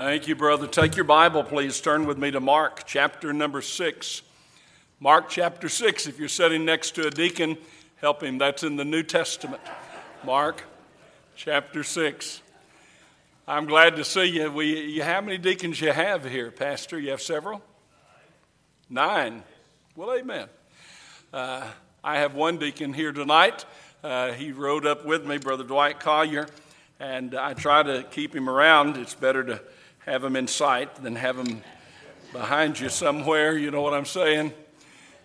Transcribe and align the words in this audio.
Thank 0.00 0.28
you, 0.28 0.34
brother. 0.34 0.66
Take 0.66 0.96
your 0.96 1.04
Bible, 1.04 1.44
please. 1.44 1.78
Turn 1.78 2.06
with 2.06 2.16
me 2.16 2.30
to 2.30 2.40
Mark 2.40 2.84
chapter 2.86 3.34
number 3.34 3.60
six. 3.60 4.22
Mark 4.98 5.28
chapter 5.28 5.68
six. 5.68 6.06
If 6.06 6.18
you're 6.18 6.26
sitting 6.26 6.64
next 6.64 6.92
to 6.92 7.06
a 7.06 7.10
deacon, 7.10 7.58
help 7.96 8.22
him. 8.22 8.38
That's 8.38 8.62
in 8.62 8.76
the 8.76 8.84
New 8.86 9.02
Testament. 9.02 9.60
Mark 10.24 10.64
chapter 11.36 11.84
six. 11.84 12.40
I'm 13.46 13.66
glad 13.66 13.96
to 13.96 14.04
see 14.06 14.24
you. 14.24 14.50
We, 14.50 14.80
you 14.86 15.02
how 15.02 15.20
many 15.20 15.36
deacons 15.36 15.82
you 15.82 15.92
have 15.92 16.24
here, 16.24 16.50
Pastor? 16.50 16.98
You 16.98 17.10
have 17.10 17.20
several? 17.20 17.60
Nine. 18.88 19.42
Well, 19.96 20.14
amen. 20.14 20.48
Uh, 21.30 21.66
I 22.02 22.20
have 22.20 22.34
one 22.34 22.56
deacon 22.56 22.94
here 22.94 23.12
tonight. 23.12 23.66
Uh, 24.02 24.32
he 24.32 24.52
rode 24.52 24.86
up 24.86 25.04
with 25.04 25.26
me, 25.26 25.36
Brother 25.36 25.64
Dwight 25.64 26.00
Collier, 26.00 26.48
and 26.98 27.34
I 27.34 27.52
try 27.52 27.82
to 27.82 28.02
keep 28.04 28.34
him 28.34 28.48
around. 28.48 28.96
It's 28.96 29.14
better 29.14 29.44
to 29.44 29.60
have 30.06 30.22
them 30.22 30.36
in 30.36 30.46
sight 30.46 31.02
than 31.02 31.16
have 31.16 31.36
them 31.36 31.62
behind 32.32 32.80
you 32.80 32.88
somewhere. 32.88 33.56
You 33.56 33.70
know 33.70 33.82
what 33.82 33.94
I'm 33.94 34.06
saying? 34.06 34.52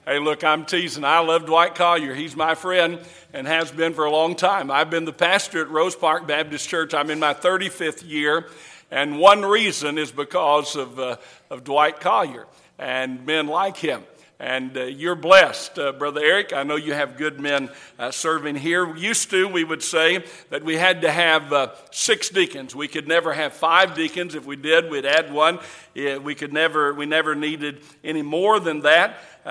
Hey, 0.06 0.20
look, 0.20 0.44
I'm 0.44 0.66
teasing. 0.66 1.04
I 1.04 1.20
love 1.20 1.46
Dwight 1.46 1.76
Collier. 1.76 2.14
He's 2.14 2.36
my 2.36 2.54
friend 2.54 3.00
and 3.34 3.48
has 3.48 3.72
been 3.72 3.94
for 3.94 4.06
a 4.06 4.12
long 4.12 4.36
time. 4.36 4.70
I've 4.70 4.90
been 4.90 5.06
the 5.06 5.14
pastor 5.14 5.62
at 5.62 5.70
Rose 5.70 5.96
Park 5.96 6.28
Baptist 6.28 6.70
Church. 6.70 6.94
I'm 6.94 7.10
in 7.10 7.20
my 7.20 7.34
35th 7.34 8.08
year, 8.08 8.48
and 8.92 9.18
one 9.18 9.44
reason 9.44 9.98
is 9.98 10.12
because 10.12 10.76
of, 10.76 11.00
uh, 11.00 11.18
of 11.50 11.64
Dwight 11.64 12.00
Collier 12.00 12.46
and 12.78 13.26
men 13.26 13.48
like 13.48 13.78
him. 13.78 14.04
And 14.38 14.76
uh, 14.78 14.84
you're 14.84 15.16
blessed, 15.16 15.80
uh, 15.80 15.94
Brother 15.94 16.20
Eric. 16.22 16.52
I 16.52 16.64
know 16.64 16.76
you 16.76 16.92
have 16.92 17.16
good 17.16 17.40
men 17.40 17.70
uh, 17.98 18.12
serving 18.12 18.58
here. 18.58 18.94
Used 18.94 19.30
to, 19.30 19.48
we 19.48 19.64
would 19.64 19.82
say 19.82 20.26
that 20.50 20.62
we 20.62 20.76
had 20.76 21.04
to 21.04 21.12
have 21.12 21.54
uh, 21.54 21.74
six 21.92 22.28
deacons. 22.28 22.76
We 22.76 22.90
could 22.90 23.08
never 23.08 23.32
have 23.32 23.54
five 23.54 23.96
deacons. 23.96 24.36
If 24.36 24.46
we 24.46 24.58
did, 24.58 24.92
we'd 24.92 25.06
add 25.06 25.32
one. 25.32 25.60
Yeah, 25.94 26.18
we 26.18 26.36
could 26.36 26.52
never, 26.52 26.94
we 26.94 27.06
never 27.06 27.34
needed 27.34 27.80
any 28.04 28.24
more 28.24 28.60
than 28.60 28.82
that, 28.82 29.22
uh, 29.46 29.50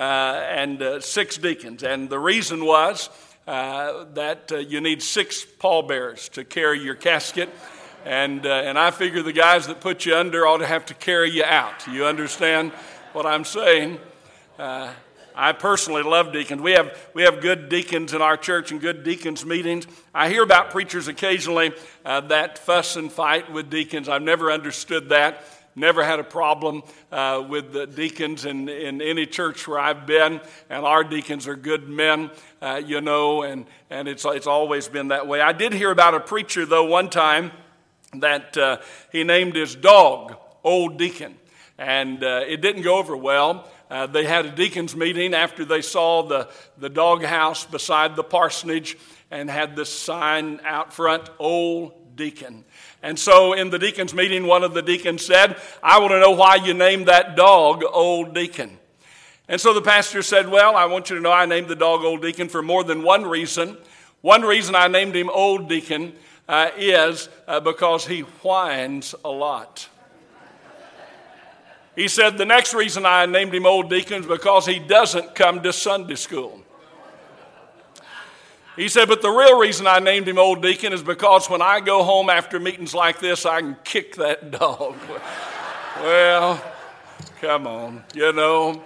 and 0.49 0.79
uh, 0.79 0.99
six 1.01 1.39
deacons. 1.39 1.81
And 1.81 2.07
the 2.07 2.19
reason 2.19 2.63
was 2.63 3.09
that 3.47 4.65
you 4.69 4.81
need 4.81 5.01
six 5.01 5.45
pallbearers 5.45 6.29
to 6.29 6.43
carry 6.43 6.79
your 6.79 6.95
casket. 6.95 7.49
And, 8.03 8.45
and 8.45 8.77
I 8.77 8.91
figure 8.91 9.23
the 9.23 9.33
guys 9.33 9.65
that 9.65 9.81
put 9.81 10.05
you 10.05 10.15
under 10.15 10.45
ought 10.45 10.57
to 10.57 10.67
have 10.67 10.85
to 10.87 10.93
carry 10.93 11.31
you 11.31 11.43
out. 11.43 11.87
You 11.87 12.05
understand 12.05 12.71
what 13.13 13.25
I'm 13.25 13.45
saying? 13.45 13.99
Uh, 14.57 14.93
I 15.35 15.51
personally 15.51 16.03
love 16.03 16.31
deacons. 16.31 16.61
We 16.61 16.71
have, 16.71 16.97
we 17.13 17.23
have 17.23 17.41
good 17.41 17.67
deacons 17.67 18.13
in 18.13 18.21
our 18.21 18.37
church 18.37 18.71
and 18.71 18.79
good 18.79 19.03
deacons 19.03 19.45
meetings. 19.45 19.85
I 20.13 20.29
hear 20.29 20.43
about 20.43 20.71
preachers 20.71 21.09
occasionally 21.09 21.73
uh, 22.05 22.21
that 22.21 22.57
fuss 22.57 22.95
and 22.95 23.11
fight 23.11 23.51
with 23.51 23.69
deacons. 23.69 24.07
I've 24.07 24.21
never 24.21 24.49
understood 24.53 25.09
that. 25.09 25.43
Never 25.75 26.05
had 26.05 26.19
a 26.21 26.23
problem 26.23 26.83
uh, 27.11 27.45
with 27.49 27.73
the 27.73 27.85
deacons 27.85 28.45
in, 28.45 28.69
in 28.69 29.01
any 29.01 29.25
church 29.25 29.67
where 29.67 29.77
I've 29.77 30.07
been, 30.07 30.39
and 30.69 30.85
our 30.85 31.03
deacons 31.03 31.49
are 31.49 31.57
good 31.57 31.89
men, 31.89 32.31
uh, 32.61 32.81
you 32.85 33.01
know, 33.01 33.43
and, 33.43 33.65
and 33.89 34.07
it's, 34.07 34.23
it's 34.23 34.47
always 34.47 34.87
been 34.87 35.09
that 35.09 35.27
way. 35.27 35.41
I 35.41 35.51
did 35.51 35.73
hear 35.73 35.91
about 35.91 36.13
a 36.13 36.21
preacher, 36.21 36.65
though, 36.65 36.85
one 36.85 37.09
time 37.09 37.51
that 38.13 38.55
uh, 38.55 38.77
he 39.11 39.25
named 39.25 39.57
his 39.57 39.75
dog 39.75 40.37
Old 40.63 40.97
Deacon, 40.97 41.35
and 41.77 42.23
uh, 42.23 42.45
it 42.47 42.61
didn't 42.61 42.83
go 42.83 42.97
over 42.97 43.17
well. 43.17 43.69
Uh, 43.89 44.07
they 44.07 44.25
had 44.25 44.45
a 44.45 44.51
deacons 44.51 44.95
meeting 44.95 45.33
after 45.33 45.63
they 45.63 45.81
saw 45.81 46.23
the, 46.23 46.49
the 46.77 46.89
doghouse 46.89 47.65
beside 47.65 48.15
the 48.15 48.23
parsonage 48.23 48.97
and 49.31 49.49
had 49.49 49.75
this 49.75 49.89
sign 49.89 50.59
out 50.65 50.93
front, 50.93 51.29
Old 51.39 51.93
Deacon. 52.15 52.63
And 53.03 53.19
so 53.19 53.53
in 53.53 53.69
the 53.69 53.77
deacons 53.77 54.13
meeting, 54.13 54.47
one 54.47 54.63
of 54.63 54.73
the 54.73 54.81
deacons 54.81 55.25
said, 55.25 55.57
I 55.83 55.99
want 55.99 56.11
to 56.11 56.19
know 56.19 56.31
why 56.31 56.55
you 56.55 56.73
named 56.73 57.07
that 57.07 57.35
dog 57.35 57.83
Old 57.83 58.33
Deacon. 58.33 58.79
And 59.47 59.61
so 59.61 59.73
the 59.73 59.81
pastor 59.81 60.23
said, 60.23 60.49
Well, 60.49 60.75
I 60.75 60.85
want 60.85 61.09
you 61.09 61.17
to 61.17 61.21
know 61.21 61.31
I 61.31 61.45
named 61.45 61.67
the 61.67 61.75
dog 61.75 62.03
Old 62.03 62.21
Deacon 62.21 62.49
for 62.49 62.63
more 62.63 62.83
than 62.83 63.03
one 63.03 63.25
reason. 63.25 63.77
One 64.21 64.41
reason 64.41 64.73
I 64.73 64.87
named 64.87 65.15
him 65.15 65.29
Old 65.29 65.69
Deacon 65.69 66.13
uh, 66.49 66.71
is 66.77 67.29
uh, 67.47 67.59
because 67.59 68.07
he 68.07 68.21
whines 68.21 69.13
a 69.23 69.29
lot. 69.29 69.87
He 71.95 72.07
said, 72.07 72.37
The 72.37 72.45
next 72.45 72.73
reason 72.73 73.05
I 73.05 73.25
named 73.25 73.53
him 73.53 73.65
Old 73.65 73.89
Deacon 73.89 74.21
is 74.21 74.27
because 74.27 74.65
he 74.65 74.79
doesn't 74.79 75.35
come 75.35 75.61
to 75.63 75.71
Sunday 75.71 76.15
school. 76.15 76.61
He 78.75 78.89
said, 78.89 79.07
But 79.07 79.21
the 79.21 79.29
real 79.29 79.57
reason 79.57 79.87
I 79.87 79.99
named 79.99 80.27
him 80.27 80.37
Old 80.37 80.61
Deacon 80.61 80.91
is 80.91 81.01
because 81.01 81.49
when 81.49 81.61
I 81.61 81.79
go 81.79 82.03
home 82.03 82.29
after 82.29 82.59
meetings 82.59 82.93
like 82.93 83.19
this, 83.19 83.45
I 83.45 83.61
can 83.61 83.77
kick 83.83 84.15
that 84.15 84.51
dog. 84.59 84.95
well, 86.01 86.61
come 87.39 87.67
on, 87.67 88.03
you 88.13 88.33
know. 88.33 88.83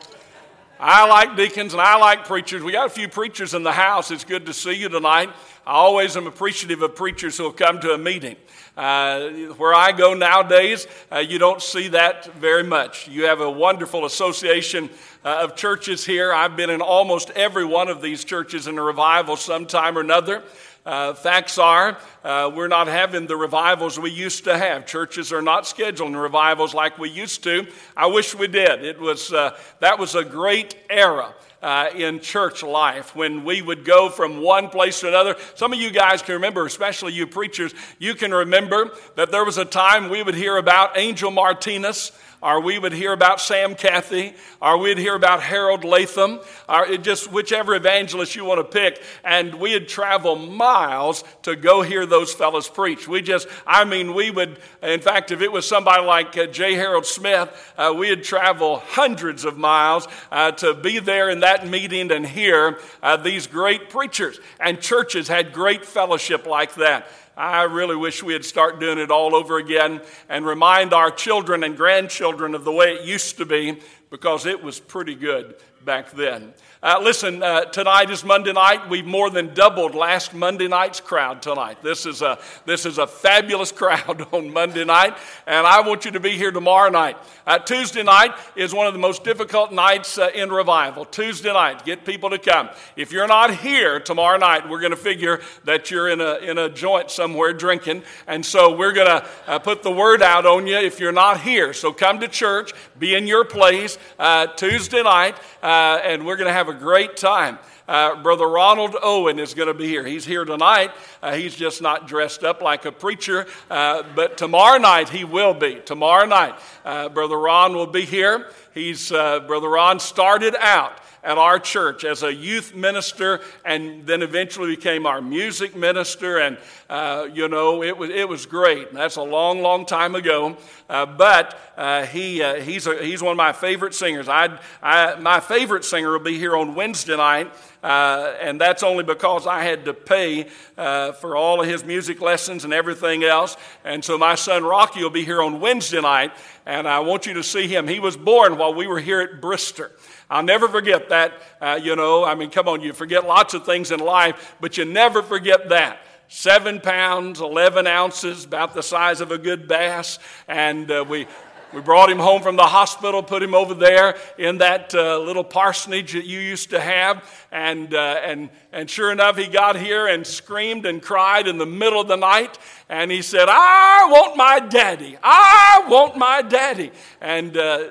I 0.81 1.05
like 1.07 1.35
deacons 1.35 1.73
and 1.73 1.81
I 1.81 1.97
like 1.97 2.23
preachers. 2.23 2.63
We 2.63 2.71
got 2.71 2.87
a 2.87 2.89
few 2.89 3.09
preachers 3.09 3.53
in 3.53 3.63
the 3.63 3.71
house. 3.71 4.11
It's 4.11 4.23
good 4.23 4.45
to 4.45 4.53
see 4.53 4.71
you 4.71 4.87
tonight. 4.87 5.29
I 5.69 5.73
always 5.73 6.17
am 6.17 6.25
appreciative 6.25 6.81
of 6.81 6.95
preachers 6.95 7.37
who 7.37 7.43
have 7.43 7.55
come 7.55 7.79
to 7.81 7.91
a 7.91 7.97
meeting. 7.99 8.37
Uh, 8.75 9.29
where 9.55 9.71
I 9.71 9.91
go 9.91 10.15
nowadays, 10.15 10.87
uh, 11.11 11.19
you 11.19 11.37
don't 11.37 11.61
see 11.61 11.89
that 11.89 12.25
very 12.33 12.63
much. 12.63 13.07
You 13.07 13.25
have 13.25 13.39
a 13.39 13.51
wonderful 13.51 14.05
association 14.05 14.89
uh, 15.23 15.41
of 15.43 15.55
churches 15.55 16.03
here. 16.03 16.33
I've 16.33 16.55
been 16.55 16.71
in 16.71 16.81
almost 16.81 17.29
every 17.35 17.65
one 17.65 17.87
of 17.87 18.01
these 18.01 18.23
churches 18.23 18.65
in 18.65 18.79
a 18.79 18.81
revival 18.81 19.35
sometime 19.35 19.95
or 19.95 20.01
another. 20.01 20.41
Uh, 20.87 21.13
facts 21.13 21.59
are, 21.59 21.99
uh, 22.23 22.49
we're 22.51 22.67
not 22.67 22.87
having 22.87 23.27
the 23.27 23.37
revivals 23.37 23.99
we 23.99 24.09
used 24.09 24.45
to 24.45 24.57
have. 24.57 24.87
Churches 24.87 25.31
are 25.31 25.43
not 25.43 25.65
scheduling 25.65 26.19
revivals 26.19 26.73
like 26.73 26.97
we 26.97 27.11
used 27.11 27.43
to. 27.43 27.67
I 27.95 28.07
wish 28.07 28.33
we 28.33 28.47
did. 28.47 28.83
It 28.83 28.99
was, 28.99 29.31
uh, 29.31 29.55
that 29.81 29.99
was 29.99 30.15
a 30.15 30.23
great 30.23 30.75
era 30.89 31.35
uh, 31.61 31.89
in 31.95 32.19
church 32.19 32.63
life 32.63 33.15
when 33.15 33.43
we 33.43 33.61
would 33.61 33.85
go 33.85 34.09
from 34.09 34.41
one 34.41 34.69
place 34.69 34.99
to 35.01 35.07
another. 35.07 35.35
Some 35.55 35.73
of 35.73 35.79
you 35.79 35.91
guys 35.91 36.21
can 36.21 36.35
remember, 36.35 36.65
especially 36.65 37.13
you 37.13 37.27
preachers, 37.27 37.73
you 37.97 38.15
can 38.15 38.33
remember 38.33 38.91
that 39.15 39.31
there 39.31 39.43
was 39.43 39.57
a 39.57 39.65
time 39.65 40.09
we 40.09 40.23
would 40.23 40.35
hear 40.35 40.57
about 40.57 40.97
Angel 40.97 41.31
Martinez 41.31 42.11
or 42.41 42.61
we 42.61 42.79
would 42.79 42.93
hear 42.93 43.11
about 43.11 43.41
Sam 43.41 43.75
Cathey, 43.75 44.33
or 44.61 44.77
we'd 44.77 44.97
hear 44.97 45.15
about 45.15 45.41
Harold 45.41 45.83
Latham, 45.83 46.39
or 46.67 46.97
just 46.97 47.31
whichever 47.31 47.75
evangelist 47.75 48.35
you 48.35 48.45
want 48.45 48.59
to 48.59 48.63
pick, 48.63 49.01
and 49.23 49.55
we'd 49.55 49.87
travel 49.87 50.35
miles 50.35 51.23
to 51.43 51.55
go 51.55 51.81
hear 51.81 52.05
those 52.05 52.33
fellows 52.33 52.69
preach. 52.69 53.07
We 53.07 53.21
just, 53.21 53.47
I 53.67 53.85
mean, 53.85 54.13
we 54.13 54.31
would, 54.31 54.59
in 54.81 55.01
fact, 55.01 55.31
if 55.31 55.41
it 55.41 55.51
was 55.51 55.67
somebody 55.67 56.03
like 56.03 56.37
uh, 56.37 56.47
J. 56.47 56.75
Harold 56.75 57.05
Smith, 57.05 57.73
uh, 57.77 57.93
we'd 57.97 58.23
travel 58.23 58.79
hundreds 58.79 59.45
of 59.45 59.57
miles 59.57 60.07
uh, 60.31 60.51
to 60.53 60.73
be 60.73 60.99
there 60.99 61.29
in 61.29 61.41
that 61.41 61.67
meeting 61.67 62.11
and 62.11 62.25
hear 62.25 62.79
uh, 63.03 63.17
these 63.17 63.47
great 63.47 63.89
preachers. 63.89 64.39
And 64.59 64.79
churches 64.79 65.27
had 65.27 65.53
great 65.53 65.85
fellowship 65.85 66.45
like 66.45 66.75
that. 66.75 67.07
I 67.39 67.63
really 67.63 67.95
wish 67.95 68.21
we 68.21 68.33
would 68.33 68.43
start 68.43 68.81
doing 68.81 68.97
it 68.97 69.09
all 69.09 69.33
over 69.33 69.57
again 69.57 70.01
and 70.27 70.45
remind 70.45 70.93
our 70.93 71.09
children 71.09 71.63
and 71.63 71.77
grandchildren 71.77 72.53
of 72.53 72.65
the 72.65 72.71
way 72.71 72.95
it 72.95 73.05
used 73.05 73.37
to 73.37 73.45
be 73.45 73.79
because 74.09 74.45
it 74.45 74.61
was 74.61 74.77
pretty 74.77 75.15
good 75.15 75.55
back 75.85 76.11
then. 76.11 76.53
Uh, 76.81 76.99
listen, 77.01 77.43
uh, 77.43 77.65
tonight 77.65 78.09
is 78.09 78.23
Monday 78.23 78.53
night. 78.53 78.89
We've 78.89 79.05
more 79.05 79.29
than 79.29 79.53
doubled 79.53 79.95
last 79.95 80.33
Monday 80.33 80.67
night's 80.67 81.01
crowd 81.01 81.41
tonight. 81.41 81.83
This 81.83 82.05
is 82.05 82.21
a, 82.21 82.39
this 82.65 82.85
is 82.85 82.97
a 82.97 83.07
fabulous 83.07 83.71
crowd 83.79 84.27
on 84.31 84.53
Monday 84.53 84.85
night, 84.85 85.17
and 85.45 85.67
I 85.67 85.81
want 85.81 86.05
you 86.05 86.11
to 86.11 86.19
be 86.19 86.37
here 86.37 86.51
tomorrow 86.51 86.89
night. 86.89 87.17
Uh, 87.45 87.59
Tuesday 87.59 88.03
night 88.03 88.33
is 88.55 88.73
one 88.73 88.87
of 88.87 88.93
the 88.93 88.99
most 88.99 89.23
difficult 89.23 89.73
nights 89.73 90.17
uh, 90.17 90.29
in 90.33 90.49
revival. 90.49 91.03
Tuesday 91.03 91.51
night, 91.51 91.83
get 91.83 92.05
people 92.05 92.29
to 92.29 92.37
come. 92.37 92.69
If 92.95 93.11
you're 93.11 93.27
not 93.27 93.55
here 93.55 93.99
tomorrow 93.99 94.37
night, 94.37 94.69
we're 94.69 94.79
going 94.79 94.91
to 94.91 94.97
figure 94.97 95.41
that 95.65 95.91
you're 95.91 96.07
in 96.07 96.21
a, 96.21 96.35
in 96.37 96.57
a 96.57 96.69
joint 96.69 97.11
somewhere 97.11 97.51
drinking, 97.51 98.03
and 98.25 98.45
so 98.45 98.75
we're 98.75 98.93
going 98.93 99.07
to 99.07 99.27
uh, 99.47 99.59
put 99.59 99.83
the 99.83 99.91
word 99.91 100.21
out 100.21 100.45
on 100.45 100.65
you 100.65 100.77
if 100.77 100.99
you're 100.99 101.11
not 101.11 101.41
here. 101.41 101.73
So 101.73 101.91
come 101.91 102.19
to 102.19 102.27
church, 102.27 102.71
be 102.97 103.15
in 103.15 103.27
your 103.27 103.43
place 103.43 103.97
uh, 104.17 104.47
Tuesday 104.47 105.03
night, 105.03 105.37
and 105.69 106.25
we're 106.25 106.35
going 106.35 106.47
to 106.47 106.53
have 106.53 106.59
have 106.59 106.67
a 106.67 106.73
great 106.73 107.15
time. 107.15 107.57
Uh, 107.87 108.21
Brother 108.21 108.45
Ronald 108.45 108.97
Owen 109.01 109.39
is 109.39 109.53
going 109.53 109.69
to 109.69 109.73
be 109.73 109.87
here. 109.87 110.05
He's 110.05 110.25
here 110.25 110.43
tonight. 110.43 110.91
Uh, 111.23 111.35
he's 111.35 111.55
just 111.55 111.81
not 111.81 112.05
dressed 112.05 112.43
up 112.43 112.61
like 112.61 112.83
a 112.83 112.91
preacher, 112.91 113.47
uh, 113.69 114.03
but 114.13 114.37
tomorrow 114.37 114.77
night 114.77 115.07
he 115.07 115.23
will 115.23 115.53
be. 115.53 115.75
Tomorrow 115.85 116.25
night, 116.25 116.59
uh, 116.83 117.07
Brother 117.07 117.37
Ron 117.37 117.73
will 117.75 117.87
be 117.87 118.03
here. 118.03 118.49
He's 118.73 119.13
uh, 119.13 119.39
Brother 119.39 119.69
Ron 119.69 120.01
started 120.01 120.53
out 120.59 120.99
at 121.23 121.37
our 121.37 121.59
church 121.59 122.03
as 122.03 122.23
a 122.23 122.33
youth 122.33 122.75
minister 122.75 123.41
and 123.65 124.05
then 124.05 124.21
eventually 124.21 124.75
became 124.75 125.05
our 125.05 125.21
music 125.21 125.75
minister. 125.75 126.37
And, 126.37 126.57
uh, 126.89 127.27
you 127.33 127.47
know, 127.47 127.83
it 127.83 127.97
was, 127.97 128.09
it 128.09 128.27
was 128.27 128.45
great. 128.45 128.93
That's 128.93 129.17
a 129.17 129.23
long, 129.23 129.61
long 129.61 129.85
time 129.85 130.15
ago. 130.15 130.57
Uh, 130.89 131.05
but 131.05 131.59
uh, 131.77 132.05
he, 132.05 132.41
uh, 132.41 132.55
he's, 132.55 132.87
a, 132.87 133.03
he's 133.03 133.21
one 133.21 133.31
of 133.31 133.37
my 133.37 133.53
favorite 133.53 133.93
singers. 133.93 134.27
I, 134.27 134.59
I, 134.81 135.15
my 135.15 135.39
favorite 135.39 135.85
singer 135.85 136.11
will 136.11 136.19
be 136.19 136.37
here 136.37 136.55
on 136.55 136.75
Wednesday 136.75 137.17
night. 137.17 137.51
Uh, 137.81 138.33
and 138.41 138.59
that's 138.59 138.83
only 138.83 139.03
because 139.03 139.47
I 139.47 139.63
had 139.63 139.85
to 139.85 139.93
pay 139.93 140.47
uh, 140.77 141.13
for 141.13 141.37
all 141.37 141.61
of 141.61 141.67
his 141.67 141.85
music 141.85 142.19
lessons 142.19 142.65
and 142.65 142.73
everything 142.73 143.23
else. 143.23 143.55
And 143.85 144.03
so 144.03 144.17
my 144.17 144.35
son 144.35 144.63
Rocky 144.63 145.01
will 145.01 145.09
be 145.09 145.23
here 145.23 145.41
on 145.41 145.61
Wednesday 145.61 146.01
night, 146.01 146.31
and 146.65 146.87
I 146.87 146.99
want 146.99 147.25
you 147.25 147.35
to 147.35 147.43
see 147.43 147.67
him. 147.67 147.87
He 147.87 148.01
was 148.01 148.17
born 148.17 148.57
while 148.57 148.73
we 148.73 148.85
were 148.85 148.99
here 148.99 149.21
at 149.21 149.39
Brister. 149.41 149.91
I'll 150.29 150.43
never 150.43 150.67
forget 150.67 151.09
that. 151.09 151.33
Uh, 151.59 151.79
you 151.81 151.95
know, 151.95 152.23
I 152.23 152.35
mean, 152.35 152.49
come 152.49 152.67
on, 152.67 152.81
you 152.81 152.93
forget 152.93 153.25
lots 153.25 153.53
of 153.53 153.65
things 153.65 153.91
in 153.91 153.99
life, 153.99 154.55
but 154.61 154.77
you 154.77 154.85
never 154.85 155.23
forget 155.23 155.69
that 155.69 155.99
seven 156.29 156.79
pounds, 156.79 157.41
11 157.41 157.87
ounces, 157.87 158.45
about 158.45 158.73
the 158.73 158.83
size 158.83 159.19
of 159.19 159.31
a 159.31 159.37
good 159.37 159.67
bass. 159.67 160.19
And 160.47 160.89
uh, 160.89 161.03
we, 161.07 161.27
we 161.73 161.81
brought 161.81 162.09
him 162.09 162.19
home 162.19 162.41
from 162.41 162.55
the 162.55 162.67
hospital, 162.67 163.21
put 163.23 163.43
him 163.43 163.53
over 163.53 163.73
there 163.73 164.15
in 164.37 164.59
that 164.59 164.93
uh, 164.93 165.19
little 165.19 165.43
parsonage 165.43 166.13
that 166.13 166.25
you 166.25 166.39
used 166.39 166.69
to 166.69 166.79
have. 166.79 167.27
And, 167.51 167.93
uh, 167.93 168.21
and, 168.23 168.49
and 168.71 168.89
sure 168.89 169.11
enough, 169.11 169.37
he 169.37 169.47
got 169.47 169.75
here 169.75 170.07
and 170.07 170.25
screamed 170.25 170.85
and 170.85 171.01
cried 171.01 171.47
in 171.47 171.57
the 171.57 171.65
middle 171.65 171.99
of 171.99 172.07
the 172.07 172.17
night. 172.17 172.59
And 172.87 173.11
he 173.11 173.23
said, 173.23 173.47
I 173.49 174.07
want 174.09 174.37
my 174.37 174.59
daddy. 174.59 175.17
I 175.21 175.85
want 175.89 176.15
my 176.15 176.43
daddy. 176.43 176.91
And 177.19 177.57
uh, 177.57 177.89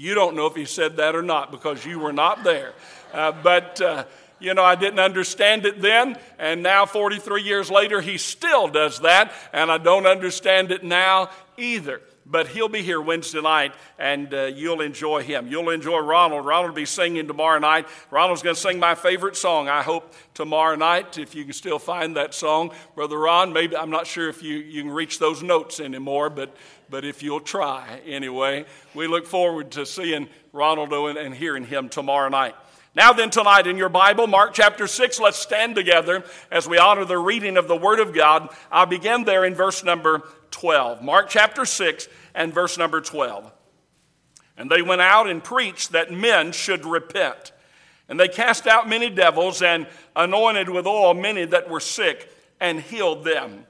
you 0.00 0.14
don't 0.14 0.34
know 0.34 0.46
if 0.46 0.56
he 0.56 0.64
said 0.64 0.96
that 0.96 1.14
or 1.14 1.20
not 1.20 1.50
because 1.50 1.84
you 1.84 1.98
were 1.98 2.12
not 2.12 2.42
there. 2.42 2.72
Uh, 3.12 3.32
but 3.32 3.78
uh, 3.82 4.04
you 4.38 4.54
know, 4.54 4.64
I 4.64 4.74
didn't 4.74 4.98
understand 4.98 5.66
it 5.66 5.82
then, 5.82 6.16
and 6.38 6.62
now 6.62 6.86
43 6.86 7.42
years 7.42 7.70
later, 7.70 8.00
he 8.00 8.16
still 8.16 8.68
does 8.68 9.00
that, 9.00 9.30
and 9.52 9.70
I 9.70 9.76
don't 9.76 10.06
understand 10.06 10.70
it 10.70 10.82
now 10.82 11.28
either 11.58 12.00
but 12.30 12.46
he'll 12.46 12.68
be 12.68 12.82
here 12.82 13.00
Wednesday 13.00 13.40
night, 13.40 13.74
and 13.98 14.32
uh, 14.32 14.44
you'll 14.44 14.80
enjoy 14.80 15.22
him. 15.22 15.48
You'll 15.48 15.70
enjoy 15.70 15.98
Ronald. 15.98 16.46
Ronald 16.46 16.70
will 16.70 16.76
be 16.76 16.86
singing 16.86 17.26
tomorrow 17.26 17.58
night. 17.58 17.88
Ronald's 18.10 18.42
going 18.42 18.54
to 18.54 18.60
sing 18.60 18.78
my 18.78 18.94
favorite 18.94 19.36
song, 19.36 19.68
I 19.68 19.82
hope, 19.82 20.14
tomorrow 20.32 20.76
night, 20.76 21.18
if 21.18 21.34
you 21.34 21.44
can 21.44 21.52
still 21.52 21.80
find 21.80 22.16
that 22.16 22.32
song. 22.32 22.72
Brother 22.94 23.18
Ron, 23.18 23.52
maybe, 23.52 23.76
I'm 23.76 23.90
not 23.90 24.06
sure 24.06 24.28
if 24.28 24.42
you, 24.42 24.58
you 24.58 24.82
can 24.82 24.92
reach 24.92 25.18
those 25.18 25.42
notes 25.42 25.80
anymore, 25.80 26.30
but, 26.30 26.54
but 26.90 27.04
if 27.04 27.22
you'll 27.22 27.40
try 27.40 28.00
anyway, 28.06 28.66
we 28.94 29.06
look 29.06 29.26
forward 29.26 29.70
to 29.72 29.86
seeing 29.86 30.28
Ronald 30.52 30.92
and, 30.92 31.16
and 31.16 31.34
hearing 31.34 31.64
him 31.64 31.88
tomorrow 31.88 32.28
night. 32.28 32.54
Now, 32.94 33.12
then, 33.12 33.30
tonight 33.30 33.68
in 33.68 33.76
your 33.76 33.88
Bible, 33.88 34.26
Mark 34.26 34.52
chapter 34.52 34.88
6, 34.88 35.20
let's 35.20 35.38
stand 35.38 35.76
together 35.76 36.24
as 36.50 36.68
we 36.68 36.76
honor 36.76 37.04
the 37.04 37.18
reading 37.18 37.56
of 37.56 37.68
the 37.68 37.76
Word 37.76 38.00
of 38.00 38.12
God. 38.12 38.48
I'll 38.72 38.86
begin 38.86 39.22
there 39.22 39.44
in 39.44 39.54
verse 39.54 39.84
number 39.84 40.24
12. 40.50 41.00
Mark 41.00 41.28
chapter 41.28 41.64
6 41.64 42.08
and 42.34 42.52
verse 42.52 42.76
number 42.76 43.00
12. 43.00 43.52
And 44.56 44.68
they 44.68 44.82
went 44.82 45.00
out 45.00 45.30
and 45.30 45.42
preached 45.42 45.92
that 45.92 46.12
men 46.12 46.50
should 46.50 46.84
repent. 46.84 47.52
And 48.08 48.18
they 48.18 48.26
cast 48.26 48.66
out 48.66 48.88
many 48.88 49.08
devils 49.08 49.62
and 49.62 49.86
anointed 50.16 50.68
with 50.68 50.84
oil 50.84 51.14
many 51.14 51.44
that 51.44 51.70
were 51.70 51.78
sick 51.78 52.28
and 52.58 52.80
healed 52.80 53.24
them. 53.24 53.66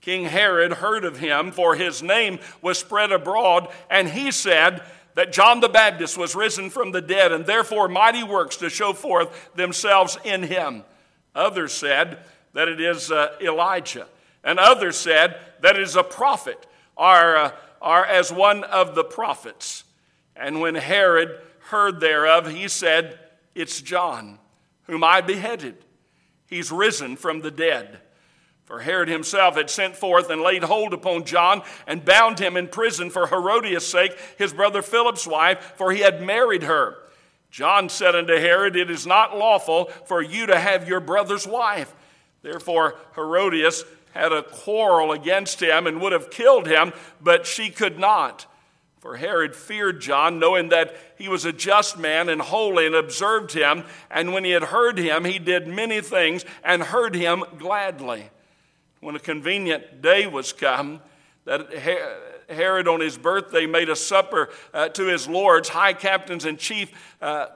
King 0.00 0.24
Herod 0.24 0.74
heard 0.74 1.04
of 1.04 1.18
him, 1.18 1.52
for 1.52 1.74
his 1.74 2.02
name 2.02 2.38
was 2.62 2.78
spread 2.78 3.12
abroad, 3.12 3.68
and 3.90 4.08
he 4.08 4.30
said 4.30 4.82
that 5.14 5.32
John 5.32 5.60
the 5.60 5.68
Baptist 5.68 6.16
was 6.16 6.34
risen 6.34 6.70
from 6.70 6.92
the 6.92 7.02
dead, 7.02 7.32
and 7.32 7.44
therefore 7.44 7.88
mighty 7.88 8.22
works 8.22 8.56
to 8.56 8.70
show 8.70 8.92
forth 8.92 9.54
themselves 9.54 10.16
in 10.24 10.42
him. 10.42 10.84
Others 11.34 11.72
said 11.72 12.18
that 12.54 12.68
it 12.68 12.80
is 12.80 13.10
uh, 13.10 13.36
Elijah, 13.40 14.06
and 14.42 14.58
others 14.58 14.96
said 14.96 15.38
that 15.60 15.76
it 15.76 15.82
is 15.82 15.96
a 15.96 16.02
prophet, 16.02 16.66
or 16.96 17.36
uh, 17.36 17.52
are 17.82 18.04
as 18.04 18.32
one 18.32 18.64
of 18.64 18.94
the 18.94 19.04
prophets. 19.04 19.84
And 20.34 20.60
when 20.60 20.74
Herod 20.74 21.40
heard 21.68 22.00
thereof, 22.00 22.50
he 22.50 22.68
said, 22.68 23.18
It's 23.54 23.80
John, 23.80 24.38
whom 24.84 25.04
I 25.04 25.20
beheaded. 25.20 25.76
He's 26.46 26.72
risen 26.72 27.16
from 27.16 27.40
the 27.40 27.50
dead. 27.50 28.00
For 28.70 28.78
Herod 28.78 29.08
himself 29.08 29.56
had 29.56 29.68
sent 29.68 29.96
forth 29.96 30.30
and 30.30 30.42
laid 30.42 30.62
hold 30.62 30.94
upon 30.94 31.24
John 31.24 31.62
and 31.88 32.04
bound 32.04 32.38
him 32.38 32.56
in 32.56 32.68
prison 32.68 33.10
for 33.10 33.26
Herodias' 33.26 33.84
sake, 33.84 34.16
his 34.38 34.52
brother 34.52 34.80
Philip's 34.80 35.26
wife, 35.26 35.72
for 35.74 35.90
he 35.90 36.02
had 36.02 36.22
married 36.22 36.62
her. 36.62 36.96
John 37.50 37.88
said 37.88 38.14
unto 38.14 38.36
Herod, 38.36 38.76
It 38.76 38.88
is 38.88 39.08
not 39.08 39.36
lawful 39.36 39.86
for 40.06 40.22
you 40.22 40.46
to 40.46 40.56
have 40.56 40.86
your 40.86 41.00
brother's 41.00 41.48
wife. 41.48 41.92
Therefore, 42.42 42.94
Herodias 43.16 43.82
had 44.12 44.30
a 44.30 44.44
quarrel 44.44 45.10
against 45.10 45.60
him 45.60 45.88
and 45.88 46.00
would 46.00 46.12
have 46.12 46.30
killed 46.30 46.68
him, 46.68 46.92
but 47.20 47.46
she 47.46 47.70
could 47.70 47.98
not. 47.98 48.46
For 49.00 49.16
Herod 49.16 49.56
feared 49.56 50.00
John, 50.00 50.38
knowing 50.38 50.68
that 50.68 50.94
he 51.18 51.28
was 51.28 51.44
a 51.44 51.52
just 51.52 51.98
man 51.98 52.28
and 52.28 52.40
holy, 52.40 52.86
and 52.86 52.94
observed 52.94 53.50
him. 53.50 53.82
And 54.12 54.32
when 54.32 54.44
he 54.44 54.52
had 54.52 54.62
heard 54.62 54.96
him, 54.96 55.24
he 55.24 55.40
did 55.40 55.66
many 55.66 56.00
things 56.00 56.44
and 56.62 56.84
heard 56.84 57.16
him 57.16 57.42
gladly. 57.58 58.30
When 59.00 59.16
a 59.16 59.20
convenient 59.20 60.02
day 60.02 60.26
was 60.26 60.52
come, 60.52 61.00
that 61.46 61.72
Herod 62.48 62.86
on 62.86 63.00
his 63.00 63.16
birthday 63.16 63.66
made 63.66 63.88
a 63.88 63.96
supper 63.96 64.50
uh, 64.74 64.88
to 64.90 65.06
his 65.06 65.26
lords, 65.26 65.70
high 65.70 65.94
captains, 65.94 66.44
and 66.44 66.58
chief 66.58 66.92
uh, 67.22 67.46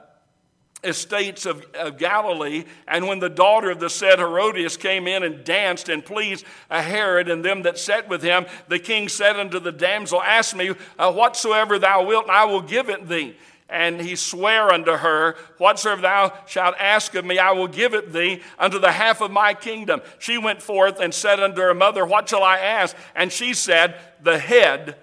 estates 0.83 1.45
of, 1.45 1.63
of, 1.75 1.97
Galilee. 1.97 2.65
And 2.87 3.07
when 3.07 3.19
the 3.19 3.29
daughter 3.29 3.69
of 3.69 3.79
the 3.79 3.89
said 3.89 4.19
Herodias 4.19 4.77
came 4.77 5.07
in 5.07 5.23
and 5.23 5.43
danced 5.43 5.89
and 5.89 6.03
pleased 6.03 6.45
Herod 6.69 7.29
and 7.29 7.43
them 7.43 7.63
that 7.63 7.77
sat 7.77 8.07
with 8.07 8.21
him, 8.21 8.45
the 8.67 8.79
king 8.79 9.09
said 9.09 9.39
unto 9.39 9.59
the 9.59 9.71
damsel, 9.71 10.21
Ask 10.21 10.55
me 10.55 10.73
uh, 10.97 11.11
whatsoever 11.11 11.77
thou 11.77 12.05
wilt, 12.05 12.23
and 12.23 12.31
I 12.31 12.45
will 12.45 12.61
give 12.61 12.89
it 12.89 13.07
thee. 13.07 13.35
And 13.67 13.99
he 13.99 14.15
sware 14.15 14.71
unto 14.71 14.91
her, 14.91 15.35
Whatsoever 15.57 16.01
thou 16.01 16.33
shalt 16.45 16.75
ask 16.79 17.15
of 17.15 17.25
me, 17.25 17.39
I 17.39 17.51
will 17.51 17.67
give 17.67 17.93
it 17.93 18.13
thee 18.13 18.41
unto 18.59 18.79
the 18.79 18.91
half 18.91 19.21
of 19.21 19.31
my 19.31 19.53
kingdom. 19.53 20.01
She 20.19 20.37
went 20.37 20.61
forth 20.61 20.99
and 20.99 21.13
said 21.13 21.39
unto 21.39 21.61
her 21.61 21.73
mother, 21.73 22.05
What 22.05 22.29
shall 22.29 22.43
I 22.43 22.59
ask? 22.59 22.95
And 23.15 23.31
she 23.31 23.53
said, 23.53 23.99
The 24.21 24.37
head 24.37 24.97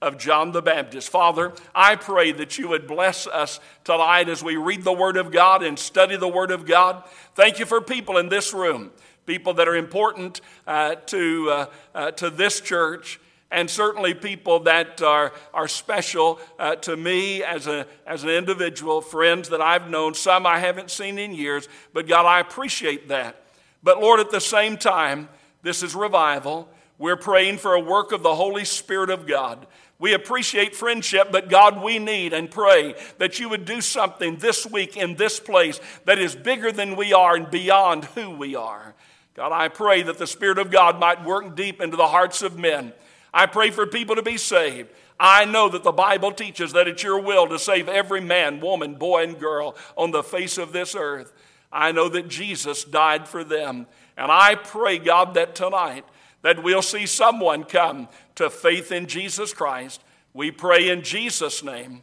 of 0.00 0.18
John 0.18 0.52
the 0.52 0.62
Baptist. 0.62 1.08
Father, 1.08 1.52
I 1.74 1.96
pray 1.96 2.30
that 2.32 2.58
you 2.58 2.68
would 2.68 2.86
bless 2.86 3.26
us 3.26 3.60
tonight 3.82 4.28
as 4.28 4.42
we 4.42 4.56
read 4.56 4.84
the 4.84 4.92
Word 4.92 5.16
of 5.16 5.32
God 5.32 5.62
and 5.62 5.78
study 5.78 6.16
the 6.16 6.28
Word 6.28 6.50
of 6.50 6.66
God. 6.66 7.02
Thank 7.34 7.58
you 7.58 7.66
for 7.66 7.80
people 7.80 8.18
in 8.18 8.28
this 8.28 8.52
room, 8.52 8.92
people 9.24 9.54
that 9.54 9.66
are 9.66 9.74
important 9.74 10.42
uh, 10.66 10.96
to, 11.06 11.50
uh, 11.50 11.66
uh, 11.94 12.10
to 12.12 12.30
this 12.30 12.60
church. 12.60 13.18
And 13.56 13.70
certainly 13.70 14.12
people 14.12 14.60
that 14.64 15.00
are, 15.00 15.32
are 15.54 15.66
special 15.66 16.38
uh, 16.58 16.76
to 16.76 16.94
me 16.94 17.42
as, 17.42 17.66
a, 17.66 17.86
as 18.06 18.22
an 18.22 18.28
individual, 18.28 19.00
friends 19.00 19.48
that 19.48 19.62
I've 19.62 19.88
known, 19.88 20.12
some 20.12 20.46
I 20.46 20.58
haven't 20.58 20.90
seen 20.90 21.18
in 21.18 21.34
years, 21.34 21.66
but 21.94 22.06
God, 22.06 22.26
I 22.26 22.40
appreciate 22.40 23.08
that. 23.08 23.42
But 23.82 23.98
Lord, 23.98 24.20
at 24.20 24.30
the 24.30 24.42
same 24.42 24.76
time, 24.76 25.30
this 25.62 25.82
is 25.82 25.94
revival. 25.94 26.68
We're 26.98 27.16
praying 27.16 27.56
for 27.56 27.72
a 27.72 27.80
work 27.80 28.12
of 28.12 28.22
the 28.22 28.34
Holy 28.34 28.66
Spirit 28.66 29.08
of 29.08 29.26
God. 29.26 29.66
We 29.98 30.12
appreciate 30.12 30.76
friendship, 30.76 31.32
but 31.32 31.48
God, 31.48 31.82
we 31.82 31.98
need 31.98 32.34
and 32.34 32.50
pray 32.50 32.94
that 33.16 33.40
you 33.40 33.48
would 33.48 33.64
do 33.64 33.80
something 33.80 34.36
this 34.36 34.66
week 34.66 34.98
in 34.98 35.16
this 35.16 35.40
place 35.40 35.80
that 36.04 36.18
is 36.18 36.36
bigger 36.36 36.72
than 36.72 36.94
we 36.94 37.14
are 37.14 37.34
and 37.36 37.50
beyond 37.50 38.04
who 38.04 38.32
we 38.32 38.54
are. 38.54 38.94
God, 39.32 39.52
I 39.52 39.68
pray 39.68 40.02
that 40.02 40.18
the 40.18 40.26
Spirit 40.26 40.58
of 40.58 40.70
God 40.70 41.00
might 41.00 41.24
work 41.24 41.56
deep 41.56 41.80
into 41.80 41.96
the 41.96 42.08
hearts 42.08 42.42
of 42.42 42.58
men. 42.58 42.92
I 43.32 43.46
pray 43.46 43.70
for 43.70 43.86
people 43.86 44.16
to 44.16 44.22
be 44.22 44.36
saved. 44.36 44.90
I 45.18 45.44
know 45.44 45.68
that 45.70 45.82
the 45.82 45.92
Bible 45.92 46.32
teaches 46.32 46.72
that 46.72 46.88
it's 46.88 47.02
your 47.02 47.20
will 47.20 47.48
to 47.48 47.58
save 47.58 47.88
every 47.88 48.20
man, 48.20 48.60
woman, 48.60 48.94
boy, 48.94 49.24
and 49.24 49.38
girl 49.38 49.76
on 49.96 50.10
the 50.10 50.22
face 50.22 50.58
of 50.58 50.72
this 50.72 50.94
earth. 50.94 51.32
I 51.72 51.92
know 51.92 52.08
that 52.10 52.28
Jesus 52.28 52.84
died 52.84 53.26
for 53.26 53.44
them. 53.44 53.86
And 54.16 54.30
I 54.30 54.54
pray, 54.54 54.98
God, 54.98 55.34
that 55.34 55.54
tonight 55.54 56.04
that 56.42 56.62
we'll 56.62 56.82
see 56.82 57.06
someone 57.06 57.64
come 57.64 58.08
to 58.36 58.48
faith 58.50 58.92
in 58.92 59.06
Jesus 59.06 59.52
Christ. 59.52 60.02
We 60.32 60.50
pray 60.50 60.88
in 60.90 61.02
Jesus' 61.02 61.64
name. 61.64 62.02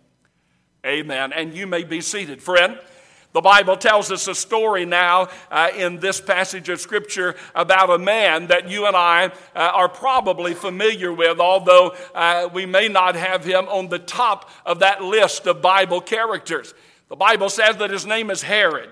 Amen. 0.86 1.32
And 1.32 1.53
you 1.53 1.65
may 1.65 1.84
be 1.84 2.01
seated. 2.01 2.42
Friend, 2.42 2.77
the 3.34 3.42
Bible 3.42 3.75
tells 3.75 4.12
us 4.12 4.28
a 4.28 4.36
story 4.36 4.86
now 4.86 5.28
uh, 5.50 5.70
in 5.75 6.00
this 6.00 6.22
passage 6.22 6.70
of 6.70 6.80
Scripture 6.80 7.36
about 7.56 7.90
a 7.90 7.98
man 7.98 8.48
that 8.48 8.70
you 8.70 8.86
and 8.86 8.96
I 8.96 9.25
uh, 9.56 9.72
are 9.74 9.90
probably 9.90 10.54
familiar 10.54 11.12
with, 11.12 11.40
although 11.40 11.96
uh, 12.13 12.50
we 12.54 12.68
may 12.68 12.88
not 12.88 13.16
have 13.16 13.44
him 13.44 13.68
on 13.68 13.90
the 13.90 13.98
top 14.00 14.52
of 14.66 14.80
that 14.80 15.04
list 15.04 15.48
of 15.48 15.63
Bible 15.63 16.00
characters. 16.00 16.75
The 17.10 17.16
Bible 17.16 17.50
says 17.50 17.78
that 17.78 17.90
his 17.90 18.06
name 18.06 18.30
is 18.30 18.44
Herod. 18.44 18.90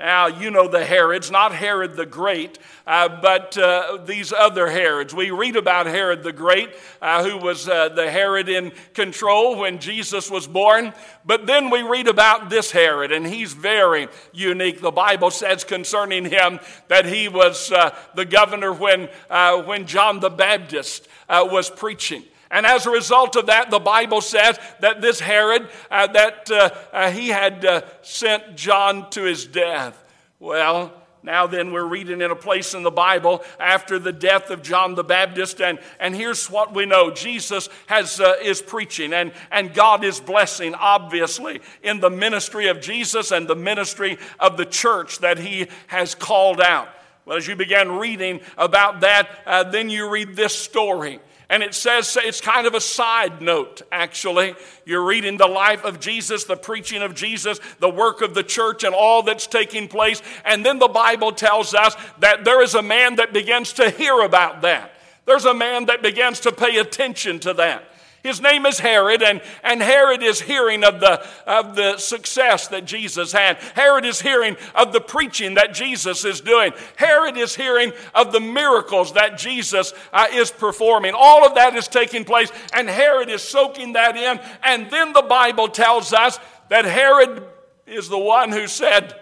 Now, 0.00 0.26
you 0.26 0.50
know 0.50 0.66
the 0.66 0.84
Herods, 0.84 1.30
not 1.30 1.54
Herod 1.54 1.94
the 1.94 2.04
Great, 2.04 2.58
uh, 2.84 3.20
but 3.20 3.56
uh, 3.56 3.98
these 4.04 4.32
other 4.32 4.68
Herods. 4.68 5.14
We 5.14 5.30
read 5.30 5.54
about 5.54 5.86
Herod 5.86 6.24
the 6.24 6.32
Great, 6.32 6.70
uh, 7.00 7.22
who 7.22 7.38
was 7.38 7.68
uh, 7.68 7.90
the 7.90 8.10
Herod 8.10 8.48
in 8.48 8.72
control 8.92 9.56
when 9.56 9.78
Jesus 9.78 10.28
was 10.28 10.48
born. 10.48 10.92
But 11.24 11.46
then 11.46 11.70
we 11.70 11.82
read 11.82 12.08
about 12.08 12.50
this 12.50 12.72
Herod, 12.72 13.12
and 13.12 13.24
he's 13.24 13.52
very 13.52 14.08
unique. 14.32 14.80
The 14.80 14.90
Bible 14.90 15.30
says 15.30 15.62
concerning 15.62 16.24
him 16.24 16.58
that 16.88 17.06
he 17.06 17.28
was 17.28 17.70
uh, 17.70 17.94
the 18.16 18.24
governor 18.24 18.72
when, 18.72 19.08
uh, 19.30 19.62
when 19.62 19.86
John 19.86 20.18
the 20.18 20.30
Baptist 20.30 21.06
was 21.28 21.70
preaching. 21.70 22.24
And 22.54 22.66
as 22.66 22.86
a 22.86 22.90
result 22.90 23.34
of 23.34 23.46
that, 23.46 23.72
the 23.72 23.80
Bible 23.80 24.20
says 24.20 24.60
that 24.78 25.00
this 25.00 25.18
Herod, 25.18 25.68
uh, 25.90 26.06
that 26.06 26.48
uh, 26.52 26.70
uh, 26.92 27.10
he 27.10 27.26
had 27.26 27.64
uh, 27.64 27.80
sent 28.02 28.54
John 28.54 29.10
to 29.10 29.24
his 29.24 29.44
death. 29.44 30.00
Well, 30.38 30.92
now 31.24 31.48
then, 31.48 31.72
we're 31.72 31.84
reading 31.84 32.20
in 32.20 32.30
a 32.30 32.36
place 32.36 32.72
in 32.72 32.84
the 32.84 32.92
Bible 32.92 33.42
after 33.58 33.98
the 33.98 34.12
death 34.12 34.50
of 34.50 34.62
John 34.62 34.94
the 34.94 35.02
Baptist, 35.02 35.60
and, 35.60 35.80
and 35.98 36.14
here's 36.14 36.48
what 36.48 36.72
we 36.72 36.86
know 36.86 37.10
Jesus 37.10 37.68
has, 37.86 38.20
uh, 38.20 38.34
is 38.40 38.62
preaching, 38.62 39.12
and, 39.12 39.32
and 39.50 39.74
God 39.74 40.04
is 40.04 40.20
blessing, 40.20 40.76
obviously, 40.76 41.60
in 41.82 41.98
the 41.98 42.10
ministry 42.10 42.68
of 42.68 42.80
Jesus 42.80 43.32
and 43.32 43.48
the 43.48 43.56
ministry 43.56 44.16
of 44.38 44.56
the 44.56 44.66
church 44.66 45.18
that 45.20 45.38
he 45.38 45.66
has 45.88 46.14
called 46.14 46.60
out. 46.60 46.88
Well, 47.24 47.36
as 47.36 47.48
you 47.48 47.56
began 47.56 47.96
reading 47.96 48.42
about 48.56 49.00
that, 49.00 49.28
uh, 49.44 49.64
then 49.64 49.90
you 49.90 50.08
read 50.08 50.36
this 50.36 50.54
story. 50.54 51.18
And 51.50 51.62
it 51.62 51.74
says, 51.74 52.16
it's 52.20 52.40
kind 52.40 52.66
of 52.66 52.74
a 52.74 52.80
side 52.80 53.42
note, 53.42 53.82
actually. 53.92 54.54
You're 54.86 55.04
reading 55.04 55.36
the 55.36 55.46
life 55.46 55.84
of 55.84 56.00
Jesus, 56.00 56.44
the 56.44 56.56
preaching 56.56 57.02
of 57.02 57.14
Jesus, 57.14 57.60
the 57.80 57.90
work 57.90 58.22
of 58.22 58.34
the 58.34 58.42
church, 58.42 58.82
and 58.82 58.94
all 58.94 59.22
that's 59.22 59.46
taking 59.46 59.86
place. 59.88 60.22
And 60.44 60.64
then 60.64 60.78
the 60.78 60.88
Bible 60.88 61.32
tells 61.32 61.74
us 61.74 61.96
that 62.20 62.44
there 62.44 62.62
is 62.62 62.74
a 62.74 62.82
man 62.82 63.16
that 63.16 63.32
begins 63.32 63.74
to 63.74 63.90
hear 63.90 64.20
about 64.20 64.62
that. 64.62 64.92
There's 65.26 65.44
a 65.44 65.54
man 65.54 65.86
that 65.86 66.02
begins 66.02 66.40
to 66.40 66.52
pay 66.52 66.78
attention 66.78 67.40
to 67.40 67.54
that. 67.54 67.84
His 68.24 68.40
name 68.40 68.64
is 68.64 68.78
Herod, 68.78 69.22
and, 69.22 69.42
and 69.62 69.82
Herod 69.82 70.22
is 70.22 70.40
hearing 70.40 70.82
of 70.82 70.98
the, 70.98 71.22
of 71.46 71.76
the 71.76 71.98
success 71.98 72.68
that 72.68 72.86
Jesus 72.86 73.32
had. 73.32 73.58
Herod 73.74 74.06
is 74.06 74.18
hearing 74.18 74.56
of 74.74 74.94
the 74.94 75.00
preaching 75.02 75.56
that 75.56 75.74
Jesus 75.74 76.24
is 76.24 76.40
doing. 76.40 76.72
Herod 76.96 77.36
is 77.36 77.54
hearing 77.54 77.92
of 78.14 78.32
the 78.32 78.40
miracles 78.40 79.12
that 79.12 79.36
Jesus 79.36 79.92
uh, 80.10 80.28
is 80.32 80.50
performing. 80.50 81.12
All 81.14 81.44
of 81.44 81.54
that 81.56 81.76
is 81.76 81.86
taking 81.86 82.24
place, 82.24 82.50
and 82.72 82.88
Herod 82.88 83.28
is 83.28 83.42
soaking 83.42 83.92
that 83.92 84.16
in. 84.16 84.40
And 84.62 84.90
then 84.90 85.12
the 85.12 85.20
Bible 85.20 85.68
tells 85.68 86.14
us 86.14 86.38
that 86.70 86.86
Herod 86.86 87.46
is 87.86 88.08
the 88.08 88.18
one 88.18 88.52
who 88.52 88.68
said, 88.68 89.20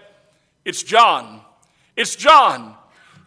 It's 0.63 0.81
John. 0.81 1.41
It's 1.97 2.15
John. 2.15 2.73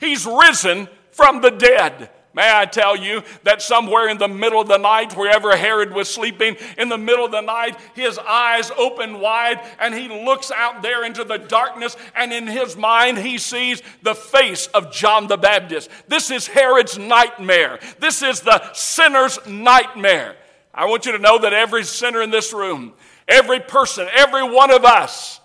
He's 0.00 0.24
risen 0.24 0.88
from 1.10 1.42
the 1.42 1.50
dead. 1.50 2.08
May 2.36 2.52
I 2.54 2.66
tell 2.66 2.94
you 2.94 3.22
that 3.44 3.62
somewhere 3.62 4.10
in 4.10 4.18
the 4.18 4.28
middle 4.28 4.60
of 4.60 4.68
the 4.68 4.76
night, 4.76 5.16
wherever 5.16 5.56
Herod 5.56 5.94
was 5.94 6.10
sleeping, 6.10 6.58
in 6.76 6.90
the 6.90 6.98
middle 6.98 7.24
of 7.24 7.30
the 7.32 7.40
night, 7.40 7.78
his 7.94 8.18
eyes 8.18 8.70
open 8.76 9.20
wide 9.20 9.58
and 9.80 9.94
he 9.94 10.08
looks 10.08 10.50
out 10.50 10.82
there 10.82 11.02
into 11.02 11.24
the 11.24 11.38
darkness, 11.38 11.96
and 12.14 12.34
in 12.34 12.46
his 12.46 12.76
mind, 12.76 13.16
he 13.16 13.38
sees 13.38 13.82
the 14.02 14.14
face 14.14 14.66
of 14.68 14.92
John 14.92 15.28
the 15.28 15.38
Baptist. 15.38 15.88
This 16.08 16.30
is 16.30 16.46
Herod's 16.46 16.98
nightmare. 16.98 17.80
This 18.00 18.22
is 18.22 18.42
the 18.42 18.70
sinner's 18.74 19.38
nightmare. 19.46 20.36
I 20.74 20.84
want 20.84 21.06
you 21.06 21.12
to 21.12 21.18
know 21.18 21.38
that 21.38 21.54
every 21.54 21.84
sinner 21.84 22.20
in 22.20 22.30
this 22.30 22.52
room, 22.52 22.92
every 23.26 23.60
person, 23.60 24.08
every 24.14 24.46
one 24.46 24.70
of 24.70 24.84
us, 24.84 25.40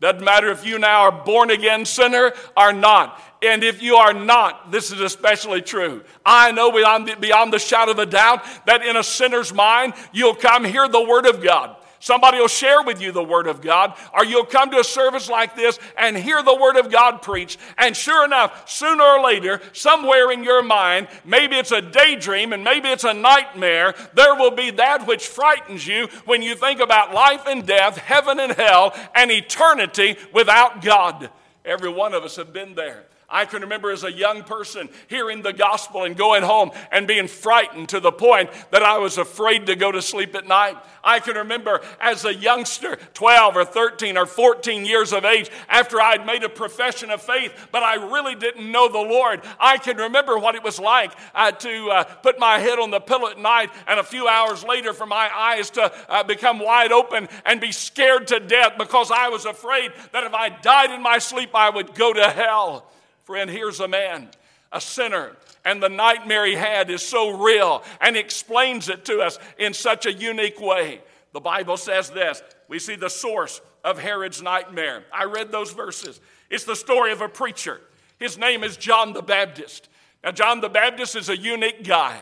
doesn't 0.00 0.24
matter 0.24 0.50
if 0.50 0.66
you 0.66 0.78
now 0.78 1.02
are 1.02 1.24
born 1.24 1.50
again 1.50 1.84
sinner 1.84 2.32
or 2.56 2.72
not. 2.72 3.22
And 3.44 3.62
if 3.62 3.82
you 3.82 3.96
are 3.96 4.14
not, 4.14 4.70
this 4.70 4.90
is 4.90 5.00
especially 5.00 5.62
true. 5.62 6.02
I 6.24 6.52
know 6.52 6.72
beyond 6.72 7.08
the, 7.08 7.16
beyond 7.16 7.52
the 7.52 7.58
shadow 7.58 7.92
of 7.92 7.98
a 7.98 8.06
doubt 8.06 8.44
that 8.66 8.84
in 8.84 8.96
a 8.96 9.04
sinner's 9.04 9.52
mind, 9.52 9.94
you'll 10.12 10.34
come 10.34 10.64
hear 10.64 10.88
the 10.88 11.02
Word 11.02 11.26
of 11.26 11.42
God. 11.42 11.76
Somebody 12.04 12.38
will 12.38 12.48
share 12.48 12.82
with 12.82 13.00
you 13.00 13.12
the 13.12 13.24
Word 13.24 13.46
of 13.46 13.62
God, 13.62 13.94
or 14.12 14.26
you'll 14.26 14.44
come 14.44 14.70
to 14.70 14.78
a 14.78 14.84
service 14.84 15.30
like 15.30 15.56
this 15.56 15.78
and 15.96 16.14
hear 16.14 16.42
the 16.42 16.54
Word 16.54 16.76
of 16.76 16.90
God 16.90 17.22
preached. 17.22 17.58
And 17.78 17.96
sure 17.96 18.26
enough, 18.26 18.68
sooner 18.68 19.02
or 19.02 19.22
later, 19.22 19.62
somewhere 19.72 20.30
in 20.30 20.44
your 20.44 20.62
mind, 20.62 21.08
maybe 21.24 21.56
it's 21.56 21.72
a 21.72 21.80
daydream 21.80 22.52
and 22.52 22.62
maybe 22.62 22.88
it's 22.88 23.04
a 23.04 23.14
nightmare, 23.14 23.94
there 24.12 24.34
will 24.34 24.50
be 24.50 24.70
that 24.72 25.06
which 25.06 25.26
frightens 25.26 25.86
you 25.86 26.08
when 26.26 26.42
you 26.42 26.54
think 26.54 26.80
about 26.80 27.14
life 27.14 27.46
and 27.46 27.66
death, 27.66 27.96
heaven 27.96 28.38
and 28.38 28.52
hell, 28.52 28.94
and 29.14 29.30
eternity 29.30 30.18
without 30.30 30.82
God. 30.82 31.30
Every 31.64 31.88
one 31.90 32.12
of 32.12 32.22
us 32.22 32.36
have 32.36 32.52
been 32.52 32.74
there. 32.74 33.04
I 33.34 33.46
can 33.46 33.62
remember 33.62 33.90
as 33.90 34.04
a 34.04 34.12
young 34.12 34.44
person 34.44 34.88
hearing 35.08 35.42
the 35.42 35.52
gospel 35.52 36.04
and 36.04 36.16
going 36.16 36.44
home 36.44 36.70
and 36.92 37.08
being 37.08 37.26
frightened 37.26 37.88
to 37.88 37.98
the 37.98 38.12
point 38.12 38.48
that 38.70 38.84
I 38.84 38.98
was 38.98 39.18
afraid 39.18 39.66
to 39.66 39.74
go 39.74 39.90
to 39.90 40.00
sleep 40.00 40.36
at 40.36 40.46
night. 40.46 40.76
I 41.02 41.18
can 41.18 41.34
remember 41.34 41.80
as 42.00 42.24
a 42.24 42.32
youngster, 42.32 42.96
12 43.14 43.56
or 43.56 43.64
13 43.64 44.16
or 44.16 44.26
14 44.26 44.86
years 44.86 45.12
of 45.12 45.24
age, 45.24 45.50
after 45.68 46.00
I'd 46.00 46.24
made 46.24 46.44
a 46.44 46.48
profession 46.48 47.10
of 47.10 47.20
faith, 47.22 47.52
but 47.72 47.82
I 47.82 47.96
really 47.96 48.36
didn't 48.36 48.70
know 48.70 48.88
the 48.88 48.98
Lord. 48.98 49.40
I 49.58 49.78
can 49.78 49.96
remember 49.96 50.38
what 50.38 50.54
it 50.54 50.62
was 50.62 50.78
like 50.78 51.12
uh, 51.34 51.50
to 51.50 51.90
uh, 51.90 52.04
put 52.04 52.38
my 52.38 52.60
head 52.60 52.78
on 52.78 52.92
the 52.92 53.00
pillow 53.00 53.30
at 53.30 53.38
night 53.40 53.70
and 53.88 53.98
a 53.98 54.04
few 54.04 54.28
hours 54.28 54.62
later 54.62 54.92
for 54.92 55.06
my 55.06 55.28
eyes 55.34 55.70
to 55.70 55.92
uh, 56.08 56.22
become 56.22 56.60
wide 56.60 56.92
open 56.92 57.28
and 57.44 57.60
be 57.60 57.72
scared 57.72 58.28
to 58.28 58.38
death 58.38 58.74
because 58.78 59.10
I 59.10 59.28
was 59.28 59.44
afraid 59.44 59.90
that 60.12 60.22
if 60.22 60.32
I 60.32 60.50
died 60.50 60.92
in 60.92 61.02
my 61.02 61.18
sleep, 61.18 61.50
I 61.52 61.70
would 61.70 61.96
go 61.96 62.12
to 62.12 62.30
hell. 62.30 62.86
Friend, 63.24 63.50
here's 63.50 63.80
a 63.80 63.88
man, 63.88 64.28
a 64.70 64.80
sinner, 64.80 65.36
and 65.64 65.82
the 65.82 65.88
nightmare 65.88 66.46
he 66.46 66.54
had 66.54 66.90
is 66.90 67.02
so 67.02 67.42
real 67.42 67.82
and 68.00 68.16
explains 68.16 68.88
it 68.88 69.04
to 69.06 69.20
us 69.20 69.38
in 69.58 69.72
such 69.72 70.06
a 70.06 70.12
unique 70.12 70.60
way. 70.60 71.00
The 71.32 71.40
Bible 71.40 71.76
says 71.76 72.10
this 72.10 72.42
we 72.68 72.78
see 72.78 72.96
the 72.96 73.10
source 73.10 73.60
of 73.82 73.98
Herod's 73.98 74.42
nightmare. 74.42 75.04
I 75.12 75.24
read 75.24 75.50
those 75.50 75.72
verses. 75.72 76.20
It's 76.50 76.64
the 76.64 76.76
story 76.76 77.12
of 77.12 77.20
a 77.20 77.28
preacher. 77.28 77.80
His 78.18 78.38
name 78.38 78.62
is 78.62 78.76
John 78.76 79.12
the 79.12 79.22
Baptist. 79.22 79.88
Now, 80.22 80.30
John 80.30 80.60
the 80.60 80.68
Baptist 80.68 81.16
is 81.16 81.28
a 81.28 81.36
unique 81.36 81.84
guy. 81.84 82.18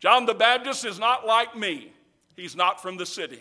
John 0.00 0.26
the 0.26 0.34
Baptist 0.34 0.84
is 0.84 0.98
not 0.98 1.26
like 1.26 1.56
me, 1.56 1.92
he's 2.36 2.56
not 2.56 2.80
from 2.80 2.96
the 2.96 3.06
city. 3.06 3.40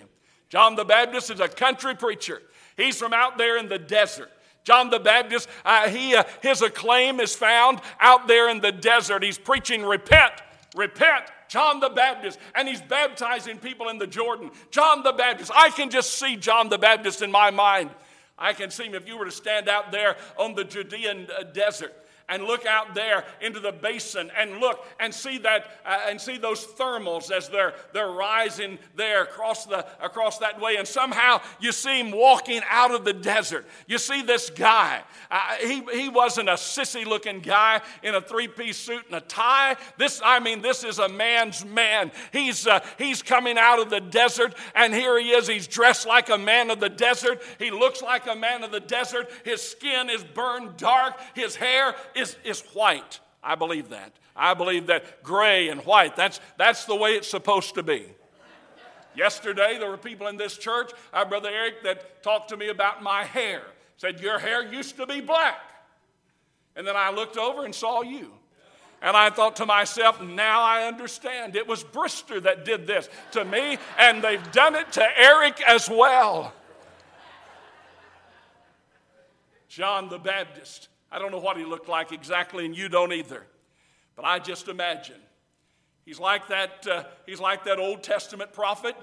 John 0.50 0.75
the 0.75 0.86
Baptist 0.86 1.30
is 1.30 1.39
a 1.39 1.48
country 1.48 1.96
preacher. 1.96 2.42
He's 2.77 2.98
from 2.98 3.13
out 3.13 3.38
there 3.38 3.58
in 3.58 3.68
the 3.68 3.80
desert. 3.80 4.32
John 4.68 4.90
the 4.90 5.00
Baptist, 5.00 5.48
uh, 5.64 5.88
he, 5.88 6.14
uh, 6.14 6.26
his 6.42 6.62
acclaim 6.62 7.22
is 7.22 7.34
found 7.34 7.80
out 8.02 8.28
there 8.28 8.50
in 8.50 8.60
the 8.60 8.74
desert. 8.74 9.24
He's 9.24 9.38
preaching, 9.38 9.82
repent, 9.82 10.34
repent. 10.76 11.24
John 11.48 11.80
the 11.80 11.88
Baptist, 11.88 12.38
and 12.54 12.68
he's 12.68 12.82
baptizing 12.82 13.60
people 13.60 13.88
in 13.88 13.98
the 13.98 14.06
Jordan. 14.06 14.52
John 14.70 15.04
the 15.04 15.14
Baptist, 15.14 15.54
I 15.56 15.70
can 15.70 15.90
just 15.90 16.20
see 16.20 16.36
John 16.36 16.68
the 16.68 16.78
Baptist 16.78 17.22
in 17.22 17.32
my 17.32 17.50
mind. 17.50 17.92
I 18.38 18.52
can 18.52 18.70
see 18.70 18.84
him 18.84 18.94
if 18.94 19.08
you 19.08 19.18
were 19.18 19.24
to 19.24 19.32
stand 19.32 19.70
out 19.70 19.94
there 19.94 20.18
on 20.38 20.54
the 20.54 20.66
Judean 20.66 21.30
uh, 21.40 21.44
desert 21.44 21.94
and 22.29 22.43
look 22.43 22.65
out 22.65 22.93
there 22.93 23.24
into 23.41 23.60
the 23.60 23.72
basin 23.72 24.29
and 24.38 24.57
look 24.60 24.86
and 25.00 25.13
see 25.13 25.38
that 25.39 25.65
uh, 25.86 26.00
and 26.10 26.19
see 26.19 26.38
those 26.38 26.65
thermals 26.65 27.31
as 27.31 27.48
they're 27.48 27.74
they're 27.93 28.12
rising 28.12 28.77
there 28.96 29.24
across 29.24 29.65
the 29.65 29.86
across 30.03 30.38
that 30.39 30.60
way. 30.60 30.75
And 30.75 30.88
somehow 30.88 31.41
you 31.60 31.72
see 31.72 32.00
him 32.00 32.12
walking 32.12 32.62
out 32.69 32.91
of 32.91 33.05
the 33.05 33.13
desert. 33.13 33.65
You 33.88 33.98
see 33.98 34.22
this 34.22 34.50
guy. 34.50 35.03
Uh, 35.31 35.55
he, 35.62 35.84
he 35.93 36.10
wasn't 36.10 36.50
a 36.50 36.53
sissy 36.53 37.05
looking 37.05 37.39
guy 37.39 37.81
in 38.03 38.15
a 38.15 38.22
three-piece 38.22 38.77
suit 38.77 39.05
and 39.07 39.15
a 39.15 39.22
tie. 39.22 39.75
This 39.98 40.22
i 40.24 40.39
mean 40.39 40.62
this 40.62 40.84
is 40.84 41.00
a 41.00 41.07
man's 41.07 41.63
man. 41.65 42.12
He's 42.34 42.67
uh, 42.67 42.81
he's 42.98 43.22
coming 43.22 43.57
out 43.57 43.79
of 43.79 43.89
the 43.89 44.01
desert 44.01 44.53
and 44.75 44.93
here 44.93 45.17
he 45.19 45.29
is. 45.29 45.48
He's 45.48 45.67
dressed 45.67 46.05
like 46.05 46.29
a 46.29 46.38
man 46.38 46.72
of 46.72 46.79
the 46.79 46.89
desert. 46.89 47.41
He 47.57 47.72
looks 47.72 48.01
like 48.01 48.27
a 48.27 48.36
man 48.36 48.63
of 48.63 48.72
the 48.72 48.79
desert. 48.79 49.29
His 49.46 49.62
skin 49.62 50.10
is 50.10 50.24
burned 50.24 50.75
dark. 50.77 51.15
His 51.34 51.55
hair 51.55 51.96
is, 52.18 52.36
is 52.44 52.62
white. 52.74 53.20
I 53.44 53.56
believe 53.56 53.90
that. 53.90 54.14
I 54.36 54.54
believe 54.54 54.88
that 54.88 55.24
gray 55.24 55.70
and 55.70 55.82
white, 55.82 56.16
that's, 56.16 56.40
that's 56.58 56.86
the 56.86 56.96
way 56.96 57.12
it's 57.12 57.28
supposed 57.28 57.76
to 57.76 57.84
be. 57.84 58.06
Yesterday, 59.16 59.78
there 59.80 59.90
were 59.90 59.98
people 59.98 60.28
in 60.28 60.38
this 60.38 60.58
church, 60.58 60.92
our 61.12 61.26
brother 61.26 61.50
Eric, 61.50 61.82
that 61.84 62.22
talked 62.22 62.50
to 62.50 62.58
me 62.58 62.70
about 62.70 63.02
my 63.02 63.24
hair. 63.24 63.64
Said, 63.98 64.20
Your 64.20 64.38
hair 64.38 64.64
used 64.64 64.96
to 64.98 65.08
be 65.08 65.22
black. 65.22 65.60
And 66.76 66.86
then 66.86 66.96
I 66.96 67.10
looked 67.10 67.38
over 67.38 67.66
and 67.66 67.74
saw 67.74 68.04
you. 68.04 68.32
And 69.02 69.18
I 69.18 69.32
thought 69.32 69.56
to 69.58 69.66
myself, 69.66 70.22
now 70.22 70.62
I 70.62 70.88
understand. 70.88 71.56
It 71.56 71.68
was 71.68 71.84
Brister 71.84 72.42
that 72.44 72.66
did 72.66 72.86
this 72.86 73.10
to 73.32 73.46
me, 73.46 73.78
and 73.98 74.24
they've 74.24 74.52
done 74.52 74.76
it 74.76 74.92
to 74.94 75.20
Eric 75.20 75.62
as 75.62 75.90
well. 75.90 76.54
John 79.68 80.10
the 80.10 80.18
Baptist 80.18 80.90
I 81.12 81.20
don't 81.20 81.32
know 81.32 81.40
what 81.40 81.58
he 81.58 81.64
looked 81.64 81.90
like 81.90 82.12
exactly, 82.12 82.66
and 82.66 82.78
you 82.78 82.90
don't 82.90 83.14
either. 83.14 83.46
But 84.16 84.26
I 84.26 84.40
just 84.40 84.68
imagine. 84.68 85.20
He's 86.06 86.20
like 86.20 86.48
that, 86.48 86.88
uh, 86.90 87.04
he's 87.26 87.40
like 87.40 87.66
that 87.66 87.80
Old 87.80 88.04
Testament 88.04 88.54
prophet. 88.54 88.96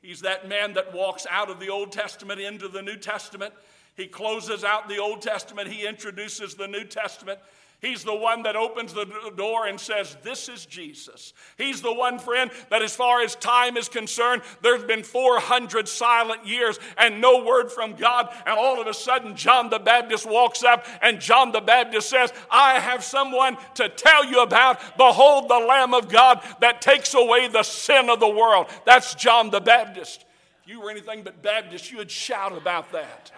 He's 0.00 0.20
that 0.22 0.48
man 0.48 0.74
that 0.74 0.92
walks 0.92 1.26
out 1.30 1.50
of 1.50 1.60
the 1.60 1.68
Old 1.68 1.92
Testament 1.92 2.40
into 2.40 2.68
the 2.68 2.82
New 2.82 2.96
Testament. 2.96 3.54
He 3.94 4.06
closes 4.06 4.64
out 4.64 4.88
the 4.88 4.98
Old 4.98 5.22
Testament, 5.22 5.68
he 5.68 5.86
introduces 5.86 6.54
the 6.54 6.66
New 6.66 6.84
Testament. 6.84 7.38
He's 7.82 8.04
the 8.04 8.14
one 8.14 8.44
that 8.44 8.54
opens 8.54 8.94
the 8.94 9.06
door 9.36 9.66
and 9.66 9.78
says, 9.78 10.16
This 10.22 10.48
is 10.48 10.66
Jesus. 10.66 11.32
He's 11.58 11.82
the 11.82 11.92
one, 11.92 12.20
friend, 12.20 12.52
that 12.70 12.80
as 12.80 12.94
far 12.94 13.22
as 13.22 13.34
time 13.34 13.76
is 13.76 13.88
concerned, 13.88 14.42
there's 14.62 14.84
been 14.84 15.02
400 15.02 15.88
silent 15.88 16.46
years 16.46 16.78
and 16.96 17.20
no 17.20 17.44
word 17.44 17.72
from 17.72 17.96
God. 17.96 18.32
And 18.46 18.56
all 18.56 18.80
of 18.80 18.86
a 18.86 18.94
sudden, 18.94 19.34
John 19.34 19.68
the 19.68 19.80
Baptist 19.80 20.30
walks 20.30 20.62
up 20.62 20.86
and 21.02 21.20
John 21.20 21.50
the 21.50 21.60
Baptist 21.60 22.08
says, 22.08 22.32
I 22.52 22.78
have 22.78 23.02
someone 23.02 23.56
to 23.74 23.88
tell 23.88 24.24
you 24.24 24.42
about. 24.42 24.96
Behold, 24.96 25.48
the 25.48 25.58
Lamb 25.58 25.92
of 25.92 26.08
God 26.08 26.40
that 26.60 26.82
takes 26.82 27.14
away 27.14 27.48
the 27.48 27.64
sin 27.64 28.08
of 28.08 28.20
the 28.20 28.28
world. 28.28 28.68
That's 28.86 29.16
John 29.16 29.50
the 29.50 29.60
Baptist. 29.60 30.24
If 30.62 30.70
you 30.70 30.80
were 30.80 30.90
anything 30.90 31.24
but 31.24 31.42
Baptist, 31.42 31.90
you 31.90 31.98
would 31.98 32.12
shout 32.12 32.56
about 32.56 32.92
that. 32.92 33.32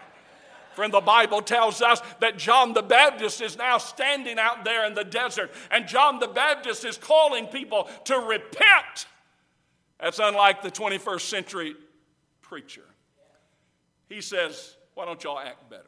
Friend, 0.74 0.92
the 0.92 1.00
Bible 1.00 1.42
tells 1.42 1.82
us 1.82 2.00
that 2.20 2.36
John 2.36 2.72
the 2.72 2.82
Baptist 2.82 3.40
is 3.40 3.56
now 3.56 3.78
standing 3.78 4.38
out 4.38 4.64
there 4.64 4.86
in 4.86 4.94
the 4.94 5.04
desert, 5.04 5.52
and 5.70 5.86
John 5.86 6.18
the 6.18 6.28
Baptist 6.28 6.84
is 6.84 6.96
calling 6.96 7.46
people 7.46 7.88
to 8.04 8.18
repent. 8.18 9.06
That's 10.00 10.18
unlike 10.18 10.62
the 10.62 10.70
21st 10.70 11.20
century 11.20 11.76
preacher. 12.42 12.84
He 14.08 14.20
says, 14.20 14.76
Why 14.94 15.04
don't 15.04 15.22
y'all 15.24 15.38
act 15.38 15.70
better? 15.70 15.84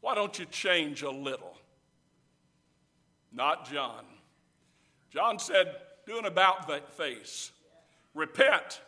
Why 0.00 0.14
don't 0.14 0.38
you 0.38 0.46
change 0.46 1.02
a 1.02 1.10
little? 1.10 1.56
Not 3.32 3.70
John. 3.70 4.04
John 5.10 5.38
said, 5.38 5.76
Do 6.06 6.18
an 6.18 6.24
about 6.24 6.68
face. 6.94 7.52
Repent 8.14 8.80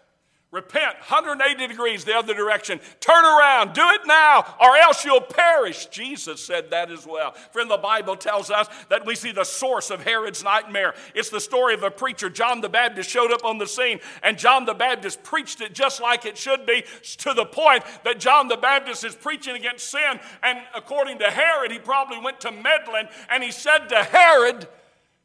Repent 0.54 0.94
180 0.99 1.66
degrees 1.66 2.04
the 2.04 2.14
other 2.14 2.32
direction. 2.32 2.78
Turn 3.00 3.25
around. 3.25 3.73
Do 3.73 3.82
it 3.88 4.02
now, 4.06 4.54
or 4.61 4.76
else 4.76 5.04
you'll 5.04 5.20
perish. 5.20 5.87
Jesus 5.87 6.40
said 6.44 6.70
that 6.70 6.92
as 6.92 7.04
well. 7.04 7.32
Friend, 7.50 7.68
the 7.68 7.76
Bible 7.76 8.14
tells 8.14 8.52
us 8.52 8.68
that 8.88 9.04
we 9.04 9.16
see 9.16 9.32
the 9.32 9.42
source 9.42 9.90
of 9.90 10.04
Herod's 10.04 10.44
nightmare. 10.44 10.94
It's 11.12 11.28
the 11.28 11.40
story 11.40 11.75
of 11.75 11.82
a 11.82 11.90
preacher. 11.90 12.30
John 12.30 12.61
the 12.61 12.68
Baptist 12.68 13.11
showed 13.11 13.32
up 13.32 13.44
on 13.44 13.58
the 13.58 13.66
scene, 13.66 13.99
and 14.23 14.38
John 14.38 14.64
the 14.64 14.75
Baptist 14.75 15.25
preached 15.25 15.61
it 15.61 15.73
just 15.73 16.00
like 16.00 16.25
it 16.25 16.38
should 16.38 16.66
be, 16.66 16.84
to 17.18 17.34
the 17.34 17.46
point 17.46 17.82
that 18.04 18.20
John 18.20 18.46
the 18.46 18.56
Baptist 18.56 19.02
is 19.02 19.16
preaching 19.16 19.56
against 19.56 19.90
sin. 19.90 20.20
And 20.44 20.61
according 20.73 21.18
to 21.18 21.32
Herod, 21.32 21.73
he 21.73 21.80
probably 21.80 22.20
went 22.20 22.40
to 22.42 22.52
meddling, 22.52 23.08
and 23.28 23.42
he 23.42 23.50
said 23.50 23.88
to 23.88 24.04
Herod, 24.04 24.68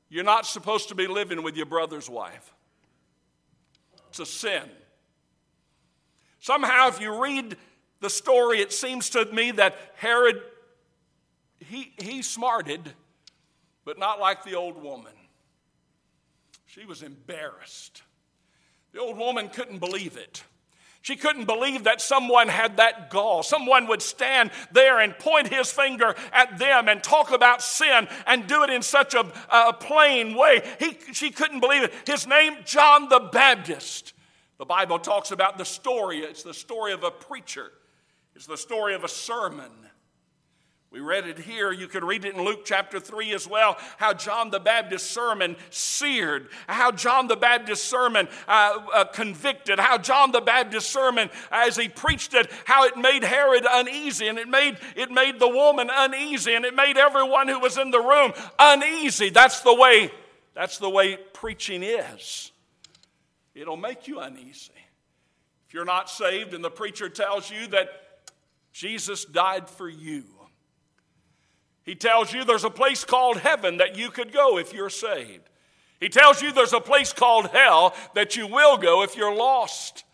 You're 0.09 0.24
not 0.24 0.48
supposed 0.48 0.89
to 0.89 0.95
be 0.95 1.05
living 1.05 1.43
with 1.43 1.55
your 1.55 1.67
brother's 1.67 2.09
wife. 2.09 2.51
It's 4.09 4.17
a 4.17 4.25
sin. 4.25 4.63
Somehow, 6.39 6.88
if 6.88 7.01
you 7.01 7.22
read 7.22 7.58
the 8.00 8.10
story, 8.10 8.60
it 8.62 8.72
seems 8.72 9.10
to 9.12 9.25
me 9.25 9.51
that 9.51 9.75
Herod, 9.96 10.41
he, 11.60 11.93
he 12.01 12.22
smarted, 12.22 12.93
but 13.86 14.00
not 14.00 14.19
like 14.19 14.43
the 14.43 14.55
old 14.55 14.81
woman. 14.81 15.13
She 16.65 16.86
was 16.86 17.03
embarrassed. 17.03 18.03
The 18.93 19.00
old 19.00 19.17
woman 19.17 19.50
couldn't 19.50 19.79
believe 19.79 20.17
it. 20.17 20.43
She 21.01 21.15
couldn't 21.15 21.46
believe 21.46 21.86
that 21.86 22.01
someone 22.01 22.50
had 22.50 22.77
that 22.77 23.10
gall. 23.10 23.41
Someone 23.41 23.88
would 23.88 24.01
stand 24.01 24.51
there 24.72 25.00
and 25.00 25.17
point 25.17 25.48
his 25.48 25.72
finger 25.72 26.13
at 26.34 26.58
them 26.60 26.89
and 26.89 27.01
talk 27.01 27.31
about 27.31 27.62
sin 27.62 28.08
and 28.27 28.48
do 28.48 28.63
it 28.63 28.69
in 28.69 28.81
such 28.81 29.13
a, 29.13 29.25
a 29.50 29.74
plain 29.74 30.36
way. 30.36 30.62
He, 30.77 30.98
she 31.13 31.31
couldn't 31.31 31.62
believe 31.62 31.84
it. 31.84 31.93
His 32.05 32.27
name, 32.27 32.58
John 32.65 33.08
the 33.08 33.19
Baptist. 33.31 34.13
The 34.59 34.65
Bible 34.65 34.99
talks 34.99 35.31
about 35.31 35.57
the 35.57 35.63
story. 35.63 36.19
It's 36.19 36.43
the 36.43 36.53
story 36.53 36.91
of 36.91 37.03
a 37.03 37.11
preacher, 37.11 37.71
it's 38.35 38.45
the 38.45 38.57
story 38.57 38.93
of 38.93 39.03
a 39.03 39.09
sermon. 39.09 39.71
We 40.91 41.01
read 41.01 41.27
it 41.27 41.37
here. 41.37 41.71
You 41.71 41.87
could 41.87 42.03
read 42.03 42.25
it 42.25 42.33
in 42.33 42.43
Luke 42.43 42.61
chapter 42.65 42.99
3 42.99 43.31
as 43.33 43.47
well. 43.47 43.77
How 43.97 44.11
John 44.11 44.49
the 44.49 44.59
Baptist's 44.59 45.07
sermon 45.07 45.55
seared, 45.69 46.47
how 46.67 46.91
John 46.91 47.27
the 47.27 47.35
Baptist's 47.35 47.87
sermon 47.87 48.27
uh, 48.47 48.79
uh, 48.91 49.05
convicted, 49.05 49.79
how 49.79 49.99
John 49.99 50.31
the 50.31 50.41
Baptist's 50.41 50.91
sermon, 50.91 51.29
as 51.51 51.75
he 51.75 51.89
preached 51.89 52.33
it, 52.33 52.49
how 52.65 52.85
it 52.85 52.97
made 52.97 53.23
Herod 53.23 53.67
uneasy, 53.69 54.29
and 54.29 54.39
it 54.39 54.47
made, 54.47 54.77
it 54.95 55.11
made 55.11 55.39
the 55.39 55.47
woman 55.47 55.91
uneasy, 55.93 56.55
and 56.55 56.65
it 56.65 56.73
made 56.73 56.97
everyone 56.97 57.47
who 57.47 57.59
was 57.59 57.77
in 57.77 57.91
the 57.91 57.99
room 57.99 58.33
uneasy. 58.57 59.29
That's 59.29 59.61
the 59.61 59.75
way, 59.75 60.09
that's 60.55 60.79
the 60.79 60.89
way 60.89 61.17
preaching 61.33 61.83
is 61.83 62.51
it'll 63.59 63.77
make 63.77 64.07
you 64.07 64.19
uneasy. 64.19 64.71
If 65.67 65.73
you're 65.73 65.85
not 65.85 66.09
saved 66.09 66.53
and 66.53 66.63
the 66.63 66.71
preacher 66.71 67.09
tells 67.09 67.51
you 67.51 67.67
that 67.67 67.89
Jesus 68.71 69.25
died 69.25 69.69
for 69.69 69.89
you, 69.89 70.23
he 71.83 71.95
tells 71.95 72.33
you 72.33 72.43
there's 72.43 72.63
a 72.63 72.69
place 72.69 73.03
called 73.03 73.37
heaven 73.37 73.77
that 73.77 73.97
you 73.97 74.11
could 74.11 74.31
go 74.31 74.57
if 74.57 74.73
you're 74.73 74.89
saved. 74.89 75.49
He 75.99 76.07
tells 76.07 76.41
you 76.41 76.51
there's 76.51 76.73
a 76.73 76.79
place 76.79 77.12
called 77.12 77.47
hell 77.47 77.95
that 78.15 78.36
you 78.36 78.47
will 78.47 78.77
go 78.77 79.03
if 79.03 79.17
you're 79.17 79.36
lost. 79.36 80.05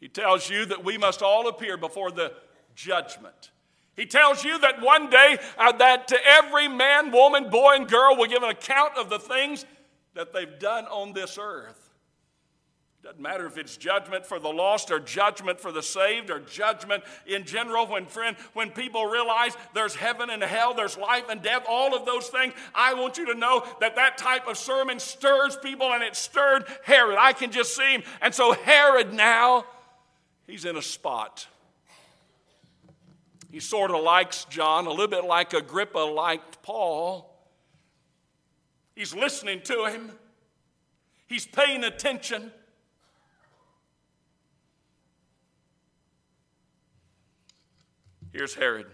He 0.00 0.08
tells 0.08 0.48
you 0.48 0.66
that 0.66 0.84
we 0.84 0.96
must 0.96 1.22
all 1.22 1.48
appear 1.48 1.76
before 1.76 2.10
the 2.10 2.32
judgment. 2.74 3.50
He 3.96 4.06
tells 4.06 4.44
you 4.44 4.58
that 4.58 4.82
one 4.82 5.08
day 5.10 5.38
uh, 5.56 5.72
that 5.72 6.08
to 6.08 6.18
every 6.26 6.68
man, 6.68 7.12
woman, 7.12 7.50
boy, 7.50 7.76
and 7.76 7.88
girl 7.88 8.16
will 8.16 8.26
give 8.26 8.42
an 8.42 8.50
account 8.50 8.96
of 8.96 9.08
the 9.08 9.18
things 9.18 9.64
that 10.14 10.32
they've 10.32 10.58
done 10.58 10.84
on 10.86 11.12
this 11.12 11.38
earth. 11.40 11.83
Doesn't 13.04 13.20
matter 13.20 13.44
if 13.44 13.58
it's 13.58 13.76
judgment 13.76 14.24
for 14.24 14.38
the 14.38 14.48
lost 14.48 14.90
or 14.90 14.98
judgment 14.98 15.60
for 15.60 15.70
the 15.70 15.82
saved 15.82 16.30
or 16.30 16.40
judgment 16.40 17.04
in 17.26 17.44
general. 17.44 17.86
When, 17.86 18.06
friend, 18.06 18.34
when 18.54 18.70
people 18.70 19.04
realize 19.04 19.54
there's 19.74 19.94
heaven 19.94 20.30
and 20.30 20.42
hell, 20.42 20.72
there's 20.72 20.96
life 20.96 21.24
and 21.28 21.42
death, 21.42 21.66
all 21.68 21.94
of 21.94 22.06
those 22.06 22.28
things, 22.28 22.54
I 22.74 22.94
want 22.94 23.18
you 23.18 23.26
to 23.26 23.38
know 23.38 23.62
that 23.80 23.96
that 23.96 24.16
type 24.16 24.48
of 24.48 24.56
sermon 24.56 24.98
stirs 24.98 25.58
people 25.62 25.92
and 25.92 26.02
it 26.02 26.16
stirred 26.16 26.64
Herod. 26.82 27.18
I 27.20 27.34
can 27.34 27.52
just 27.52 27.76
see 27.76 27.92
him. 27.92 28.02
And 28.22 28.34
so 28.34 28.52
Herod 28.52 29.12
now, 29.12 29.66
he's 30.46 30.64
in 30.64 30.78
a 30.78 30.82
spot. 30.82 31.46
He 33.52 33.60
sort 33.60 33.90
of 33.90 34.02
likes 34.02 34.46
John, 34.46 34.86
a 34.86 34.90
little 34.90 35.08
bit 35.08 35.26
like 35.26 35.52
Agrippa 35.52 35.98
liked 35.98 36.62
Paul. 36.62 37.30
He's 38.94 39.14
listening 39.14 39.60
to 39.64 39.84
him, 39.90 40.10
he's 41.26 41.44
paying 41.44 41.84
attention. 41.84 42.50
Here's 48.34 48.52
Herod. 48.52 48.86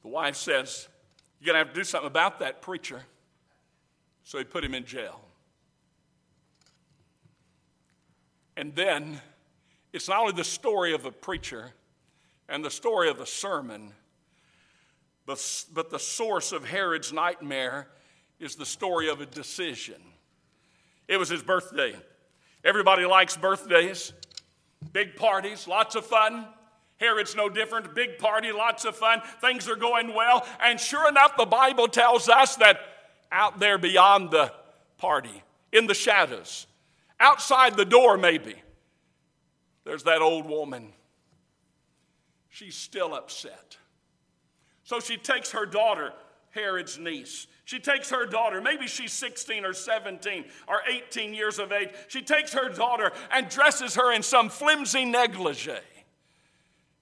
The 0.00 0.08
wife 0.08 0.34
says, 0.34 0.88
You're 1.38 1.52
going 1.52 1.62
to 1.62 1.66
have 1.66 1.74
to 1.74 1.80
do 1.80 1.84
something 1.84 2.06
about 2.06 2.38
that 2.38 2.62
preacher. 2.62 3.02
So 4.24 4.38
he 4.38 4.44
put 4.44 4.64
him 4.64 4.72
in 4.72 4.86
jail. 4.86 5.20
And 8.56 8.74
then 8.74 9.20
it's 9.92 10.08
not 10.08 10.20
only 10.20 10.32
the 10.32 10.42
story 10.42 10.94
of 10.94 11.04
a 11.04 11.12
preacher 11.12 11.72
and 12.48 12.64
the 12.64 12.70
story 12.70 13.10
of 13.10 13.20
a 13.20 13.26
sermon, 13.26 13.92
but, 15.26 15.64
but 15.74 15.90
the 15.90 15.98
source 15.98 16.52
of 16.52 16.64
Herod's 16.64 17.12
nightmare 17.12 17.88
is 18.40 18.56
the 18.56 18.64
story 18.64 19.10
of 19.10 19.20
a 19.20 19.26
decision. 19.26 20.00
It 21.08 21.18
was 21.18 21.28
his 21.28 21.42
birthday. 21.42 21.94
Everybody 22.64 23.04
likes 23.04 23.36
birthdays. 23.36 24.14
Big 24.92 25.16
parties, 25.16 25.68
lots 25.68 25.94
of 25.94 26.04
fun. 26.04 26.46
Herod's 26.98 27.34
no 27.34 27.48
different. 27.48 27.94
Big 27.94 28.18
party, 28.18 28.52
lots 28.52 28.84
of 28.84 28.96
fun. 28.96 29.20
Things 29.40 29.68
are 29.68 29.76
going 29.76 30.14
well. 30.14 30.46
And 30.60 30.78
sure 30.78 31.08
enough, 31.08 31.36
the 31.36 31.46
Bible 31.46 31.88
tells 31.88 32.28
us 32.28 32.56
that 32.56 32.80
out 33.30 33.58
there 33.58 33.78
beyond 33.78 34.30
the 34.30 34.52
party, 34.98 35.42
in 35.72 35.86
the 35.86 35.94
shadows, 35.94 36.66
outside 37.18 37.76
the 37.76 37.84
door 37.84 38.16
maybe, 38.16 38.54
there's 39.84 40.04
that 40.04 40.22
old 40.22 40.46
woman. 40.46 40.92
She's 42.50 42.76
still 42.76 43.14
upset. 43.14 43.78
So 44.84 45.00
she 45.00 45.16
takes 45.16 45.52
her 45.52 45.64
daughter, 45.64 46.12
Herod's 46.50 46.98
niece, 46.98 47.46
she 47.72 47.78
takes 47.78 48.10
her 48.10 48.26
daughter, 48.26 48.60
maybe 48.60 48.86
she's 48.86 49.12
16 49.12 49.64
or 49.64 49.72
17 49.72 50.44
or 50.68 50.82
18 50.86 51.32
years 51.32 51.58
of 51.58 51.72
age. 51.72 51.88
She 52.06 52.20
takes 52.20 52.52
her 52.52 52.68
daughter 52.68 53.12
and 53.32 53.48
dresses 53.48 53.94
her 53.94 54.12
in 54.12 54.22
some 54.22 54.50
flimsy 54.50 55.06
negligee. 55.06 55.72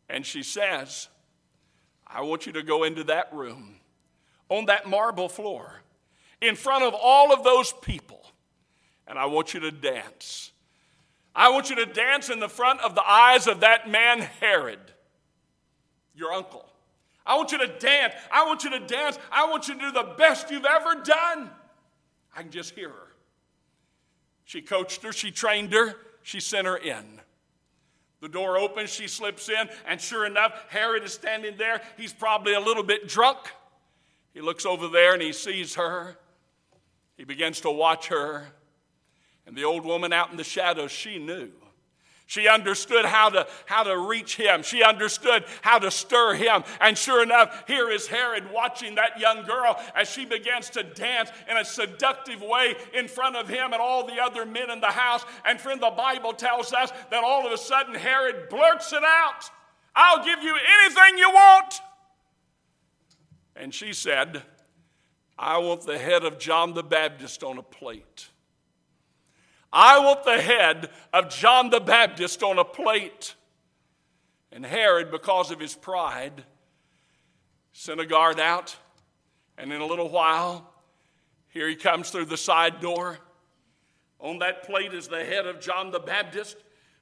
And 0.09 0.25
she 0.25 0.45
says, 0.45 1.09
I 2.07 2.21
want 2.21 2.47
you 2.47 2.53
to 2.53 2.63
go 2.63 2.85
into 2.85 3.03
that 3.05 3.33
room 3.33 3.81
on 4.49 4.67
that 4.67 4.89
marble 4.89 5.29
floor 5.29 5.81
in 6.41 6.55
front 6.55 6.85
of 6.85 6.95
all 6.95 7.33
of 7.33 7.43
those 7.43 7.73
people, 7.73 8.25
and 9.09 9.19
I 9.19 9.27
want 9.27 9.55
you 9.55 9.59
to 9.59 9.73
dance. 9.73 10.53
I 11.35 11.49
want 11.49 11.69
you 11.69 11.75
to 11.85 11.87
dance 11.87 12.31
in 12.31 12.39
the 12.39 12.49
front 12.49 12.79
of 12.83 12.95
the 12.95 13.05
eyes 13.05 13.49
of 13.49 13.59
that 13.61 13.91
man, 13.91 14.21
Herod, 14.21 14.79
your 16.15 16.33
uncle. 16.33 16.71
I 17.27 17.37
want 17.37 17.53
you 17.53 17.59
to 17.59 17.79
dance. 17.79 18.15
I 18.33 18.47
want 18.47 18.65
you 18.65 18.71
to 18.71 18.81
dance. 18.81 19.19
I 19.31 19.49
want 19.49 19.69
you 19.69 19.75
to 19.75 19.81
do 19.81 19.93
the 19.93 20.15
best 20.17 20.51
you've 20.51 20.65
ever 20.65 21.03
done. 21.03 21.51
I 22.35 22.43
can 22.43 22.51
just 22.51 22.75
hear 22.75 22.89
her. 22.89 23.09
She 24.45 24.63
coached 24.63 25.03
her, 25.05 25.13
she 25.13 25.31
trained 25.31 25.73
her, 25.73 25.95
she 26.23 26.41
sent 26.41 26.67
her 26.67 26.77
in. 26.77 27.21
The 28.21 28.29
door 28.29 28.59
opens, 28.59 28.91
she 28.91 29.07
slips 29.07 29.49
in, 29.49 29.69
and 29.87 30.01
sure 30.01 30.27
enough, 30.27 30.53
Herod 30.69 31.05
is 31.05 31.13
standing 31.13 31.57
there. 31.57 31.81
He's 31.97 32.13
probably 32.13 32.55
a 32.55 32.61
little 32.61 32.83
bit 32.83 33.09
drunk. 33.09 33.39
He 34.35 34.41
looks 34.41 34.67
over 34.67 34.89
there 34.89 35.15
and 35.15 35.23
he 35.23 35.33
sees 35.33 35.77
her. 35.77 36.17
He 37.17 37.25
begins 37.25 37.61
to 37.61 37.71
watch 37.71 38.09
her. 38.09 38.49
And 39.47 39.57
the 39.57 39.65
old 39.65 39.85
woman 39.85 40.13
out 40.13 40.31
in 40.31 40.37
the 40.37 40.45
shadows, 40.45 40.91
she 40.91 41.19
knew. 41.19 41.51
She 42.31 42.47
understood 42.47 43.05
how 43.05 43.31
to, 43.31 43.45
how 43.67 43.83
to 43.83 43.99
reach 43.99 44.37
him. 44.37 44.63
She 44.63 44.85
understood 44.85 45.45
how 45.63 45.81
to 45.81 45.91
stir 45.91 46.35
him. 46.35 46.63
And 46.81 46.97
sure 46.97 47.25
enough, 47.25 47.65
here 47.67 47.91
is 47.91 48.07
Herod 48.07 48.53
watching 48.53 48.95
that 48.95 49.19
young 49.19 49.45
girl 49.45 49.77
as 49.97 50.09
she 50.09 50.27
begins 50.27 50.71
to 50.71 50.85
dance 50.85 51.29
in 51.51 51.57
a 51.57 51.65
seductive 51.65 52.41
way 52.41 52.77
in 52.95 53.09
front 53.09 53.35
of 53.35 53.49
him 53.49 53.73
and 53.73 53.83
all 53.83 54.07
the 54.07 54.23
other 54.23 54.47
men 54.47 54.71
in 54.71 54.81
the 54.81 54.87
house. 54.87 55.25
And 55.45 55.61
friend, 55.61 55.83
the 55.83 55.91
Bible 55.91 56.33
tells 56.33 56.73
us 56.73 56.93
that 57.11 57.25
all 57.25 57.45
of 57.45 57.53
a 57.53 57.59
sudden 57.59 57.97
Herod 57.97 58.49
blurts 58.49 58.93
it 58.93 59.03
out 59.03 59.51
I'll 59.93 60.25
give 60.25 60.41
you 60.41 60.55
anything 60.55 61.19
you 61.19 61.31
want. 61.31 61.81
And 63.57 63.75
she 63.75 63.93
said, 63.93 64.45
I 65.37 65.59
want 65.59 65.83
the 65.83 65.99
head 65.99 66.23
of 66.23 66.39
John 66.39 66.75
the 66.75 66.85
Baptist 66.85 67.43
on 67.43 67.59
a 67.59 67.63
plate. 67.63 68.30
I 69.73 70.01
want 70.01 70.25
the 70.25 70.41
head 70.41 70.91
of 71.13 71.29
John 71.31 71.71
the 71.71 71.81
Baptist 71.81 72.43
on 72.43 72.59
a 72.59 72.65
plate. 72.65 73.35
And 74.53 74.67
Herod, 74.67 75.11
because 75.11 75.51
of 75.51 75.61
his 75.61 75.75
pride, 75.75 76.45
sent 77.73 78.01
a 78.01 78.07
guard 78.07 78.41
out. 78.41 78.77
And 79.57 79.73
in 79.73 79.81
a 79.81 79.87
little 79.87 80.09
while, 80.09 80.73
here 81.49 81.69
he 81.69 81.77
comes 81.77 82.11
through 82.11 82.25
the 82.27 82.37
side 82.37 82.81
door. 82.81 83.19
On 84.19 84.39
that 84.41 84.65
plate 84.65 84.93
is 84.93 85.09
the 85.09 85.25
head 85.25 85.47
of 85.47 85.61
John 85.61 85.91
the 85.91 86.01
Baptist. 86.01 86.57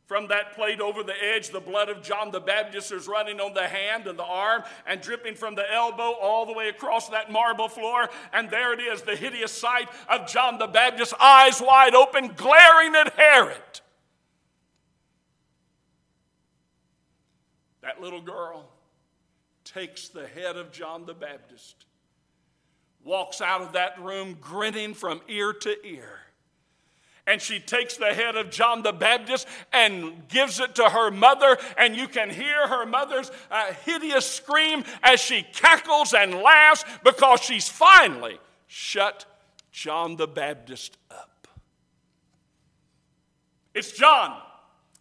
From 0.09 0.29
that 0.29 0.55
plate 0.55 0.81
over 0.81 1.03
the 1.03 1.13
edge, 1.23 1.51
the 1.51 1.61
blood 1.61 1.91
of 1.91 2.03
John 2.03 2.31
the 2.31 2.41
Baptist 2.41 2.93
is 2.93 3.07
running 3.07 3.41
on 3.41 3.53
the 3.53 3.69
hand 3.69 4.07
and 4.07 4.19
the 4.19 4.25
arm 4.25 4.63
and 4.87 5.03
dripping 5.03 5.35
from 5.35 5.55
the 5.55 5.71
elbow 5.71 6.15
all 6.19 6.47
the 6.47 6.55
way 6.55 6.71
across 6.71 7.11
that 7.11 7.31
marble 7.31 7.69
floor. 7.69 8.09
And 8.33 8.49
there 8.49 8.73
it 8.73 8.81
is, 8.81 9.03
the 9.03 9.15
hideous 9.15 9.53
sight 9.53 9.91
of 10.09 10.27
John 10.27 10.59
the 10.59 10.67
Baptist, 10.67 11.13
eyes 11.21 11.61
wide 11.61 11.95
open, 11.95 12.29
glaring 12.29 12.95
at 12.95 13.13
Herod. 13.19 13.81
That 17.83 18.01
little 18.01 18.23
girl 18.23 18.67
takes 19.63 20.09
the 20.09 20.27
head 20.27 20.57
of 20.57 20.73
John 20.73 21.05
the 21.05 21.13
Baptist, 21.13 21.85
walks 23.05 23.43
out 23.43 23.61
of 23.61 23.75
that 23.75 24.01
room 24.01 24.39
grinning 24.41 24.95
from 24.95 25.21
ear 25.29 25.53
to 25.53 25.87
ear 25.87 26.21
and 27.29 27.43
she 27.43 27.61
takes 27.61 27.97
the 27.97 28.15
head 28.15 28.37
of 28.37 28.51
John 28.51 28.83
the 28.83 28.93
Baptist 28.93 29.47
and 29.73 30.27
gives 30.29 30.59
it 30.61 30.75
to 30.77 30.85
her 30.85 31.11
mother, 31.11 31.59
and 31.77 31.95
you 31.95 32.09
can 32.09 32.31
hear 32.31 32.67
her 32.67 32.87
mother's 32.87 33.31
uh, 33.51 33.75
hideous 33.85 34.27
scream 34.27 34.83
as 35.03 35.21
she 35.21 35.43
cackles 35.53 36.15
and 36.15 36.35
laughs 36.35 36.85
because 37.05 37.41
she's 37.41 37.69
finally 37.69 38.41
shut 38.67 39.27
John 39.71 40.17
the 40.17 40.27
Baptist 40.27 40.97
up. 41.11 41.47
It's 43.75 43.93
John. 43.93 44.41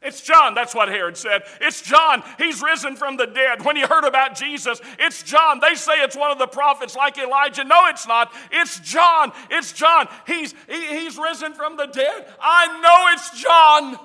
It's 0.02 0.22
John, 0.22 0.54
that's 0.54 0.76
what 0.76 0.90
Herod 0.90 1.18
said. 1.18 1.42
It's 1.60 1.82
John, 1.82 2.24
he's 2.38 2.62
risen 2.62 2.96
from 2.96 3.18
the 3.18 3.26
dead. 3.26 3.66
When 3.66 3.76
he 3.76 3.82
heard 3.82 4.04
about 4.04 4.36
Jesus, 4.36 4.80
it's 5.00 5.24
John. 5.24 5.60
They 5.60 5.76
say 5.76 5.94
it's 5.96 6.16
one 6.16 6.32
of 6.32 6.38
the 6.38 6.48
prophets 6.48 6.96
like 6.96 7.18
Elijah. 7.18 7.64
No, 7.64 7.88
it's 7.88 8.08
not. 8.08 8.32
It's 8.52 8.80
John. 8.80 9.32
It's 9.50 9.74
John. 9.74 10.08
He's, 10.28 10.54
he, 10.70 11.00
he's 11.00 11.18
risen 11.18 11.54
from 11.54 11.78
the 11.78 11.88
dead. 11.88 12.28
I 12.40 12.80
know 12.80 13.14
it's 13.14 13.42
John. 13.42 14.00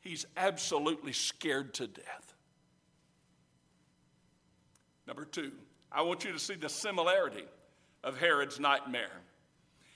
He's 0.00 0.24
absolutely 0.36 1.12
scared 1.12 1.74
to 1.74 1.86
death. 1.86 2.34
Number 5.06 5.26
two, 5.26 5.52
I 5.92 6.02
want 6.02 6.24
you 6.24 6.32
to 6.32 6.38
see 6.38 6.54
the 6.54 6.70
similarity 6.70 7.44
of 8.02 8.18
Herod's 8.18 8.58
nightmare. 8.58 9.20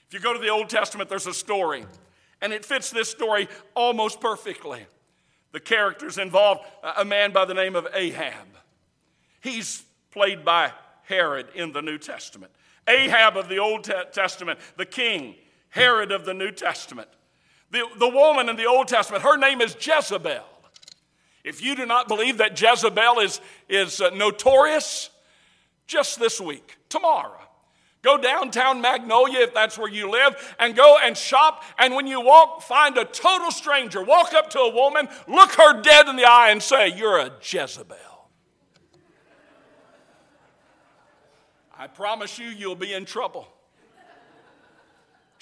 If 0.07 0.13
you 0.13 0.19
go 0.19 0.33
to 0.33 0.39
the 0.39 0.49
Old 0.49 0.69
Testament, 0.69 1.09
there's 1.09 1.27
a 1.27 1.33
story, 1.33 1.85
and 2.39 2.53
it 2.53 2.63
fits 2.63 2.91
this 2.91 3.09
story 3.09 3.47
almost 3.75 4.21
perfectly 4.21 4.85
the 5.53 5.59
characters 5.59 6.17
involved 6.17 6.65
a 6.97 7.05
man 7.05 7.31
by 7.31 7.45
the 7.45 7.53
name 7.53 7.77
of 7.77 7.87
Ahab. 7.93 8.47
He's 9.39 9.83
played 10.11 10.43
by 10.43 10.73
Herod 11.03 11.47
in 11.55 11.71
the 11.71 11.81
New 11.81 11.97
Testament. 11.97 12.51
Ahab 12.87 13.37
of 13.37 13.47
the 13.47 13.59
Old 13.59 13.89
Testament, 14.11 14.59
the 14.75 14.85
king, 14.85 15.35
Herod 15.69 16.11
of 16.11 16.25
the 16.25 16.33
New 16.33 16.51
Testament. 16.51 17.07
The, 17.71 17.87
the 17.97 18.09
woman 18.09 18.49
in 18.49 18.55
the 18.55 18.65
Old 18.65 18.87
Testament, 18.87 19.23
her 19.23 19.37
name 19.37 19.61
is 19.61 19.75
Jezebel. 19.79 20.43
If 21.43 21.63
you 21.63 21.75
do 21.75 21.85
not 21.85 22.07
believe 22.07 22.37
that 22.39 22.59
Jezebel 22.59 23.19
is, 23.19 23.39
is 23.69 24.01
uh, 24.01 24.09
notorious, 24.09 25.09
just 25.87 26.19
this 26.19 26.41
week, 26.41 26.77
tomorrow, 26.89 27.41
Go 28.03 28.17
downtown 28.17 28.81
Magnolia 28.81 29.39
if 29.39 29.53
that's 29.53 29.77
where 29.77 29.89
you 29.89 30.11
live 30.11 30.55
and 30.59 30.75
go 30.75 30.97
and 31.01 31.17
shop. 31.17 31.63
And 31.79 31.95
when 31.95 32.05
you 32.05 32.19
walk, 32.19 32.61
find 32.61 32.97
a 32.97 33.05
total 33.05 33.49
stranger. 33.49 34.03
Walk 34.03 34.33
up 34.33 34.49
to 34.51 34.59
a 34.59 34.73
woman, 34.73 35.07
look 35.27 35.53
her 35.53 35.81
dead 35.81 36.09
in 36.09 36.17
the 36.17 36.25
eye, 36.25 36.49
and 36.51 36.61
say, 36.61 36.89
You're 36.89 37.17
a 37.17 37.31
Jezebel. 37.41 37.95
I 41.77 41.87
promise 41.87 42.37
you, 42.37 42.47
you'll 42.47 42.75
be 42.75 42.93
in 42.93 43.05
trouble. 43.05 43.47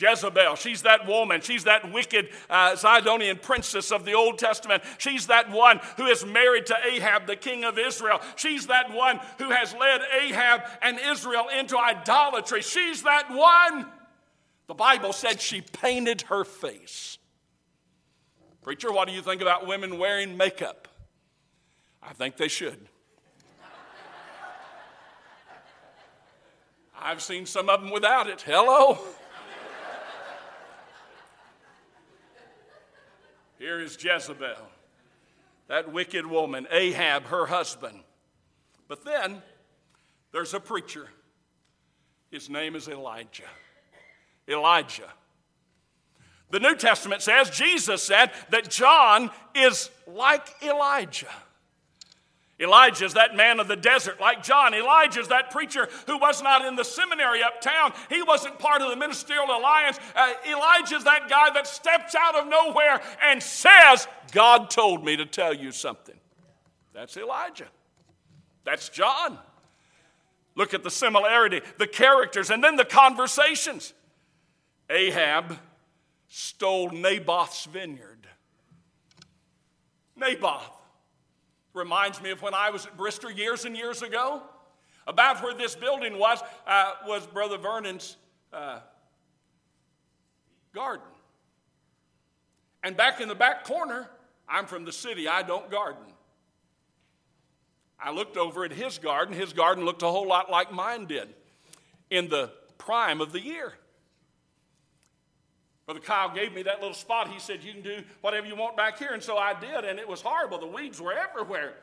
Jezebel, 0.02 0.56
she's 0.56 0.82
that 0.82 1.06
woman. 1.06 1.42
She's 1.42 1.66
that 1.66 1.92
wicked 1.92 2.30
uh, 2.50 2.72
Zidonian 2.72 3.42
princess 3.42 3.92
of 3.92 4.04
the 4.04 4.14
Old 4.14 4.40
Testament. 4.40 4.84
She's 4.98 5.28
that 5.28 5.52
one 5.52 5.80
who 5.98 6.08
is 6.08 6.26
married 6.26 6.66
to 6.68 6.76
Ahab, 6.86 7.28
the 7.28 7.36
king 7.36 7.64
of 7.64 7.78
Israel. 7.78 8.20
She's 8.36 8.68
that 8.68 8.92
one 8.92 9.20
who 9.38 9.52
has 9.52 9.74
led 9.76 10.02
Ahab 10.22 10.62
and 10.82 11.00
Israel 11.00 11.48
into 11.58 11.78
idolatry. 11.78 12.62
She's 12.62 13.04
that 13.04 13.30
one. 13.30 13.86
The 14.68 14.74
Bible 14.74 15.14
said 15.14 15.40
she 15.40 15.62
painted 15.62 16.24
her 16.24 16.44
face. 16.44 17.20
Preacher, 18.62 18.92
what 18.92 19.08
do 19.08 19.14
you 19.14 19.22
think 19.22 19.42
about 19.42 19.68
women 19.68 19.98
wearing 19.98 20.38
makeup? 20.38 20.88
I 22.02 22.14
think 22.14 22.38
they 22.38 22.48
should. 22.48 22.88
I've 27.00 27.22
seen 27.22 27.46
some 27.46 27.70
of 27.70 27.82
them 27.82 27.92
without 27.92 28.28
it. 28.28 28.42
Hello? 28.42 29.00
Here 33.62 33.80
is 33.80 33.95
Jezebel, 34.04 34.58
that 35.67 35.93
wicked 35.93 36.26
woman, 36.26 36.65
Ahab, 36.71 37.26
her 37.26 37.45
husband. 37.45 38.00
But 38.88 39.06
then 39.06 39.43
there's 40.32 40.56
a 40.56 40.60
preacher. 40.60 41.08
His 42.32 42.50
name 42.50 42.76
is 42.76 42.88
Elijah. 42.88 43.43
Elijah. 44.50 45.13
The 46.50 46.60
New 46.60 46.74
Testament 46.76 47.21
says, 47.21 47.52
Jesus 47.52 48.02
said 48.02 48.32
that 48.50 48.71
John 48.71 49.30
is 49.54 49.91
like 50.08 50.47
Elijah. 50.63 51.30
Elijah 52.62 53.06
is 53.06 53.13
that 53.15 53.36
man 53.36 53.60
of 53.60 53.67
the 53.67 53.76
desert, 53.76 54.21
like 54.21 54.43
John. 54.43 54.74
Elijah 54.74 55.19
is 55.19 55.30
that 55.30 55.50
preacher 55.50 55.89
who 56.06 56.17
was 56.17 56.43
not 56.43 56.63
in 56.63 56.76
the 56.76 56.84
seminary 56.84 57.41
uptown. 57.41 57.91
He 58.10 58.21
wasn't 58.21 58.60
part 58.60 58.82
of 58.82 58.89
the 58.89 58.95
ministerial 58.95 59.45
alliance. 59.45 60.00
Uh, 60.15 60.34
Elijah 60.47 60.95
is 60.95 61.04
that 61.06 61.28
guy 61.28 61.50
that 61.54 61.65
steps 61.65 62.13
out 62.13 62.36
of 62.36 62.47
nowhere 62.47 63.02
and 63.24 63.41
says, 63.41 64.08
God 64.32 64.69
told 64.69 65.04
me 65.04 65.17
to 65.17 65.26
tell 65.26 65.54
you 65.54 65.71
something. 65.71 66.15
That's 66.93 67.17
Elijah. 67.17 67.67
That's 68.63 68.89
John. 68.89 69.39
Look 70.56 70.74
at 70.74 70.84
the 70.84 70.91
similarity, 70.91 71.62
the 71.80 71.88
characters, 71.88 72.50
and 72.52 72.63
then 72.63 72.76
the 72.76 72.86
conversations. 72.86 73.93
Ahab 74.89 75.58
stole 76.28 76.89
Naboth's 76.89 77.65
vineyard. 77.65 78.28
Naboth 80.15 80.81
Reminds 81.73 82.21
me 82.21 82.31
of 82.31 82.41
when 82.41 82.53
I 82.53 82.69
was 82.69 82.86
at 82.86 82.97
Brister 82.97 83.36
years 83.36 83.65
and 83.65 83.75
years 83.75 84.01
ago. 84.01 84.41
About 85.07 85.41
where 85.43 85.53
this 85.53 85.75
building 85.75 86.17
was, 86.19 86.39
uh, 86.67 86.93
was 87.07 87.25
Brother 87.25 87.57
Vernon's 87.57 88.17
uh, 88.53 88.79
garden. 90.73 91.07
And 92.84 92.95
back 92.95 93.19
in 93.19 93.27
the 93.27 93.36
back 93.36 93.63
corner, 93.63 94.07
I'm 94.47 94.65
from 94.65 94.86
the 94.86 94.91
city, 94.91 95.27
I 95.27 95.41
don't 95.43 95.71
garden. 95.71 96.03
I 97.99 98.12
looked 98.12 98.38
over 98.38 98.65
at 98.65 98.71
his 98.71 98.97
garden. 98.97 99.34
His 99.36 99.53
garden 99.53 99.86
looked 99.86 100.01
a 100.01 100.07
whole 100.07 100.27
lot 100.27 100.49
like 100.49 100.71
mine 100.71 101.05
did 101.05 101.29
in 102.10 102.29
the 102.29 102.51
prime 102.77 103.21
of 103.21 103.31
the 103.31 103.39
year. 103.39 103.73
Brother 105.91 106.06
Kyle 106.06 106.34
gave 106.34 106.54
me 106.54 106.63
that 106.63 106.80
little 106.80 106.95
spot. 106.95 107.27
He 107.27 107.38
said, 107.38 107.65
You 107.65 107.73
can 107.73 107.82
do 107.82 108.01
whatever 108.21 108.47
you 108.47 108.56
want 108.56 108.77
back 108.77 108.97
here. 108.97 109.10
And 109.12 109.21
so 109.21 109.36
I 109.36 109.60
did, 109.60 109.84
and 109.84 109.99
it 109.99 110.08
was 110.08 110.21
horrible. 110.21 110.58
The 110.58 110.65
weeds 110.65 111.01
were 111.01 111.12
everywhere. 111.12 111.73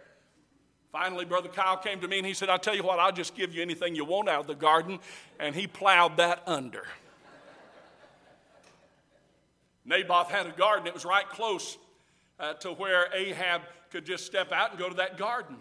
Finally, 0.91 1.27
Brother 1.27 1.51
Kyle 1.51 1.77
came 1.77 2.01
to 2.01 2.09
me 2.09 2.17
and 2.17 2.27
he 2.27 2.33
said, 2.33 2.49
I'll 2.49 2.59
tell 2.59 2.75
you 2.75 2.83
what, 2.83 2.99
I'll 2.99 3.13
just 3.13 3.37
give 3.37 3.55
you 3.55 3.61
anything 3.61 3.95
you 3.95 4.07
want 4.07 4.31
out 4.31 4.41
of 4.41 4.47
the 4.47 4.55
garden. 4.55 4.99
And 5.39 5.55
he 5.55 5.67
plowed 5.67 6.17
that 6.17 6.43
under. 6.47 6.87
Naboth 9.85 10.31
had 10.31 10.47
a 10.47 10.53
garden, 10.53 10.87
it 10.87 10.95
was 10.95 11.05
right 11.05 11.29
close 11.29 11.77
uh, 12.41 12.55
to 12.55 12.71
where 12.71 13.13
Ahab 13.13 13.61
could 13.91 14.07
just 14.07 14.25
step 14.25 14.53
out 14.53 14.71
and 14.71 14.79
go 14.79 14.89
to 14.89 14.95
that 14.97 15.19
garden. 15.19 15.57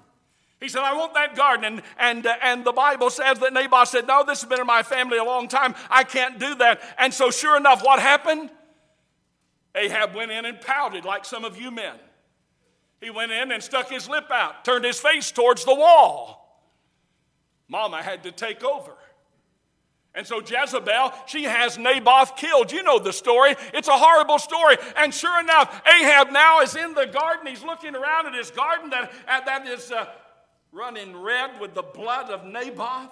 He 0.60 0.70
said, 0.70 0.82
I 0.82 0.94
want 0.94 1.14
that 1.14 1.36
garden. 1.36 1.66
And, 1.66 1.82
and, 2.00 2.26
uh, 2.26 2.36
and 2.42 2.66
the 2.66 2.72
Bible 2.72 3.10
says 3.10 3.40
that 3.40 3.54
Naboth 3.54 3.90
said, 3.90 4.08
No, 4.08 4.24
this 4.26 4.42
has 4.42 4.50
been 4.50 4.60
in 4.60 4.66
my 4.66 4.82
family 4.82 5.18
a 5.18 5.24
long 5.24 5.48
time. 5.48 5.76
I 5.90 6.04
can't 6.04 6.40
do 6.40 6.56
that. 6.56 6.82
And 6.98 7.14
so, 7.14 7.30
sure 7.30 7.58
enough, 7.58 7.84
what 7.84 8.00
happened? 8.00 8.50
Ahab 9.76 10.16
went 10.16 10.32
in 10.32 10.46
and 10.46 10.60
pouted 10.60 11.06
like 11.06 11.26
some 11.26 11.46
of 11.46 11.62
you 11.62 11.70
men. 11.70 11.96
He 13.00 13.12
went 13.12 13.32
in 13.32 13.52
and 13.52 13.62
stuck 13.62 13.90
his 13.90 14.10
lip 14.10 14.32
out, 14.32 14.66
turned 14.66 14.84
his 14.84 15.00
face 15.00 15.32
towards 15.32 15.64
the 15.66 15.76
wall. 15.76 16.66
Mama 17.68 18.02
had 18.02 18.24
to 18.24 18.32
take 18.32 18.64
over. 18.64 18.94
And 20.16 20.26
so 20.26 20.42
Jezebel, 20.42 21.14
she 21.28 21.44
has 21.44 21.78
Naboth 21.78 22.38
killed. 22.38 22.72
You 22.72 22.82
know 22.82 22.98
the 22.98 23.14
story. 23.14 23.56
It's 23.72 23.88
a 23.88 23.96
horrible 23.96 24.40
story. 24.40 24.78
And 24.96 25.14
sure 25.14 25.40
enough, 25.40 25.84
Ahab 25.86 26.32
now 26.32 26.62
is 26.62 26.76
in 26.76 26.96
the 26.96 27.06
garden. 27.06 27.46
He's 27.46 27.64
looking 27.64 27.96
around 27.96 28.26
at 28.26 28.34
his 28.34 28.50
garden 28.50 28.90
that, 28.90 29.12
that 29.28 29.68
is 29.68 29.92
uh, 29.92 30.08
running 30.72 31.16
red 31.16 31.60
with 31.60 31.74
the 31.74 31.84
blood 31.84 32.30
of 32.30 32.46
Naboth. 32.46 33.12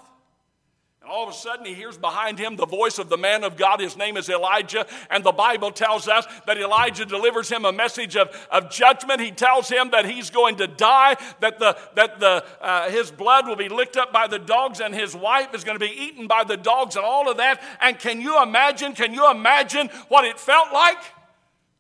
And 1.05 1.11
all 1.11 1.27
of 1.27 1.29
a 1.29 1.37
sudden, 1.37 1.67
he 1.67 1.75
hears 1.75 1.99
behind 1.99 2.39
him 2.39 2.55
the 2.55 2.65
voice 2.65 2.97
of 2.97 3.09
the 3.09 3.17
man 3.17 3.43
of 3.43 3.57
God. 3.57 3.79
His 3.79 3.95
name 3.95 4.17
is 4.17 4.27
Elijah. 4.27 4.87
And 5.11 5.23
the 5.23 5.31
Bible 5.31 5.69
tells 5.69 6.07
us 6.07 6.25
that 6.47 6.57
Elijah 6.57 7.05
delivers 7.05 7.47
him 7.47 7.63
a 7.63 7.71
message 7.71 8.15
of, 8.15 8.29
of 8.49 8.71
judgment. 8.71 9.21
He 9.21 9.29
tells 9.29 9.69
him 9.69 9.91
that 9.91 10.05
he's 10.05 10.31
going 10.31 10.55
to 10.55 10.65
die, 10.65 11.15
that, 11.41 11.59
the, 11.59 11.77
that 11.93 12.19
the, 12.19 12.43
uh, 12.59 12.89
his 12.89 13.11
blood 13.11 13.47
will 13.47 13.55
be 13.55 13.69
licked 13.69 13.97
up 13.97 14.11
by 14.11 14.25
the 14.25 14.39
dogs, 14.39 14.79
and 14.79 14.95
his 14.95 15.15
wife 15.15 15.53
is 15.53 15.63
going 15.63 15.77
to 15.77 15.85
be 15.85 15.93
eaten 15.93 16.25
by 16.25 16.43
the 16.43 16.57
dogs, 16.57 16.95
and 16.95 17.05
all 17.05 17.29
of 17.29 17.37
that. 17.37 17.61
And 17.81 17.99
can 17.99 18.19
you 18.19 18.41
imagine? 18.41 18.93
Can 18.93 19.13
you 19.13 19.29
imagine 19.29 19.89
what 20.07 20.25
it 20.25 20.39
felt 20.39 20.73
like? 20.73 20.97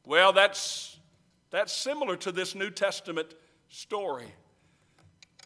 Well, 0.05 0.33
that's, 0.33 0.99
that's 1.49 1.73
similar 1.73 2.15
to 2.17 2.31
this 2.31 2.53
New 2.53 2.69
Testament 2.69 3.33
story. 3.69 4.31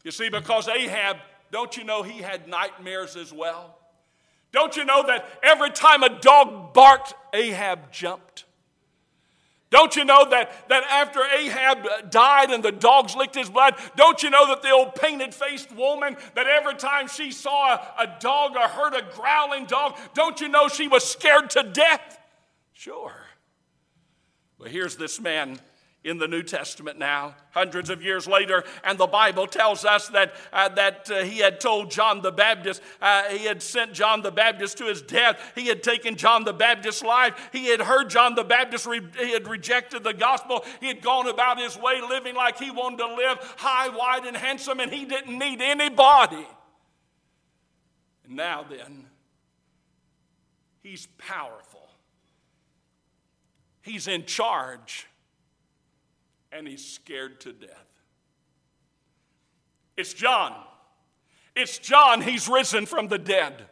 You 0.03 0.11
see, 0.11 0.29
because 0.29 0.67
Ahab 0.67 1.17
don't 1.51 1.75
you 1.77 1.83
know 1.83 2.03
he 2.03 2.21
had 2.21 2.47
nightmares 2.47 3.15
as 3.15 3.33
well? 3.33 3.75
Don't 4.51 4.75
you 4.75 4.85
know 4.85 5.05
that 5.05 5.27
every 5.43 5.69
time 5.69 6.03
a 6.03 6.19
dog 6.19 6.73
barked, 6.73 7.13
Ahab 7.33 7.91
jumped? 7.91 8.45
Don't 9.71 9.95
you 9.95 10.03
know 10.03 10.27
that, 10.31 10.67
that 10.69 10.83
after 10.85 11.21
Ahab 11.23 11.85
uh, 11.85 12.01
died 12.09 12.49
and 12.49 12.63
the 12.63 12.71
dogs 12.71 13.15
licked 13.15 13.35
his 13.35 13.49
blood, 13.49 13.75
don't 13.95 14.23
you 14.23 14.31
know 14.31 14.47
that 14.47 14.63
the 14.63 14.71
old 14.71 14.95
painted 14.95 15.33
faced 15.33 15.71
woman, 15.75 16.17
that 16.33 16.47
every 16.47 16.73
time 16.73 17.07
she 17.07 17.31
saw 17.31 17.75
a, 17.75 18.03
a 18.03 18.17
dog 18.19 18.55
or 18.55 18.67
heard 18.67 18.95
a 18.95 19.03
growling 19.15 19.65
dog, 19.65 19.95
don't 20.15 20.41
you 20.41 20.47
know 20.47 20.69
she 20.69 20.87
was 20.87 21.07
scared 21.07 21.51
to 21.51 21.61
death? 21.61 22.19
Sure. 22.73 23.13
But 24.57 24.69
here's 24.69 24.95
this 24.95 25.19
man 25.19 25.59
in 26.03 26.17
the 26.17 26.27
New 26.27 26.43
Testament 26.43 26.97
now, 26.97 27.35
hundreds 27.51 27.89
of 27.89 28.01
years 28.01 28.25
later, 28.25 28.63
and 28.85 28.97
the 28.97 29.07
Bible 29.07 29.45
tells 29.45 29.83
us 29.83 30.07
that, 30.09 30.33
uh, 30.53 30.69
that 30.69 31.11
uh, 31.11 31.23
he 31.23 31.39
had 31.39 31.59
told 31.59 31.91
John 31.91 32.21
the 32.21 32.31
Baptist, 32.31 32.81
uh, 33.01 33.23
he 33.23 33.43
had 33.45 33.61
sent 33.61 33.91
John 33.91 34.21
the 34.21 34.31
Baptist 34.31 34.77
to 34.77 34.85
his 34.85 35.01
death, 35.01 35.51
he 35.55 35.67
had 35.67 35.83
taken 35.83 36.15
John 36.15 36.45
the 36.45 36.53
Baptist's 36.53 37.03
life, 37.03 37.49
he 37.51 37.65
had 37.65 37.81
heard 37.81 38.09
John 38.09 38.35
the 38.35 38.45
Baptist, 38.45 38.85
re- 38.85 39.01
he 39.19 39.33
had 39.33 39.45
rejected 39.45 40.05
the 40.05 40.13
gospel, 40.13 40.63
he 40.79 40.87
had 40.87 41.01
gone 41.01 41.27
about 41.27 41.59
his 41.59 41.77
way 41.77 41.99
living 41.99 42.33
like 42.33 42.57
he 42.57 42.71
wanted 42.71 42.99
to 42.99 43.15
live 43.15 43.37
high, 43.57 43.89
wide, 43.89 44.25
and 44.25 44.37
handsome, 44.37 44.79
and 44.79 44.93
he 44.93 45.03
didn't 45.03 45.37
need 45.37 45.61
anybody. 45.61 46.47
And 48.23 48.37
now 48.37 48.63
then, 48.69 49.05
he's 50.81 51.07
powerful, 51.17 51.89
he's 53.81 54.07
in 54.07 54.23
charge 54.23 55.08
and 56.51 56.67
he's 56.67 56.85
scared 56.85 57.39
to 57.41 57.53
death. 57.53 57.87
It's 59.97 60.13
John. 60.13 60.53
It's 61.55 61.77
John. 61.77 62.21
He's 62.21 62.47
risen 62.47 62.85
from 62.85 63.07
the 63.07 63.17
dead. 63.17 63.65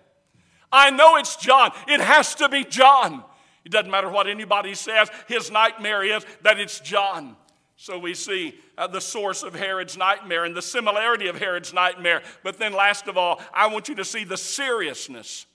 I 0.72 0.90
know 0.90 1.16
it's 1.16 1.38
John. 1.38 1.72
It 1.88 2.02
has 2.02 2.36
to 2.36 2.50
be 2.50 2.63
John. 2.63 3.24
It 3.63 3.72
doesn't 3.72 3.92
matter 3.92 4.10
what 4.10 4.28
anybody 4.28 4.76
says, 4.76 5.10
his 5.28 5.52
nightmare 5.52 6.04
is 6.04 6.26
that 6.42 6.60
it's 6.60 6.80
John. 6.80 7.36
So 7.76 8.00
we 8.00 8.13
see 8.13 8.56
uh, 8.78 8.88
the 8.88 9.02
source 9.02 9.44
of 9.44 9.54
Herod's 9.54 9.98
nightmare 9.98 10.46
and 10.46 10.56
the 10.56 10.62
similarity 10.62 11.28
of 11.28 11.38
Herod's 11.38 11.74
nightmare. 11.74 12.24
But 12.44 12.58
then, 12.58 12.74
last 12.74 13.08
of 13.08 13.18
all, 13.18 13.40
I 13.54 13.68
want 13.68 13.88
you 13.88 13.96
to 13.96 14.06
see 14.06 14.24
the 14.24 14.38
seriousness 14.38 15.46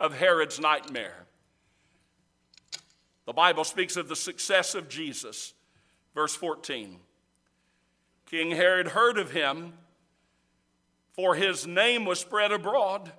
of 0.00 0.16
Herod's 0.16 0.58
nightmare. 0.58 1.26
The 3.26 3.32
Bible 3.32 3.64
speaks 3.64 3.96
of 3.96 4.08
the 4.08 4.16
success 4.16 4.74
of 4.74 4.88
Jesus 4.88 5.54
Verse 6.14 6.34
14 6.34 6.98
King 8.26 8.52
Herod 8.52 8.88
heard 8.88 9.18
of 9.18 9.32
him, 9.32 9.72
for 11.12 11.34
his 11.34 11.66
name 11.66 12.04
was 12.04 12.20
spread 12.20 12.52
abroad. 12.52 13.12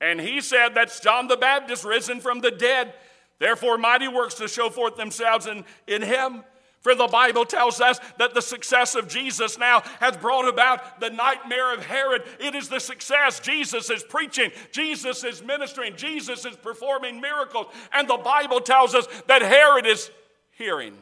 And 0.00 0.20
he 0.20 0.40
said, 0.40 0.74
That's 0.74 1.00
John 1.00 1.28
the 1.28 1.36
Baptist 1.36 1.84
risen 1.84 2.20
from 2.20 2.40
the 2.40 2.50
dead. 2.50 2.94
Therefore, 3.38 3.78
mighty 3.78 4.06
works 4.06 4.34
to 4.34 4.48
show 4.48 4.70
forth 4.70 4.96
themselves 4.96 5.46
in, 5.46 5.64
in 5.86 6.02
him. 6.02 6.44
For 6.82 6.94
the 6.94 7.08
Bible 7.08 7.46
tells 7.46 7.80
us 7.80 7.98
that 8.18 8.34
the 8.34 8.42
success 8.42 8.94
of 8.94 9.08
Jesus 9.08 9.58
now 9.58 9.82
has 10.00 10.18
brought 10.18 10.46
about 10.46 11.00
the 11.00 11.08
nightmare 11.08 11.72
of 11.72 11.84
Herod. 11.84 12.22
It 12.38 12.54
is 12.54 12.68
the 12.68 12.78
success. 12.78 13.40
Jesus 13.40 13.88
is 13.88 14.04
preaching, 14.04 14.50
Jesus 14.70 15.24
is 15.24 15.42
ministering, 15.42 15.96
Jesus 15.96 16.44
is 16.44 16.56
performing 16.56 17.22
miracles. 17.22 17.66
And 17.92 18.06
the 18.06 18.18
Bible 18.18 18.60
tells 18.60 18.94
us 18.94 19.06
that 19.26 19.40
Herod 19.40 19.86
is 19.86 20.10
hearing. 20.50 20.94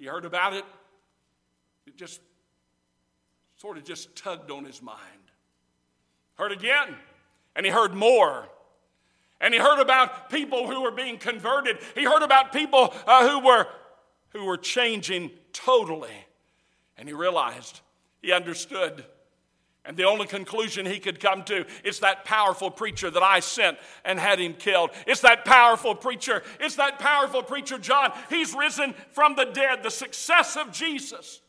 He 0.00 0.06
heard 0.06 0.24
about 0.24 0.54
it. 0.54 0.64
It 1.86 1.94
just 1.94 2.22
sort 3.58 3.76
of 3.76 3.84
just 3.84 4.16
tugged 4.16 4.50
on 4.50 4.64
his 4.64 4.80
mind. 4.80 4.98
Heard 6.36 6.52
again, 6.52 6.96
and 7.54 7.66
he 7.66 7.70
heard 7.70 7.94
more. 7.94 8.48
And 9.42 9.52
he 9.52 9.60
heard 9.60 9.78
about 9.78 10.30
people 10.30 10.66
who 10.66 10.82
were 10.82 10.90
being 10.90 11.18
converted. 11.18 11.78
He 11.94 12.04
heard 12.04 12.22
about 12.22 12.50
people 12.50 12.94
uh, 13.06 13.28
who, 13.28 13.44
were, 13.44 13.66
who 14.30 14.46
were 14.46 14.56
changing 14.56 15.32
totally. 15.52 16.26
And 16.96 17.06
he 17.06 17.12
realized, 17.12 17.80
he 18.22 18.32
understood 18.32 19.04
and 19.84 19.96
the 19.96 20.04
only 20.04 20.26
conclusion 20.26 20.84
he 20.84 20.98
could 20.98 21.20
come 21.20 21.42
to 21.44 21.64
is 21.84 22.00
that 22.00 22.24
powerful 22.24 22.70
preacher 22.70 23.10
that 23.10 23.22
I 23.22 23.40
sent 23.40 23.78
and 24.04 24.18
had 24.18 24.38
him 24.38 24.54
killed. 24.54 24.90
It's 25.06 25.22
that 25.22 25.44
powerful 25.44 25.94
preacher. 25.94 26.42
It's 26.60 26.76
that 26.76 26.98
powerful 26.98 27.42
preacher, 27.42 27.78
John. 27.78 28.12
He's 28.28 28.54
risen 28.54 28.94
from 29.12 29.36
the 29.36 29.46
dead, 29.46 29.82
the 29.82 29.90
success 29.90 30.56
of 30.56 30.70
Jesus. 30.70 31.40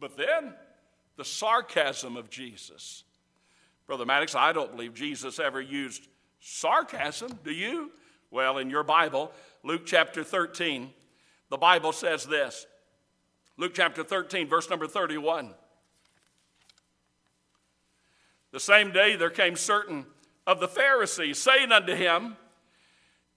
But 0.00 0.16
then, 0.16 0.54
the 1.16 1.24
sarcasm 1.24 2.16
of 2.16 2.30
Jesus. 2.30 3.04
Brother 3.86 4.04
Maddox, 4.04 4.34
I 4.34 4.52
don't 4.52 4.72
believe 4.72 4.94
Jesus 4.94 5.38
ever 5.38 5.60
used 5.60 6.08
sarcasm. 6.40 7.38
Do 7.44 7.52
you? 7.52 7.92
Well, 8.30 8.58
in 8.58 8.70
your 8.70 8.82
Bible, 8.82 9.32
Luke 9.62 9.82
chapter 9.86 10.22
13, 10.22 10.90
the 11.48 11.56
Bible 11.56 11.92
says 11.92 12.24
this 12.26 12.66
Luke 13.56 13.72
chapter 13.74 14.02
13, 14.04 14.48
verse 14.48 14.68
number 14.68 14.86
31. 14.86 15.54
The 18.52 18.60
same 18.60 18.92
day 18.92 19.16
there 19.16 19.30
came 19.30 19.56
certain 19.56 20.06
of 20.46 20.60
the 20.60 20.68
Pharisees, 20.68 21.38
saying 21.38 21.72
unto 21.72 21.94
him, 21.94 22.36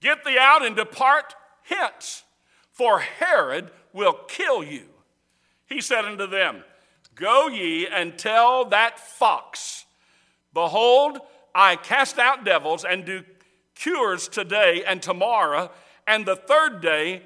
Get 0.00 0.24
thee 0.24 0.38
out 0.38 0.64
and 0.64 0.74
depart 0.74 1.34
hence, 1.62 2.24
for 2.70 3.00
Herod 3.00 3.70
will 3.92 4.14
kill 4.28 4.64
you. 4.64 4.88
He 5.66 5.80
said 5.80 6.04
unto 6.04 6.26
them, 6.26 6.64
Go 7.14 7.48
ye 7.48 7.86
and 7.86 8.18
tell 8.18 8.64
that 8.66 8.98
fox, 8.98 9.84
Behold, 10.54 11.18
I 11.54 11.76
cast 11.76 12.18
out 12.18 12.44
devils 12.44 12.84
and 12.84 13.04
do 13.04 13.22
cures 13.74 14.28
today 14.28 14.82
and 14.86 15.02
tomorrow, 15.02 15.70
and 16.06 16.24
the 16.24 16.36
third 16.36 16.80
day 16.80 17.22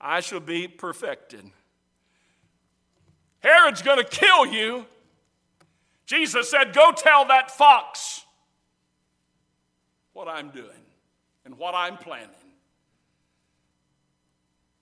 I 0.00 0.20
shall 0.20 0.40
be 0.40 0.68
perfected. 0.68 1.50
Herod's 3.40 3.82
going 3.82 3.98
to 3.98 4.04
kill 4.04 4.46
you 4.46 4.86
Jesus 6.08 6.50
said, 6.50 6.72
Go 6.72 6.90
tell 6.90 7.26
that 7.26 7.50
fox 7.50 8.24
what 10.14 10.26
I'm 10.26 10.48
doing 10.48 10.86
and 11.44 11.58
what 11.58 11.74
I'm 11.74 11.98
planning. 11.98 12.30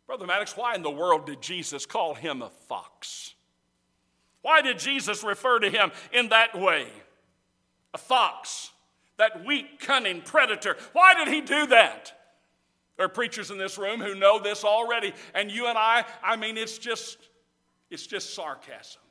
Brother 0.06 0.24
Maddox, 0.24 0.56
why 0.56 0.76
in 0.76 0.82
the 0.82 0.90
world 0.90 1.26
did 1.26 1.42
Jesus 1.42 1.84
call 1.84 2.14
him 2.14 2.42
a 2.42 2.50
fox? 2.68 3.34
Why 4.42 4.62
did 4.62 4.78
Jesus 4.78 5.24
refer 5.24 5.58
to 5.58 5.68
him 5.68 5.90
in 6.12 6.28
that 6.28 6.56
way? 6.56 6.86
A 7.92 7.98
fox, 7.98 8.70
that 9.16 9.44
weak, 9.44 9.80
cunning 9.80 10.22
predator. 10.22 10.76
Why 10.92 11.14
did 11.14 11.26
he 11.26 11.40
do 11.40 11.66
that? 11.66 12.12
There 12.96 13.06
are 13.06 13.08
preachers 13.10 13.50
in 13.50 13.58
this 13.58 13.78
room 13.78 14.00
who 14.00 14.14
know 14.14 14.38
this 14.38 14.62
already, 14.62 15.12
and 15.34 15.50
you 15.50 15.66
and 15.66 15.76
I, 15.76 16.04
I 16.22 16.36
mean, 16.36 16.56
it's 16.56 16.78
just, 16.78 17.18
it's 17.90 18.06
just 18.06 18.32
sarcasm. 18.32 19.02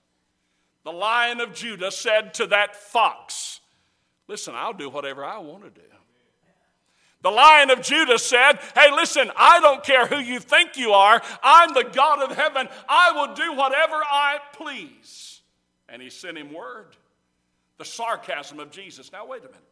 The 0.86 0.92
lion 0.92 1.42
of 1.42 1.54
Judah 1.54 1.92
said 1.92 2.36
to 2.36 2.48
that 2.48 2.76
fox, 2.76 3.60
Listen, 4.28 4.54
I'll 4.56 4.74
do 4.74 4.90
whatever 4.90 5.26
I 5.26 5.40
want 5.40 5.64
to 5.64 5.70
do. 5.70 5.86
The 7.22 7.32
lion 7.32 7.72
of 7.72 7.82
Judah 7.82 8.20
said, 8.20 8.60
Hey, 8.76 8.92
listen, 8.92 9.32
I 9.36 9.60
don't 9.60 9.84
care 9.84 10.06
who 10.06 10.20
you 10.20 10.40
think 10.40 10.78
you 10.78 10.92
are. 10.92 11.20
I'm 11.42 11.74
the 11.74 11.90
God 11.92 12.22
of 12.22 12.38
heaven. 12.38 12.68
I 12.88 13.14
will 13.14 13.34
do 13.34 13.54
whatever 13.54 13.96
I 13.96 14.38
please. 14.54 15.42
And 15.90 16.04
he 16.04 16.12
sent 16.12 16.38
him 16.38 16.54
word. 16.54 16.96
The 17.80 17.86
sarcasm 17.86 18.60
of 18.60 18.70
Jesus. 18.70 19.12
Now, 19.12 19.26
wait 19.26 19.40
a 19.40 19.48
minute. 19.48 19.64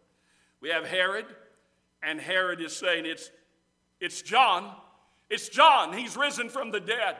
We 0.62 0.70
have 0.70 0.88
Herod, 0.88 1.26
and 2.02 2.20
Herod 2.20 2.60
is 2.60 2.76
saying, 2.76 3.06
It's, 3.06 3.30
it's 4.00 4.24
John. 4.24 4.74
It's 5.30 5.48
John. 5.48 5.94
He's 5.94 6.18
risen 6.18 6.50
from 6.50 6.72
the 6.72 6.80
dead. 6.80 7.18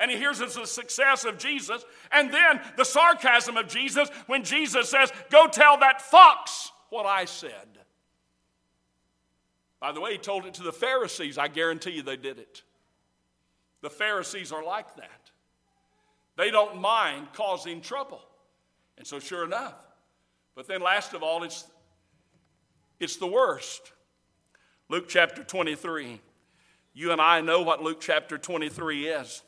And 0.00 0.10
he 0.10 0.16
hears 0.16 0.40
it's 0.40 0.56
the 0.56 0.66
success 0.66 1.26
of 1.26 1.36
Jesus. 1.38 1.84
And 2.10 2.32
then 2.32 2.60
the 2.78 2.84
sarcasm 2.84 3.58
of 3.58 3.68
Jesus 3.68 4.08
when 4.26 4.42
Jesus 4.42 4.88
says, 4.88 5.12
Go 5.30 5.46
tell 5.46 5.78
that 5.78 6.00
fox 6.00 6.72
what 6.88 7.04
I 7.04 7.26
said. 7.26 7.52
By 9.78 9.92
the 9.92 10.00
way, 10.00 10.12
he 10.12 10.18
told 10.18 10.46
it 10.46 10.54
to 10.54 10.62
the 10.62 10.72
Pharisees. 10.72 11.36
I 11.36 11.48
guarantee 11.48 11.90
you 11.90 12.02
they 12.02 12.16
did 12.16 12.38
it. 12.38 12.62
The 13.82 13.90
Pharisees 13.90 14.52
are 14.52 14.64
like 14.64 14.96
that. 14.96 15.30
They 16.36 16.50
don't 16.50 16.80
mind 16.80 17.28
causing 17.34 17.82
trouble. 17.82 18.22
And 18.96 19.06
so, 19.06 19.18
sure 19.18 19.44
enough. 19.44 19.74
But 20.54 20.66
then, 20.66 20.80
last 20.82 21.12
of 21.14 21.22
all, 21.22 21.42
it's, 21.42 21.66
it's 22.98 23.16
the 23.16 23.26
worst. 23.26 23.92
Luke 24.88 25.06
chapter 25.08 25.44
23. 25.44 26.20
You 26.92 27.12
and 27.12 27.20
I 27.20 27.40
know 27.40 27.62
what 27.62 27.82
Luke 27.82 28.00
chapter 28.00 28.36
23 28.36 29.08
is. 29.08 29.42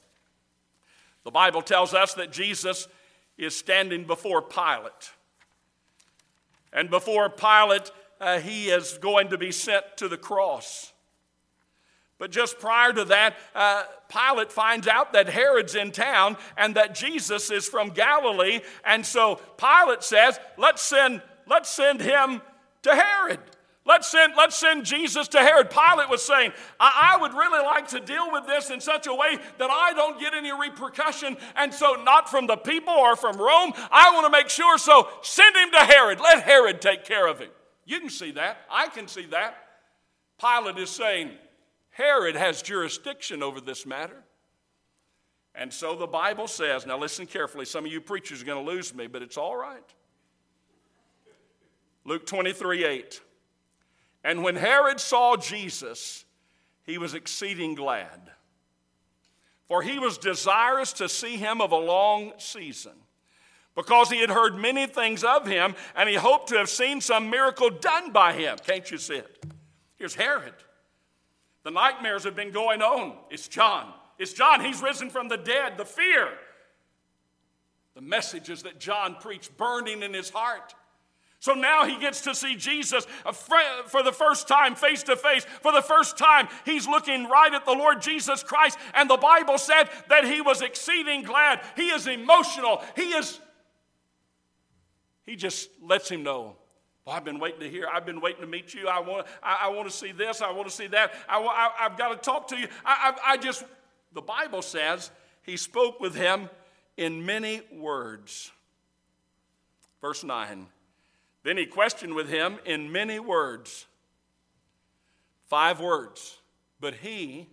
The 1.24 1.30
Bible 1.30 1.62
tells 1.62 1.94
us 1.94 2.14
that 2.14 2.32
Jesus 2.32 2.88
is 3.38 3.56
standing 3.56 4.04
before 4.04 4.42
Pilate. 4.42 5.12
And 6.72 6.90
before 6.90 7.28
Pilate, 7.28 7.90
uh, 8.20 8.38
he 8.38 8.70
is 8.70 8.98
going 8.98 9.28
to 9.28 9.38
be 9.38 9.52
sent 9.52 9.84
to 9.96 10.08
the 10.08 10.16
cross. 10.16 10.92
But 12.18 12.30
just 12.30 12.60
prior 12.60 12.92
to 12.92 13.04
that, 13.06 13.34
uh, 13.54 13.82
Pilate 14.08 14.52
finds 14.52 14.86
out 14.86 15.12
that 15.12 15.28
Herod's 15.28 15.74
in 15.74 15.90
town 15.90 16.36
and 16.56 16.76
that 16.76 16.94
Jesus 16.94 17.50
is 17.50 17.66
from 17.68 17.90
Galilee. 17.90 18.60
And 18.84 19.04
so 19.04 19.40
Pilate 19.56 20.04
says, 20.04 20.38
let's 20.56 20.82
send, 20.82 21.20
let's 21.48 21.68
send 21.68 22.00
him 22.00 22.40
to 22.82 22.94
Herod. 22.94 23.40
Let's 23.84 24.08
send, 24.08 24.34
let's 24.36 24.56
send 24.56 24.84
Jesus 24.84 25.26
to 25.28 25.38
Herod. 25.38 25.68
Pilate 25.70 26.08
was 26.08 26.22
saying, 26.22 26.52
I, 26.78 27.14
I, 27.14 27.20
would 27.20 27.34
really 27.34 27.64
like 27.64 27.88
to 27.88 27.98
deal 27.98 28.30
with 28.30 28.46
this 28.46 28.70
in 28.70 28.80
such 28.80 29.08
a 29.08 29.14
way 29.14 29.36
that 29.58 29.70
I 29.70 29.92
don't 29.92 30.20
get 30.20 30.34
any 30.34 30.52
repercussion. 30.52 31.36
And 31.56 31.74
so, 31.74 32.00
not 32.04 32.30
from 32.30 32.46
the 32.46 32.56
people 32.56 32.92
or 32.92 33.16
from 33.16 33.36
Rome. 33.38 33.72
I 33.90 34.12
want 34.14 34.26
to 34.26 34.30
make 34.30 34.48
sure. 34.48 34.78
So, 34.78 35.08
send 35.22 35.56
him 35.56 35.72
to 35.72 35.80
Herod. 35.80 36.20
Let 36.20 36.44
Herod 36.44 36.80
take 36.80 37.04
care 37.04 37.26
of 37.26 37.40
him. 37.40 37.50
You 37.84 37.98
can 37.98 38.10
see 38.10 38.30
that. 38.32 38.58
I 38.70 38.86
can 38.86 39.08
see 39.08 39.26
that. 39.26 39.56
Pilate 40.40 40.78
is 40.78 40.90
saying, 40.90 41.32
Herod 41.90 42.36
has 42.36 42.62
jurisdiction 42.62 43.42
over 43.42 43.60
this 43.60 43.84
matter. 43.84 44.22
And 45.54 45.72
so 45.72 45.96
the 45.96 46.06
Bible 46.06 46.46
says, 46.46 46.86
now 46.86 46.98
listen 46.98 47.26
carefully, 47.26 47.66
some 47.66 47.84
of 47.84 47.92
you 47.92 48.00
preachers 48.00 48.42
are 48.42 48.46
going 48.46 48.64
to 48.64 48.70
lose 48.70 48.94
me, 48.94 49.06
but 49.06 49.22
it's 49.22 49.36
all 49.36 49.56
right. 49.56 49.84
Luke 52.04 52.26
23 52.26 52.84
8. 52.84 53.20
And 54.24 54.42
when 54.42 54.56
Herod 54.56 55.00
saw 55.00 55.36
Jesus, 55.36 56.24
he 56.84 56.98
was 56.98 57.14
exceeding 57.14 57.74
glad, 57.74 58.30
for 59.66 59.82
he 59.82 59.98
was 59.98 60.18
desirous 60.18 60.92
to 60.94 61.08
see 61.08 61.36
him 61.36 61.60
of 61.60 61.72
a 61.72 61.76
long 61.76 62.32
season 62.38 62.92
because 63.74 64.10
he 64.10 64.20
had 64.20 64.30
heard 64.30 64.56
many 64.56 64.86
things 64.86 65.24
of 65.24 65.46
him 65.46 65.74
and 65.96 66.08
he 66.08 66.14
hoped 66.14 66.48
to 66.48 66.58
have 66.58 66.68
seen 66.68 67.00
some 67.00 67.30
miracle 67.30 67.70
done 67.70 68.12
by 68.12 68.32
him. 68.32 68.56
Can't 68.66 68.90
you 68.90 68.98
see 68.98 69.14
it? 69.16 69.44
Here's 69.96 70.14
Herod. 70.14 70.54
The 71.62 71.70
nightmares 71.70 72.24
have 72.24 72.34
been 72.34 72.50
going 72.50 72.82
on. 72.82 73.16
It's 73.30 73.48
John. 73.48 73.92
It's 74.18 74.32
John. 74.32 74.64
He's 74.64 74.82
risen 74.82 75.10
from 75.10 75.28
the 75.28 75.36
dead. 75.36 75.78
The 75.78 75.84
fear. 75.84 76.28
The 77.94 78.00
messages 78.00 78.64
that 78.64 78.80
John 78.80 79.16
preached 79.20 79.56
burning 79.56 80.02
in 80.02 80.12
his 80.12 80.30
heart. 80.30 80.74
So 81.42 81.54
now 81.54 81.84
he 81.86 81.98
gets 81.98 82.20
to 82.20 82.36
see 82.36 82.54
Jesus 82.54 83.04
uh, 83.26 83.32
for 83.32 84.04
the 84.04 84.12
first 84.12 84.46
time, 84.46 84.76
face 84.76 85.02
to 85.02 85.16
face. 85.16 85.44
For 85.60 85.72
the 85.72 85.82
first 85.82 86.16
time, 86.16 86.46
he's 86.64 86.86
looking 86.86 87.28
right 87.28 87.52
at 87.52 87.64
the 87.64 87.72
Lord 87.72 88.00
Jesus 88.00 88.44
Christ. 88.44 88.78
And 88.94 89.10
the 89.10 89.16
Bible 89.16 89.58
said 89.58 89.90
that 90.08 90.24
he 90.24 90.40
was 90.40 90.62
exceeding 90.62 91.24
glad. 91.24 91.60
He 91.74 91.88
is 91.88 92.06
emotional. 92.06 92.80
He 92.94 93.10
is 93.10 93.40
he 95.26 95.34
just 95.34 95.68
lets 95.82 96.08
him 96.08 96.22
know. 96.22 96.54
Well, 97.04 97.16
I've 97.16 97.24
been 97.24 97.40
waiting 97.40 97.58
to 97.58 97.68
hear. 97.68 97.88
I've 97.92 98.06
been 98.06 98.20
waiting 98.20 98.42
to 98.42 98.46
meet 98.46 98.72
you. 98.72 98.86
I 98.86 99.00
want, 99.00 99.26
I, 99.42 99.62
I 99.62 99.68
want 99.70 99.90
to 99.90 99.94
see 99.96 100.12
this. 100.12 100.42
I 100.42 100.52
want 100.52 100.68
to 100.68 100.74
see 100.74 100.86
that. 100.86 101.12
I, 101.28 101.70
have 101.78 101.98
got 101.98 102.10
to 102.10 102.16
talk 102.18 102.46
to 102.48 102.56
you. 102.56 102.68
I, 102.84 103.16
I, 103.24 103.32
I 103.32 103.36
just, 103.36 103.64
the 104.12 104.22
Bible 104.22 104.62
says 104.62 105.10
he 105.42 105.56
spoke 105.56 105.98
with 105.98 106.14
him 106.14 106.48
in 106.96 107.26
many 107.26 107.62
words. 107.72 108.52
Verse 110.00 110.22
9. 110.22 110.68
Then 111.42 111.56
he 111.56 111.66
questioned 111.66 112.14
with 112.14 112.28
him 112.28 112.58
in 112.64 112.92
many 112.92 113.18
words. 113.18 113.86
Five 115.46 115.80
words. 115.80 116.38
But 116.80 116.94
he 116.94 117.48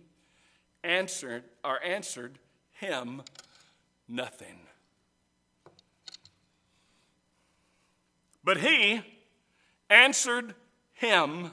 answered 0.82 1.44
or 1.64 1.82
answered 1.82 2.38
him 2.72 3.22
nothing. 4.08 4.60
But 8.42 8.58
he 8.58 9.02
answered 9.88 10.54
him 10.92 11.50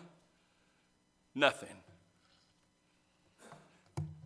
nothing. 1.35 1.75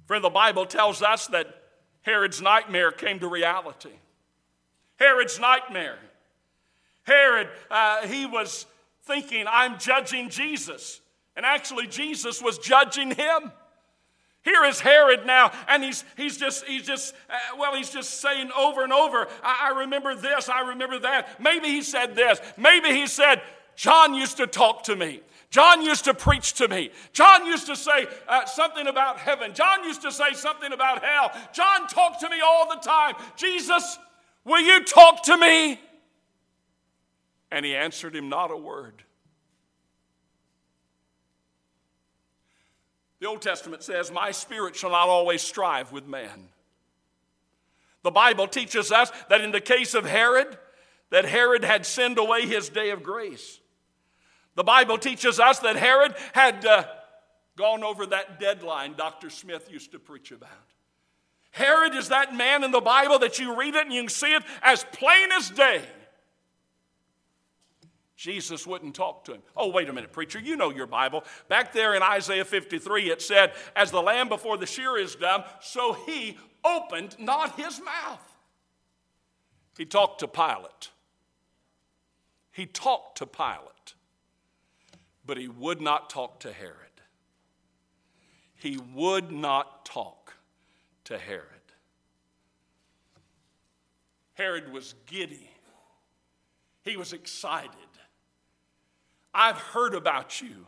For 0.06 0.19
the 0.19 0.30
Bible 0.30 0.65
tells 0.65 1.02
us 1.02 1.28
that 1.28 1.47
Herod's 2.02 2.41
nightmare 2.41 2.91
came 2.91 3.19
to 3.19 3.28
reality. 3.28 3.93
Herod's 4.97 5.39
nightmare. 5.39 5.97
Herod, 7.04 7.50
uh, 7.70 8.08
he 8.08 8.26
was 8.26 8.66
thinking, 9.04 9.46
I'm 9.50 9.80
judging 9.80 10.30
Jesus. 10.30 11.02
And 11.36 11.46
actually, 11.46 11.88
Jesus 11.88 12.42
was 12.42 12.58
judging 12.58 13.12
him. 13.12 13.52
Here 14.44 14.64
is 14.66 14.80
Herod 14.80 15.28
now, 15.28 15.52
and 15.68 15.84
he's, 15.84 16.04
he's 16.18 16.36
just, 16.36 16.66
he's 16.66 16.86
just 16.86 17.14
uh, 17.30 17.58
well, 17.60 17.76
he's 17.76 17.92
just 17.92 18.22
saying 18.22 18.50
over 18.58 18.84
and 18.84 18.92
over, 18.92 19.28
I, 19.44 19.70
I 19.72 19.80
remember 19.82 20.16
this, 20.16 20.50
I 20.50 20.70
remember 20.70 20.98
that. 21.00 21.40
Maybe 21.40 21.68
he 21.68 21.84
said 21.84 22.16
this. 22.16 22.40
Maybe 22.58 22.90
he 22.90 23.06
said, 23.06 23.44
John 23.76 24.16
used 24.16 24.38
to 24.38 24.48
talk 24.48 24.84
to 24.84 24.96
me. 24.96 25.22
John 25.52 25.84
used 25.84 26.06
to 26.06 26.14
preach 26.16 26.54
to 26.54 26.68
me. 26.68 26.90
John 27.14 27.46
used 27.46 27.68
to 27.68 27.76
say 27.76 28.08
uh, 28.28 28.46
something 28.46 28.88
about 28.88 29.20
heaven. 29.20 29.54
John 29.54 29.84
used 29.84 30.02
to 30.02 30.12
say 30.12 30.34
something 30.34 30.72
about 30.72 31.04
hell. 31.04 31.32
John 31.54 31.88
talked 31.88 32.22
to 32.22 32.30
me 32.30 32.42
all 32.44 32.68
the 32.70 32.82
time. 32.82 33.16
Jesus, 33.36 34.00
will 34.44 34.62
you 34.62 34.84
talk 34.86 35.24
to 35.24 35.38
me? 35.38 35.80
And 37.52 37.66
he 37.66 37.76
answered 37.76 38.16
him 38.16 38.30
not 38.30 38.52
a 38.52 38.58
word. 38.58 39.04
The 43.20 43.28
Old 43.28 43.42
Testament 43.42 43.84
says, 43.84 44.12
My 44.12 44.32
spirit 44.32 44.76
shall 44.76 44.92
not 44.92 45.08
always 45.08 45.42
strive 45.42 45.92
with 45.92 46.08
man. 46.08 46.50
The 48.04 48.12
Bible 48.12 48.48
teaches 48.48 48.92
us 48.92 49.12
that 49.30 49.42
in 49.42 49.52
the 49.52 49.62
case 49.62 49.94
of 49.94 50.06
Herod, 50.06 50.58
that 51.12 51.26
Herod 51.26 51.64
had 51.64 51.86
sinned 51.86 52.18
away 52.18 52.48
his 52.48 52.70
day 52.70 52.90
of 52.90 53.04
grace. 53.04 53.60
The 54.56 54.64
Bible 54.64 54.98
teaches 54.98 55.40
us 55.40 55.60
that 55.60 55.76
Herod 55.76 56.16
had 56.34 56.66
uh, 56.66 56.86
gone 57.58 57.84
over 57.84 58.06
that 58.08 58.40
deadline 58.40 58.96
Dr. 58.98 59.30
Smith 59.30 59.72
used 59.72 59.92
to 59.92 60.00
preach 60.00 60.32
about. 60.32 60.50
Herod 61.52 61.96
is 61.96 62.10
that 62.10 62.34
man 62.34 62.64
in 62.64 62.72
the 62.72 62.82
Bible 62.82 63.20
that 63.20 63.38
you 63.38 63.56
read 63.56 63.76
it 63.76 63.86
and 63.86 63.94
you 63.94 64.02
can 64.02 64.10
see 64.10 64.34
it 64.34 64.44
as 64.64 64.86
plain 64.94 65.32
as 65.34 65.50
day. 65.50 65.84
Jesus 68.22 68.68
wouldn't 68.68 68.94
talk 68.94 69.26
to 69.26 69.34
him. 69.34 69.42
Oh, 69.58 69.72
wait 69.72 69.90
a 69.90 69.94
minute, 69.94 70.12
preacher, 70.12 70.40
you 70.40 70.56
know 70.56 70.70
your 70.70 70.86
Bible. 70.86 71.24
Back 71.48 71.74
there 71.74 71.96
in 71.96 72.04
Isaiah 72.04 72.46
53, 72.46 73.10
it 73.10 73.20
said, 73.20 73.52
As 73.76 73.90
the 73.90 74.00
lamb 74.00 74.30
before 74.30 74.58
the 74.58 74.68
shear 74.68 74.96
is 74.96 75.16
dumb, 75.16 75.44
so 75.60 75.94
he 76.06 76.38
opened 76.64 77.16
not 77.18 77.60
his 77.60 77.82
mouth. 77.84 78.22
He 79.76 79.86
talked 79.86 80.20
to 80.20 80.28
Pilate. 80.28 80.92
He 82.52 82.68
talked 82.68 83.18
to 83.18 83.26
Pilate, 83.26 83.96
but 85.26 85.40
he 85.40 85.48
would 85.48 85.82
not 85.82 86.12
talk 86.12 86.42
to 86.42 86.54
Herod. 86.54 86.76
He 88.54 88.78
would 88.94 89.32
not 89.32 89.84
talk 89.84 90.36
to 91.06 91.18
Herod. 91.18 91.48
Herod 94.34 94.72
was 94.72 94.94
giddy. 95.08 95.50
He 96.84 96.98
was 96.98 97.14
excited. 97.14 97.72
I've 99.34 99.58
heard 99.58 99.94
about 99.94 100.41
you. 100.41 100.65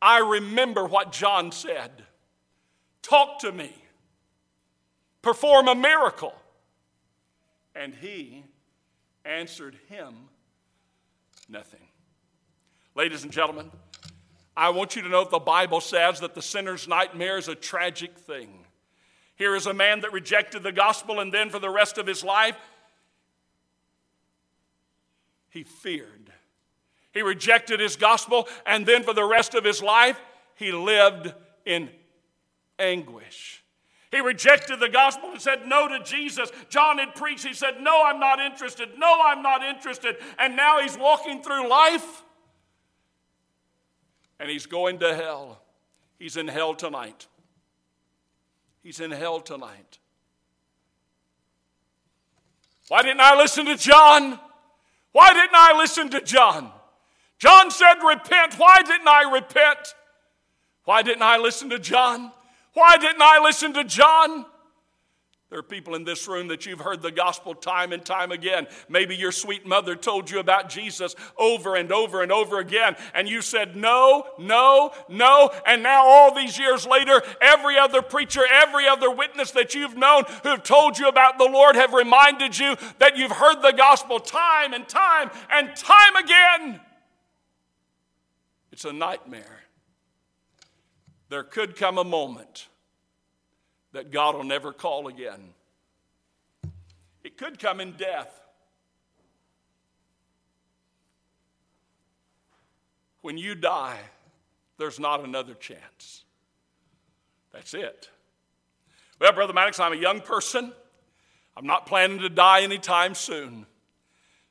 I 0.00 0.18
remember 0.18 0.86
what 0.86 1.12
John 1.12 1.52
said. 1.52 1.90
Talk 3.02 3.40
to 3.40 3.52
me. 3.52 3.72
Perform 5.22 5.68
a 5.68 5.74
miracle. 5.74 6.34
And 7.74 7.94
he 7.94 8.44
answered 9.24 9.76
him 9.88 10.14
nothing. 11.48 11.86
Ladies 12.94 13.22
and 13.22 13.32
gentlemen, 13.32 13.70
I 14.56 14.70
want 14.70 14.96
you 14.96 15.02
to 15.02 15.08
know 15.08 15.24
the 15.24 15.38
Bible 15.38 15.80
says 15.80 16.18
that 16.20 16.34
the 16.34 16.42
sinner's 16.42 16.88
nightmare 16.88 17.38
is 17.38 17.46
a 17.46 17.54
tragic 17.54 18.18
thing. 18.18 18.64
Here 19.36 19.54
is 19.54 19.66
a 19.66 19.74
man 19.74 20.00
that 20.00 20.12
rejected 20.12 20.64
the 20.64 20.72
gospel, 20.72 21.20
and 21.20 21.32
then 21.32 21.48
for 21.48 21.60
the 21.60 21.70
rest 21.70 21.96
of 21.96 22.08
his 22.08 22.24
life, 22.24 22.56
he 25.48 25.62
feared. 25.62 26.17
He 27.18 27.22
rejected 27.22 27.80
his 27.80 27.96
gospel, 27.96 28.46
and 28.64 28.86
then 28.86 29.02
for 29.02 29.12
the 29.12 29.24
rest 29.24 29.56
of 29.56 29.64
his 29.64 29.82
life, 29.82 30.20
he 30.54 30.70
lived 30.70 31.34
in 31.66 31.90
anguish. 32.78 33.64
He 34.12 34.20
rejected 34.20 34.78
the 34.78 34.88
gospel 34.88 35.32
and 35.32 35.40
said 35.40 35.66
no 35.66 35.88
to 35.88 36.00
Jesus. 36.04 36.52
John 36.68 36.98
had 36.98 37.16
preached. 37.16 37.44
He 37.44 37.54
said, 37.54 37.80
No, 37.80 38.04
I'm 38.04 38.20
not 38.20 38.38
interested. 38.38 38.90
No, 38.96 39.20
I'm 39.24 39.42
not 39.42 39.64
interested. 39.64 40.18
And 40.38 40.54
now 40.54 40.80
he's 40.80 40.96
walking 40.96 41.42
through 41.42 41.68
life 41.68 42.22
and 44.38 44.48
he's 44.48 44.66
going 44.66 45.00
to 45.00 45.12
hell. 45.12 45.60
He's 46.20 46.36
in 46.36 46.46
hell 46.46 46.72
tonight. 46.72 47.26
He's 48.84 49.00
in 49.00 49.10
hell 49.10 49.40
tonight. 49.40 49.98
Why 52.86 53.02
didn't 53.02 53.22
I 53.22 53.36
listen 53.36 53.66
to 53.66 53.76
John? 53.76 54.38
Why 55.10 55.32
didn't 55.32 55.56
I 55.56 55.76
listen 55.76 56.10
to 56.10 56.20
John? 56.20 56.70
John 57.38 57.70
said, 57.70 57.94
Repent. 58.06 58.54
Why 58.54 58.82
didn't 58.82 59.08
I 59.08 59.30
repent? 59.32 59.94
Why 60.84 61.02
didn't 61.02 61.22
I 61.22 61.36
listen 61.36 61.70
to 61.70 61.78
John? 61.78 62.32
Why 62.74 62.96
didn't 62.96 63.22
I 63.22 63.40
listen 63.42 63.74
to 63.74 63.84
John? 63.84 64.46
There 65.50 65.58
are 65.58 65.62
people 65.62 65.94
in 65.94 66.04
this 66.04 66.28
room 66.28 66.48
that 66.48 66.66
you've 66.66 66.80
heard 66.80 67.00
the 67.00 67.10
gospel 67.10 67.54
time 67.54 67.92
and 67.92 68.04
time 68.04 68.32
again. 68.32 68.66
Maybe 68.86 69.16
your 69.16 69.32
sweet 69.32 69.66
mother 69.66 69.96
told 69.96 70.30
you 70.30 70.40
about 70.40 70.68
Jesus 70.68 71.16
over 71.38 71.74
and 71.74 71.90
over 71.90 72.22
and 72.22 72.30
over 72.30 72.58
again, 72.58 72.96
and 73.14 73.26
you 73.26 73.40
said 73.40 73.74
no, 73.74 74.24
no, 74.38 74.92
no. 75.08 75.50
And 75.66 75.82
now, 75.82 76.06
all 76.06 76.34
these 76.34 76.58
years 76.58 76.86
later, 76.86 77.22
every 77.40 77.78
other 77.78 78.02
preacher, 78.02 78.42
every 78.46 78.86
other 78.86 79.10
witness 79.10 79.52
that 79.52 79.74
you've 79.74 79.96
known 79.96 80.24
who've 80.42 80.62
told 80.62 80.98
you 80.98 81.08
about 81.08 81.38
the 81.38 81.48
Lord 81.50 81.76
have 81.76 81.94
reminded 81.94 82.58
you 82.58 82.76
that 82.98 83.16
you've 83.16 83.32
heard 83.32 83.62
the 83.62 83.72
gospel 83.72 84.20
time 84.20 84.74
and 84.74 84.86
time 84.86 85.30
and 85.50 85.74
time 85.74 86.16
again. 86.16 86.80
It's 88.78 88.84
a 88.84 88.92
nightmare. 88.92 89.64
There 91.30 91.42
could 91.42 91.74
come 91.74 91.98
a 91.98 92.04
moment 92.04 92.68
that 93.90 94.12
God 94.12 94.36
will 94.36 94.44
never 94.44 94.72
call 94.72 95.08
again. 95.08 95.52
It 97.24 97.36
could 97.36 97.58
come 97.58 97.80
in 97.80 97.94
death. 97.94 98.30
When 103.22 103.36
you 103.36 103.56
die, 103.56 103.98
there's 104.76 105.00
not 105.00 105.24
another 105.24 105.54
chance. 105.54 106.22
That's 107.52 107.74
it. 107.74 108.08
Well, 109.20 109.32
Brother 109.32 109.54
Maddox, 109.54 109.80
I'm 109.80 109.92
a 109.92 109.96
young 109.96 110.20
person. 110.20 110.72
I'm 111.56 111.66
not 111.66 111.86
planning 111.86 112.20
to 112.20 112.28
die 112.28 112.62
anytime 112.62 113.16
soon. 113.16 113.66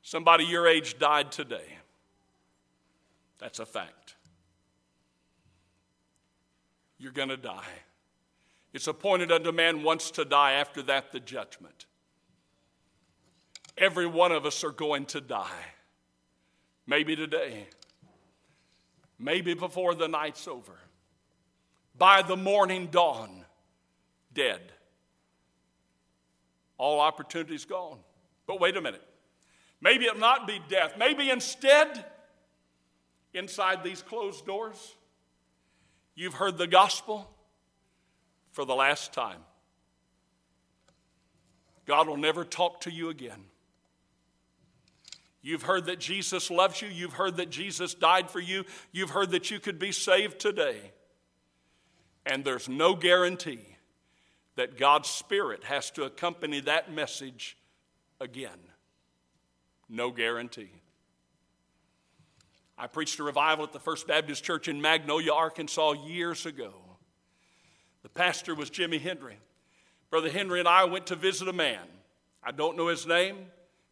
Somebody 0.02 0.44
your 0.44 0.68
age 0.68 0.98
died 0.98 1.32
today. 1.32 1.78
That's 3.38 3.58
a 3.58 3.64
fact. 3.64 4.07
You're 6.98 7.12
going 7.12 7.28
to 7.28 7.36
die. 7.36 7.64
It's 8.72 8.86
appointed 8.86 9.32
unto 9.32 9.52
man 9.52 9.82
once 9.82 10.10
to 10.12 10.24
die, 10.24 10.52
after 10.52 10.82
that, 10.82 11.12
the 11.12 11.20
judgment. 11.20 11.86
Every 13.76 14.06
one 14.06 14.32
of 14.32 14.44
us 14.44 14.64
are 14.64 14.72
going 14.72 15.06
to 15.06 15.20
die. 15.20 15.64
Maybe 16.86 17.14
today, 17.14 17.66
maybe 19.18 19.54
before 19.54 19.94
the 19.94 20.08
night's 20.08 20.48
over. 20.48 20.72
By 21.96 22.22
the 22.22 22.36
morning 22.36 22.88
dawn, 22.90 23.44
dead. 24.32 24.60
All 26.76 27.00
opportunities 27.00 27.64
gone. 27.64 27.98
But 28.46 28.60
wait 28.60 28.76
a 28.76 28.80
minute. 28.80 29.02
Maybe 29.80 30.06
it'll 30.06 30.18
not 30.18 30.46
be 30.46 30.60
death. 30.68 30.94
Maybe 30.98 31.30
instead, 31.30 32.04
inside 33.34 33.84
these 33.84 34.02
closed 34.02 34.46
doors, 34.46 34.94
you've 36.18 36.34
heard 36.34 36.58
the 36.58 36.66
gospel 36.66 37.30
for 38.50 38.64
the 38.64 38.74
last 38.74 39.12
time. 39.12 39.38
God 41.86 42.08
will 42.08 42.16
never 42.16 42.44
talk 42.44 42.80
to 42.82 42.90
you 42.90 43.08
again. 43.08 43.44
You've 45.40 45.62
heard 45.62 45.86
that 45.86 46.00
Jesus 46.00 46.50
loves 46.50 46.82
you. 46.82 46.88
You've 46.88 47.12
heard 47.12 47.36
that 47.36 47.50
Jesus 47.50 47.94
died 47.94 48.28
for 48.30 48.40
you. 48.40 48.64
You've 48.90 49.10
heard 49.10 49.30
that 49.30 49.52
you 49.52 49.60
could 49.60 49.78
be 49.78 49.92
saved 49.92 50.40
today. 50.40 50.90
And 52.26 52.44
there's 52.44 52.68
no 52.68 52.96
guarantee 52.96 53.64
that 54.56 54.76
God's 54.76 55.08
Spirit 55.08 55.62
has 55.64 55.92
to 55.92 56.02
accompany 56.02 56.58
that 56.60 56.92
message 56.92 57.56
again. 58.20 58.58
No 59.88 60.10
guarantee. 60.10 60.77
I 62.78 62.86
preached 62.86 63.18
a 63.18 63.24
revival 63.24 63.64
at 63.64 63.72
the 63.72 63.80
First 63.80 64.06
Baptist 64.06 64.44
Church 64.44 64.68
in 64.68 64.80
Magnolia, 64.80 65.32
Arkansas 65.32 65.94
years 66.06 66.46
ago. 66.46 66.72
The 68.02 68.08
pastor 68.08 68.54
was 68.54 68.70
Jimmy 68.70 68.98
Henry. 68.98 69.36
Brother 70.10 70.30
Henry 70.30 70.60
and 70.60 70.68
I 70.68 70.84
went 70.84 71.06
to 71.08 71.16
visit 71.16 71.48
a 71.48 71.52
man. 71.52 71.84
I 72.42 72.52
don't 72.52 72.76
know 72.76 72.86
his 72.86 73.06
name, 73.06 73.36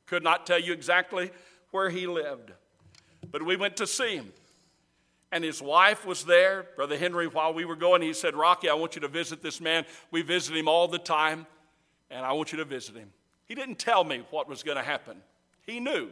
could 0.06 0.22
not 0.22 0.46
tell 0.46 0.60
you 0.60 0.72
exactly 0.72 1.32
where 1.72 1.90
he 1.90 2.06
lived, 2.06 2.52
but 3.32 3.42
we 3.42 3.56
went 3.56 3.76
to 3.78 3.86
see 3.86 4.14
him. 4.16 4.32
And 5.32 5.42
his 5.42 5.60
wife 5.60 6.06
was 6.06 6.24
there. 6.24 6.66
Brother 6.76 6.96
Henry, 6.96 7.26
while 7.26 7.52
we 7.52 7.64
were 7.64 7.74
going, 7.74 8.00
he 8.00 8.12
said, 8.12 8.36
Rocky, 8.36 8.70
I 8.70 8.74
want 8.74 8.94
you 8.94 9.00
to 9.00 9.08
visit 9.08 9.42
this 9.42 9.60
man. 9.60 9.84
We 10.12 10.22
visit 10.22 10.56
him 10.56 10.68
all 10.68 10.86
the 10.86 11.00
time, 11.00 11.46
and 12.08 12.24
I 12.24 12.32
want 12.32 12.52
you 12.52 12.58
to 12.58 12.64
visit 12.64 12.94
him. 12.94 13.12
He 13.46 13.56
didn't 13.56 13.80
tell 13.80 14.04
me 14.04 14.22
what 14.30 14.48
was 14.48 14.62
going 14.62 14.76
to 14.76 14.84
happen. 14.84 15.16
He 15.66 15.80
knew, 15.80 16.10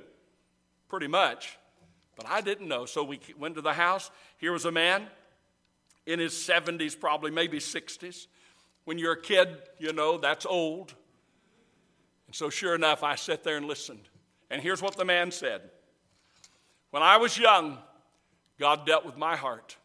pretty 0.89 1.07
much, 1.07 1.57
but 2.17 2.27
I 2.27 2.41
didn't 2.41 2.69
know. 2.69 2.87
So 2.87 3.05
we 3.05 3.21
went 3.39 3.55
to 3.57 3.61
the 3.61 3.73
house. 3.73 4.11
Here 4.39 4.53
was 4.53 4.65
a 4.65 4.73
man 4.73 5.07
in 6.07 6.19
his 6.19 6.33
70s, 6.33 6.99
probably, 6.99 7.31
maybe 7.31 7.59
60s. 7.59 8.27
When 8.85 8.99
you're 8.99 9.12
a 9.12 9.21
kid, 9.21 9.49
you 9.79 9.93
know, 9.93 10.19
that's 10.19 10.45
old. 10.47 10.95
And 12.27 12.35
so, 12.35 12.51
sure 12.51 12.75
enough, 12.75 13.03
I 13.03 13.15
sat 13.15 13.45
there 13.45 13.57
and 13.57 13.67
listened. 13.67 14.09
And 14.51 14.61
here's 14.61 14.83
what 14.83 14.97
the 14.97 15.05
man 15.05 15.31
said 15.31 15.62
When 16.91 17.03
I 17.03 17.17
was 17.17 17.39
young, 17.39 17.79
God 18.59 18.87
dealt 18.87 19.05
with 19.05 19.17
my 19.17 19.37
heart. 19.37 19.77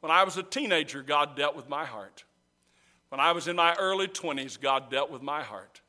When 0.00 0.10
I 0.10 0.24
was 0.24 0.36
a 0.36 0.42
teenager, 0.42 1.02
God 1.02 1.36
dealt 1.36 1.56
with 1.56 1.68
my 1.68 1.84
heart. 1.84 2.24
When 3.08 3.20
I 3.20 3.32
was 3.32 3.48
in 3.48 3.56
my 3.56 3.74
early 3.76 4.08
20s, 4.08 4.60
God 4.60 4.90
dealt 4.90 5.10
with 5.10 5.22
my 5.22 5.42
heart. 5.42 5.80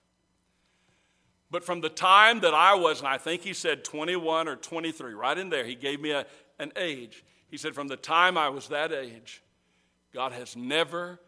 But 1.51 1.63
from 1.63 1.81
the 1.81 1.89
time 1.89 2.39
that 2.41 2.53
I 2.53 2.73
was, 2.73 2.99
and 2.99 3.07
I 3.07 3.17
think 3.17 3.41
he 3.41 3.53
said 3.53 3.83
21 3.83 4.47
or 4.47 4.55
23, 4.55 5.13
right 5.13 5.37
in 5.37 5.49
there, 5.49 5.65
he 5.65 5.75
gave 5.75 6.01
me 6.01 6.11
a, 6.11 6.25
an 6.59 6.71
age. 6.75 7.23
He 7.49 7.57
said, 7.57 7.75
From 7.75 7.87
the 7.87 7.97
time 7.97 8.37
I 8.37 8.49
was 8.49 8.67
that 8.69 8.91
age, 8.91 9.43
God 10.13 10.31
has 10.31 10.55
never 10.55 11.19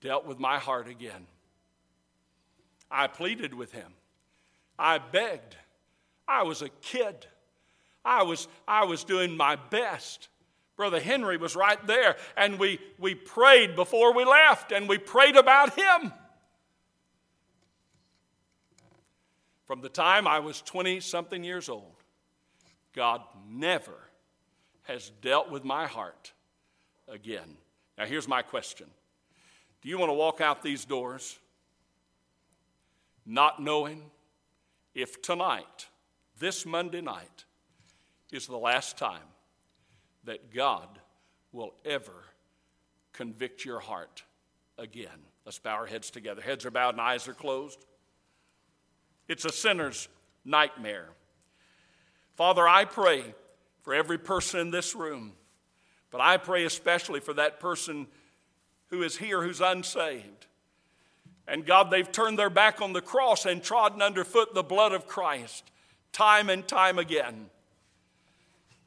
dealt 0.00 0.26
with 0.26 0.38
my 0.38 0.58
heart 0.58 0.88
again. 0.88 1.26
I 2.90 3.06
pleaded 3.06 3.54
with 3.54 3.72
him. 3.72 3.92
I 4.78 4.98
begged. 4.98 5.56
I 6.26 6.42
was 6.42 6.62
a 6.62 6.68
kid. 6.68 7.26
I 8.04 8.22
was, 8.22 8.48
I 8.66 8.84
was 8.84 9.04
doing 9.04 9.36
my 9.36 9.56
best. 9.56 10.28
Brother 10.76 11.00
Henry 11.00 11.36
was 11.36 11.56
right 11.56 11.84
there, 11.86 12.16
and 12.36 12.58
we, 12.58 12.78
we 12.98 13.14
prayed 13.14 13.74
before 13.74 14.14
we 14.14 14.24
left, 14.24 14.70
and 14.70 14.88
we 14.88 14.96
prayed 14.96 15.36
about 15.36 15.76
him. 15.76 16.12
From 19.68 19.82
the 19.82 19.90
time 19.90 20.26
I 20.26 20.38
was 20.38 20.62
20 20.62 20.98
something 21.00 21.44
years 21.44 21.68
old, 21.68 21.92
God 22.94 23.20
never 23.46 23.98
has 24.84 25.12
dealt 25.20 25.50
with 25.50 25.62
my 25.62 25.86
heart 25.86 26.32
again. 27.06 27.58
Now, 27.98 28.06
here's 28.06 28.26
my 28.26 28.40
question 28.40 28.86
Do 29.82 29.90
you 29.90 29.98
want 29.98 30.08
to 30.08 30.14
walk 30.14 30.40
out 30.40 30.62
these 30.62 30.86
doors 30.86 31.38
not 33.26 33.62
knowing 33.62 34.04
if 34.94 35.20
tonight, 35.20 35.86
this 36.38 36.64
Monday 36.64 37.02
night, 37.02 37.44
is 38.32 38.46
the 38.46 38.56
last 38.56 38.96
time 38.96 39.20
that 40.24 40.50
God 40.50 40.88
will 41.52 41.74
ever 41.84 42.24
convict 43.12 43.66
your 43.66 43.80
heart 43.80 44.22
again? 44.78 45.26
Let's 45.44 45.58
bow 45.58 45.74
our 45.74 45.86
heads 45.86 46.10
together. 46.10 46.40
Heads 46.40 46.64
are 46.64 46.70
bowed 46.70 46.94
and 46.94 47.02
eyes 47.02 47.28
are 47.28 47.34
closed. 47.34 47.84
It's 49.28 49.44
a 49.44 49.52
sinner's 49.52 50.08
nightmare. 50.44 51.08
Father, 52.36 52.66
I 52.66 52.84
pray 52.84 53.34
for 53.82 53.94
every 53.94 54.18
person 54.18 54.60
in 54.60 54.70
this 54.70 54.94
room. 54.94 55.32
But 56.10 56.20
I 56.20 56.36
pray 56.36 56.64
especially 56.64 57.20
for 57.20 57.34
that 57.34 57.60
person 57.60 58.06
who 58.88 59.02
is 59.02 59.16
here 59.16 59.42
who's 59.42 59.60
unsaved. 59.60 60.46
And 61.46 61.66
God, 61.66 61.90
they've 61.90 62.10
turned 62.10 62.38
their 62.38 62.50
back 62.50 62.80
on 62.80 62.92
the 62.92 63.00
cross 63.00 63.46
and 63.46 63.62
trodden 63.62 64.02
underfoot 64.02 64.54
the 64.54 64.62
blood 64.62 64.92
of 64.92 65.06
Christ 65.06 65.70
time 66.12 66.48
and 66.50 66.66
time 66.66 66.98
again. 66.98 67.50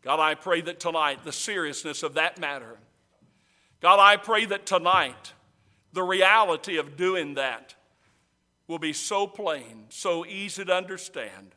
God, 0.02 0.20
I 0.20 0.34
pray 0.34 0.62
that 0.62 0.80
tonight 0.80 1.24
the 1.24 1.32
seriousness 1.32 2.02
of 2.04 2.16
that 2.16 2.40
matter, 2.40 2.78
God, 3.82 4.00
I 4.00 4.18
pray 4.18 4.46
that 4.46 4.66
tonight 4.66 5.34
the 5.94 6.04
reality 6.04 6.78
of 6.78 6.98
doing 6.98 7.36
that 7.36 7.76
will 8.72 8.80
be 8.80 8.94
so 8.94 9.28
plain, 9.28 9.84
so 9.90 10.26
easy 10.26 10.64
to 10.64 10.74
understand, 10.74 11.54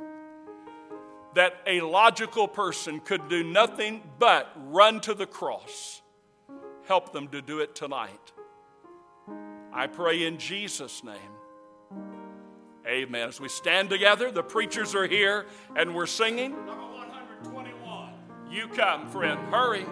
that 1.36 1.54
a 1.64 1.80
logical 1.80 2.48
person 2.48 2.98
could 2.98 3.28
do 3.28 3.44
nothing 3.44 4.02
but 4.18 4.50
run 4.56 5.00
to 5.00 5.14
the 5.14 5.24
cross. 5.24 6.02
Help 6.88 7.12
them 7.12 7.28
to 7.28 7.40
do 7.40 7.60
it 7.60 7.72
tonight. 7.76 8.32
I 9.72 9.86
pray 9.86 10.24
in 10.24 10.38
Jesus' 10.38 11.04
name. 11.04 11.14
Amen. 12.84 13.28
As 13.28 13.40
we 13.40 13.48
stand 13.48 13.90
together, 13.90 14.32
the 14.32 14.42
preachers 14.42 14.92
are 14.96 15.06
here 15.06 15.46
and 15.76 15.94
we're 15.94 16.06
singing. 16.06 16.50
Number 16.50 16.72
121. 16.72 18.10
You 18.50 18.66
come, 18.66 19.08
friend. 19.08 19.38
Hurry. 19.52 19.86